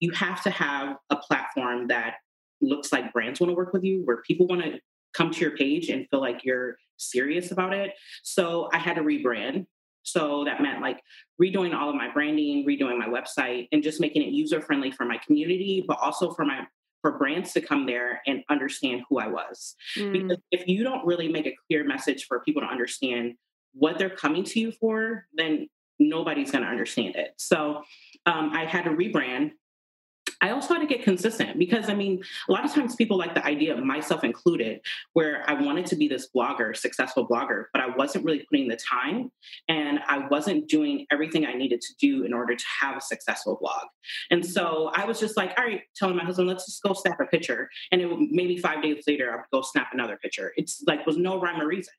you 0.00 0.12
have 0.12 0.42
to 0.44 0.50
have 0.50 0.96
a 1.10 1.16
platform 1.16 1.88
that 1.88 2.14
looks 2.60 2.92
like 2.92 3.12
brands 3.12 3.40
want 3.40 3.50
to 3.50 3.54
work 3.56 3.72
with 3.72 3.84
you, 3.84 4.02
where 4.04 4.22
people 4.22 4.46
want 4.46 4.62
to 4.62 4.78
come 5.14 5.30
to 5.30 5.40
your 5.40 5.56
page 5.56 5.88
and 5.88 6.06
feel 6.10 6.20
like 6.20 6.44
you're 6.44 6.76
serious 6.96 7.50
about 7.50 7.74
it. 7.74 7.92
So 8.22 8.68
I 8.72 8.78
had 8.78 8.96
to 8.96 9.02
rebrand. 9.02 9.66
So 10.06 10.44
that 10.44 10.62
meant 10.62 10.80
like 10.80 11.02
redoing 11.42 11.74
all 11.74 11.90
of 11.90 11.96
my 11.96 12.10
branding, 12.12 12.66
redoing 12.66 12.98
my 12.98 13.08
website, 13.08 13.68
and 13.72 13.82
just 13.82 14.00
making 14.00 14.22
it 14.22 14.28
user 14.28 14.60
friendly 14.60 14.90
for 14.90 15.04
my 15.04 15.18
community, 15.18 15.84
but 15.86 15.98
also 16.00 16.32
for 16.32 16.44
my 16.44 16.66
for 17.02 17.18
brands 17.18 17.52
to 17.52 17.60
come 17.60 17.86
there 17.86 18.22
and 18.26 18.42
understand 18.48 19.02
who 19.08 19.18
I 19.18 19.28
was. 19.28 19.74
Mm. 19.96 20.12
Because 20.12 20.38
if 20.50 20.66
you 20.66 20.82
don't 20.82 21.04
really 21.04 21.28
make 21.28 21.46
a 21.46 21.54
clear 21.66 21.84
message 21.84 22.24
for 22.26 22.40
people 22.40 22.62
to 22.62 22.68
understand 22.68 23.34
what 23.74 23.98
they're 23.98 24.10
coming 24.10 24.44
to 24.44 24.60
you 24.60 24.72
for, 24.72 25.26
then 25.34 25.68
nobody's 25.98 26.50
going 26.50 26.64
to 26.64 26.70
understand 26.70 27.16
it. 27.16 27.34
So 27.36 27.82
um, 28.26 28.50
I 28.52 28.64
had 28.64 28.84
to 28.84 28.90
rebrand 28.90 29.52
I 30.40 30.50
also 30.50 30.74
had 30.74 30.80
to 30.80 30.86
get 30.86 31.02
consistent 31.02 31.58
because 31.58 31.88
I 31.88 31.94
mean, 31.94 32.22
a 32.48 32.52
lot 32.52 32.64
of 32.64 32.72
times 32.72 32.94
people 32.94 33.16
like 33.16 33.34
the 33.34 33.44
idea, 33.44 33.76
of 33.76 33.82
myself 33.82 34.22
included, 34.24 34.80
where 35.12 35.48
I 35.48 35.54
wanted 35.54 35.86
to 35.86 35.96
be 35.96 36.08
this 36.08 36.28
blogger, 36.34 36.76
successful 36.76 37.26
blogger, 37.26 37.64
but 37.72 37.82
I 37.82 37.88
wasn't 37.88 38.24
really 38.24 38.44
putting 38.48 38.68
the 38.68 38.76
time 38.76 39.30
and 39.68 40.00
I 40.06 40.26
wasn't 40.28 40.68
doing 40.68 41.06
everything 41.10 41.46
I 41.46 41.54
needed 41.54 41.80
to 41.80 41.94
do 42.00 42.24
in 42.24 42.32
order 42.32 42.54
to 42.54 42.64
have 42.80 42.96
a 42.96 43.00
successful 43.00 43.58
blog. 43.60 43.86
And 44.30 44.44
so 44.44 44.90
I 44.94 45.04
was 45.04 45.18
just 45.18 45.36
like, 45.36 45.52
all 45.58 45.64
right, 45.64 45.82
telling 45.96 46.16
my 46.16 46.24
husband, 46.24 46.48
let's 46.48 46.66
just 46.66 46.82
go 46.82 46.92
snap 46.92 47.20
a 47.20 47.26
picture. 47.26 47.68
And 47.90 48.00
it 48.00 48.08
maybe 48.30 48.56
five 48.56 48.82
days 48.82 49.04
later, 49.06 49.32
I 49.32 49.36
would 49.36 49.44
go 49.52 49.62
snap 49.62 49.88
another 49.92 50.16
picture. 50.16 50.52
It's 50.56 50.82
like 50.86 51.06
was 51.06 51.16
no 51.16 51.40
rhyme 51.40 51.60
or 51.60 51.66
reason. 51.66 51.94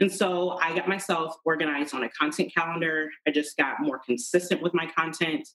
And 0.00 0.10
so 0.10 0.58
I 0.62 0.74
got 0.74 0.88
myself 0.88 1.34
organized 1.44 1.94
on 1.94 2.04
a 2.04 2.08
content 2.10 2.52
calendar. 2.54 3.08
I 3.26 3.30
just 3.30 3.56
got 3.56 3.80
more 3.80 3.98
consistent 3.98 4.62
with 4.62 4.74
my 4.74 4.86
content. 4.86 5.48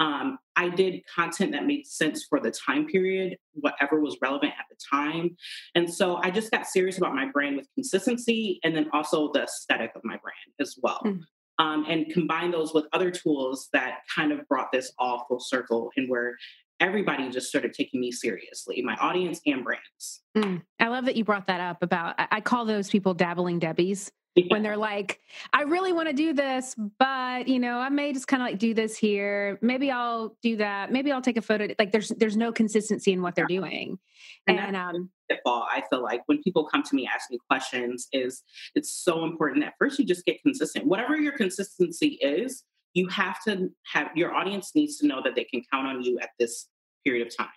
Um, 0.00 0.38
I 0.56 0.68
did 0.68 1.02
content 1.14 1.52
that 1.52 1.66
made 1.66 1.86
sense 1.86 2.24
for 2.28 2.40
the 2.40 2.50
time 2.50 2.86
period, 2.86 3.36
whatever 3.52 4.00
was 4.00 4.16
relevant 4.20 4.52
at 4.58 4.64
the 4.70 4.76
time. 4.90 5.36
And 5.74 5.92
so 5.92 6.16
I 6.16 6.30
just 6.30 6.50
got 6.50 6.66
serious 6.66 6.98
about 6.98 7.14
my 7.14 7.26
brand 7.30 7.56
with 7.56 7.68
consistency 7.74 8.58
and 8.64 8.74
then 8.74 8.88
also 8.92 9.30
the 9.32 9.44
aesthetic 9.44 9.92
of 9.94 10.02
my 10.04 10.16
brand 10.16 10.54
as 10.60 10.76
well. 10.82 11.00
Mm. 11.04 11.20
Um, 11.58 11.84
and 11.88 12.10
combine 12.12 12.50
those 12.50 12.74
with 12.74 12.86
other 12.92 13.10
tools 13.10 13.68
that 13.72 13.98
kind 14.12 14.32
of 14.32 14.48
brought 14.48 14.72
this 14.72 14.90
all 14.98 15.26
full 15.28 15.38
circle 15.38 15.90
and 15.96 16.08
where 16.08 16.36
everybody 16.82 17.30
just 17.30 17.48
started 17.48 17.72
taking 17.72 18.00
me 18.00 18.10
seriously, 18.10 18.82
my 18.82 18.96
audience 18.96 19.40
and 19.46 19.62
brands. 19.62 20.22
Mm, 20.36 20.62
I 20.80 20.88
love 20.88 21.04
that 21.04 21.14
you 21.14 21.24
brought 21.24 21.46
that 21.46 21.60
up 21.60 21.82
about, 21.82 22.16
I 22.18 22.40
call 22.40 22.64
those 22.64 22.90
people 22.90 23.14
dabbling 23.14 23.60
Debbies. 23.60 24.10
Yeah. 24.34 24.46
When 24.48 24.62
they're 24.62 24.78
like, 24.78 25.20
I 25.52 25.64
really 25.64 25.92
want 25.92 26.08
to 26.08 26.14
do 26.14 26.32
this, 26.32 26.74
but 26.98 27.48
you 27.48 27.58
know, 27.58 27.76
I 27.78 27.90
may 27.90 28.14
just 28.14 28.26
kind 28.26 28.42
of 28.42 28.48
like 28.48 28.58
do 28.58 28.72
this 28.72 28.96
here. 28.96 29.58
Maybe 29.60 29.90
I'll 29.90 30.38
do 30.42 30.56
that. 30.56 30.90
Maybe 30.90 31.12
I'll 31.12 31.20
take 31.20 31.36
a 31.36 31.42
photo. 31.42 31.68
Like, 31.78 31.92
there's 31.92 32.08
there's 32.08 32.34
no 32.34 32.50
consistency 32.50 33.12
in 33.12 33.20
what 33.20 33.34
they're 33.34 33.44
doing. 33.44 33.98
And, 34.46 34.58
and 34.58 34.74
um, 34.74 35.10
pitfall 35.30 35.66
I 35.70 35.82
feel 35.90 36.02
like 36.02 36.22
when 36.26 36.42
people 36.42 36.64
come 36.64 36.82
to 36.82 36.94
me 36.94 37.06
asking 37.06 37.40
questions 37.46 38.08
is 38.10 38.42
it's 38.74 38.90
so 38.90 39.24
important 39.24 39.64
at 39.64 39.74
first 39.78 39.98
you 39.98 40.06
just 40.06 40.24
get 40.24 40.40
consistent. 40.42 40.86
Whatever 40.86 41.14
your 41.16 41.36
consistency 41.36 42.18
is, 42.22 42.64
you 42.94 43.08
have 43.08 43.42
to 43.44 43.70
have 43.92 44.08
your 44.14 44.34
audience 44.34 44.72
needs 44.74 44.96
to 44.98 45.06
know 45.06 45.20
that 45.22 45.34
they 45.34 45.44
can 45.44 45.62
count 45.70 45.86
on 45.86 46.02
you 46.02 46.18
at 46.20 46.30
this 46.38 46.68
period 47.04 47.26
of 47.26 47.36
time. 47.36 47.48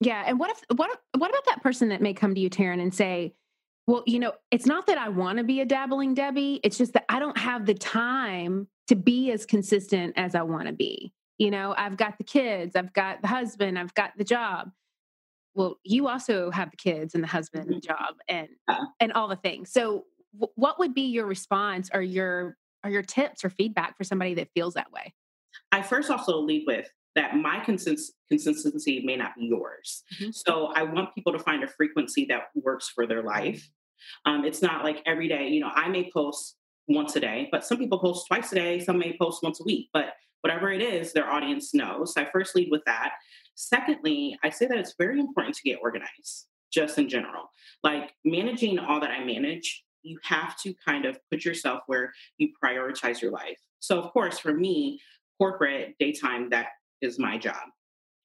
Yeah, 0.00 0.22
and 0.26 0.38
what 0.38 0.50
if 0.50 0.62
what 0.76 0.90
what 1.16 1.30
about 1.30 1.46
that 1.46 1.62
person 1.62 1.88
that 1.88 2.02
may 2.02 2.12
come 2.12 2.34
to 2.34 2.40
you, 2.40 2.50
Taryn, 2.50 2.80
and 2.80 2.92
say, 2.92 3.34
"Well, 3.86 4.02
you 4.06 4.18
know, 4.18 4.32
it's 4.50 4.66
not 4.66 4.86
that 4.88 4.98
I 4.98 5.08
want 5.08 5.38
to 5.38 5.44
be 5.44 5.60
a 5.60 5.64
dabbling 5.64 6.14
Debbie. 6.14 6.60
It's 6.62 6.76
just 6.76 6.92
that 6.92 7.04
I 7.08 7.18
don't 7.18 7.38
have 7.38 7.66
the 7.66 7.74
time 7.74 8.68
to 8.88 8.96
be 8.96 9.30
as 9.32 9.46
consistent 9.46 10.14
as 10.16 10.34
I 10.34 10.42
want 10.42 10.66
to 10.66 10.72
be. 10.72 11.12
You 11.38 11.50
know, 11.50 11.74
I've 11.76 11.96
got 11.96 12.18
the 12.18 12.24
kids, 12.24 12.76
I've 12.76 12.92
got 12.92 13.22
the 13.22 13.28
husband, 13.28 13.78
I've 13.78 13.94
got 13.94 14.12
the 14.16 14.24
job. 14.24 14.70
Well, 15.54 15.78
you 15.84 16.08
also 16.08 16.50
have 16.50 16.70
the 16.70 16.76
kids 16.76 17.14
and 17.14 17.22
the 17.22 17.28
husband 17.28 17.66
and 17.66 17.76
the 17.76 17.86
mm-hmm. 17.86 18.04
job 18.04 18.14
and 18.28 18.48
yeah. 18.68 18.78
and 19.00 19.12
all 19.12 19.28
the 19.28 19.36
things. 19.36 19.72
So, 19.72 20.04
w- 20.34 20.52
what 20.56 20.78
would 20.78 20.94
be 20.94 21.02
your 21.02 21.26
response 21.26 21.90
or 21.94 22.02
your 22.02 22.56
or 22.84 22.90
your 22.90 23.02
tips 23.02 23.44
or 23.44 23.50
feedback 23.50 23.96
for 23.96 24.04
somebody 24.04 24.34
that 24.34 24.48
feels 24.54 24.74
that 24.74 24.90
way? 24.92 25.14
I 25.72 25.82
first 25.82 26.10
also 26.10 26.38
lead 26.38 26.64
with 26.66 26.88
that 27.14 27.36
my 27.36 27.60
consist- 27.60 28.14
consistency 28.28 29.02
may 29.04 29.16
not 29.16 29.32
be 29.38 29.46
yours. 29.46 30.02
Mm-hmm. 30.14 30.30
So 30.32 30.72
I 30.74 30.82
want 30.82 31.14
people 31.14 31.32
to 31.32 31.38
find 31.38 31.62
a 31.62 31.68
frequency 31.68 32.26
that 32.26 32.44
works 32.54 32.88
for 32.88 33.06
their 33.06 33.22
life. 33.22 33.68
Um, 34.26 34.44
it's 34.44 34.62
not 34.62 34.84
like 34.84 35.02
every 35.06 35.28
day, 35.28 35.48
you 35.48 35.60
know, 35.60 35.70
I 35.74 35.88
may 35.88 36.10
post 36.12 36.56
once 36.88 37.16
a 37.16 37.20
day, 37.20 37.48
but 37.50 37.64
some 37.64 37.78
people 37.78 37.98
post 37.98 38.26
twice 38.26 38.52
a 38.52 38.56
day, 38.56 38.80
some 38.80 38.98
may 38.98 39.16
post 39.16 39.42
once 39.42 39.60
a 39.60 39.64
week, 39.64 39.88
but 39.92 40.14
whatever 40.42 40.70
it 40.70 40.82
is, 40.82 41.12
their 41.12 41.30
audience 41.30 41.72
knows. 41.72 42.14
So 42.14 42.20
I 42.20 42.26
first 42.30 42.54
lead 42.54 42.68
with 42.70 42.84
that. 42.84 43.12
Secondly, 43.54 44.36
I 44.42 44.50
say 44.50 44.66
that 44.66 44.76
it's 44.76 44.94
very 44.98 45.18
important 45.18 45.54
to 45.56 45.62
get 45.62 45.78
organized, 45.80 46.46
just 46.72 46.98
in 46.98 47.08
general. 47.08 47.44
Like 47.82 48.12
managing 48.24 48.78
all 48.78 49.00
that 49.00 49.10
I 49.10 49.24
manage, 49.24 49.84
you 50.02 50.18
have 50.24 50.58
to 50.58 50.74
kind 50.86 51.06
of 51.06 51.18
put 51.30 51.44
yourself 51.46 51.80
where 51.86 52.12
you 52.36 52.50
prioritize 52.62 53.22
your 53.22 53.30
life. 53.30 53.58
So, 53.80 53.98
of 53.98 54.12
course, 54.12 54.38
for 54.38 54.52
me, 54.52 55.00
corporate 55.38 55.94
daytime, 55.98 56.50
that 56.50 56.68
is 57.04 57.18
my 57.18 57.38
job. 57.38 57.62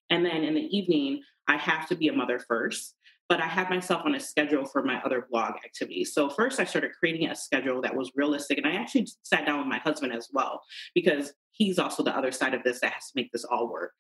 And 0.09 0.25
then 0.25 0.43
in 0.43 0.55
the 0.55 0.75
evening, 0.75 1.21
I 1.47 1.57
have 1.57 1.88
to 1.89 1.95
be 1.95 2.07
a 2.07 2.13
mother 2.13 2.39
first, 2.39 2.95
but 3.27 3.39
I 3.39 3.45
have 3.45 3.69
myself 3.69 4.01
on 4.05 4.15
a 4.15 4.19
schedule 4.19 4.65
for 4.65 4.84
my 4.84 4.99
other 5.01 5.27
blog 5.30 5.53
activities. 5.63 6.13
So 6.13 6.30
first 6.30 6.59
I 6.59 6.63
started 6.63 6.91
creating 6.97 7.30
a 7.30 7.36
schedule 7.36 7.82
that 7.82 7.95
was 7.95 8.11
realistic. 8.15 8.57
And 8.57 8.65
I 8.65 8.71
actually 8.71 9.07
sat 9.21 9.45
down 9.45 9.59
with 9.59 9.67
my 9.67 9.77
husband 9.80 10.13
as 10.13 10.30
well, 10.34 10.61
because 10.95 11.34
he's 11.51 11.77
also 11.77 12.01
the 12.01 12.15
other 12.17 12.32
side 12.32 12.55
of 12.55 12.63
this 12.63 12.80
that 12.82 12.93
has 12.93 13.07
to 13.07 13.13
make 13.15 13.32
this 13.32 13.43
all 13.43 13.71
work. 13.71 13.91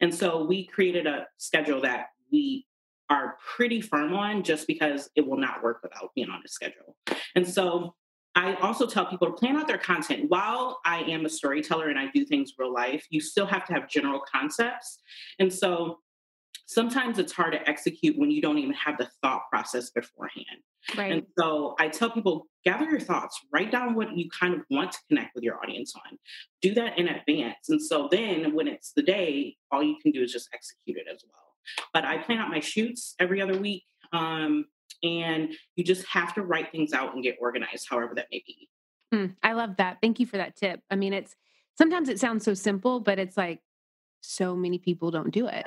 And 0.00 0.14
so 0.14 0.44
we 0.44 0.66
created 0.66 1.06
a 1.06 1.26
schedule 1.38 1.80
that 1.80 2.06
we 2.30 2.66
are 3.08 3.36
pretty 3.56 3.80
firm 3.80 4.14
on 4.14 4.42
just 4.42 4.66
because 4.66 5.10
it 5.16 5.26
will 5.26 5.38
not 5.38 5.62
work 5.62 5.80
without 5.82 6.10
being 6.14 6.28
on 6.28 6.42
a 6.44 6.48
schedule. 6.48 6.96
And 7.34 7.48
so 7.48 7.94
I 8.36 8.54
also 8.56 8.86
tell 8.86 9.06
people 9.06 9.26
to 9.28 9.32
plan 9.32 9.56
out 9.56 9.66
their 9.66 9.78
content. 9.78 10.26
While 10.28 10.78
I 10.84 11.00
am 11.04 11.24
a 11.24 11.28
storyteller 11.28 11.88
and 11.88 11.98
I 11.98 12.08
do 12.14 12.24
things 12.24 12.52
real 12.58 12.72
life, 12.72 13.06
you 13.10 13.20
still 13.20 13.46
have 13.46 13.64
to 13.66 13.72
have 13.72 13.88
general 13.88 14.20
concepts. 14.30 14.98
And 15.38 15.52
so 15.52 16.00
sometimes 16.66 17.18
it's 17.18 17.32
hard 17.32 17.54
to 17.54 17.68
execute 17.68 18.18
when 18.18 18.30
you 18.30 18.42
don't 18.42 18.58
even 18.58 18.74
have 18.74 18.98
the 18.98 19.08
thought 19.22 19.42
process 19.50 19.90
beforehand. 19.90 20.60
Right. 20.96 21.12
And 21.12 21.22
so 21.38 21.74
I 21.80 21.88
tell 21.88 22.10
people 22.10 22.46
gather 22.64 22.84
your 22.84 23.00
thoughts, 23.00 23.40
write 23.52 23.72
down 23.72 23.94
what 23.94 24.16
you 24.16 24.28
kind 24.28 24.54
of 24.54 24.60
want 24.70 24.92
to 24.92 24.98
connect 25.08 25.34
with 25.34 25.42
your 25.42 25.58
audience 25.62 25.94
on. 25.96 26.18
Do 26.60 26.74
that 26.74 26.98
in 26.98 27.08
advance. 27.08 27.68
And 27.68 27.80
so 27.80 28.08
then 28.10 28.54
when 28.54 28.68
it's 28.68 28.92
the 28.92 29.02
day, 29.02 29.56
all 29.72 29.82
you 29.82 29.96
can 30.02 30.12
do 30.12 30.22
is 30.22 30.32
just 30.32 30.50
execute 30.52 30.98
it 30.98 31.06
as 31.12 31.24
well. 31.24 31.54
But 31.94 32.04
I 32.04 32.18
plan 32.18 32.38
out 32.38 32.50
my 32.50 32.60
shoots 32.60 33.14
every 33.18 33.40
other 33.40 33.58
week. 33.58 33.84
Um, 34.12 34.66
and 35.02 35.52
you 35.74 35.84
just 35.84 36.06
have 36.06 36.34
to 36.34 36.42
write 36.42 36.72
things 36.72 36.92
out 36.92 37.14
and 37.14 37.22
get 37.22 37.36
organized, 37.40 37.86
however 37.88 38.14
that 38.14 38.26
may 38.30 38.42
be. 38.46 38.68
Mm, 39.14 39.36
I 39.42 39.52
love 39.52 39.76
that. 39.78 39.98
Thank 40.00 40.20
you 40.20 40.26
for 40.26 40.36
that 40.36 40.56
tip. 40.56 40.80
I 40.90 40.96
mean, 40.96 41.12
it's 41.12 41.34
sometimes 41.76 42.08
it 42.08 42.18
sounds 42.18 42.44
so 42.44 42.54
simple, 42.54 43.00
but 43.00 43.18
it's 43.18 43.36
like 43.36 43.60
so 44.20 44.56
many 44.56 44.78
people 44.78 45.10
don't 45.10 45.30
do 45.30 45.46
it. 45.46 45.66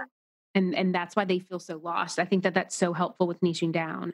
And 0.56 0.76
and 0.76 0.94
that's 0.94 1.16
why 1.16 1.26
they 1.26 1.40
feel 1.40 1.60
so 1.60 1.78
lost. 1.78 2.20
I 2.20 2.26
think 2.26 2.44
that 2.44 2.54
that's 2.54 2.76
so 2.76 2.94
helpful 2.94 3.28
with 3.28 3.40
niching 3.42 3.72
down. 3.72 4.14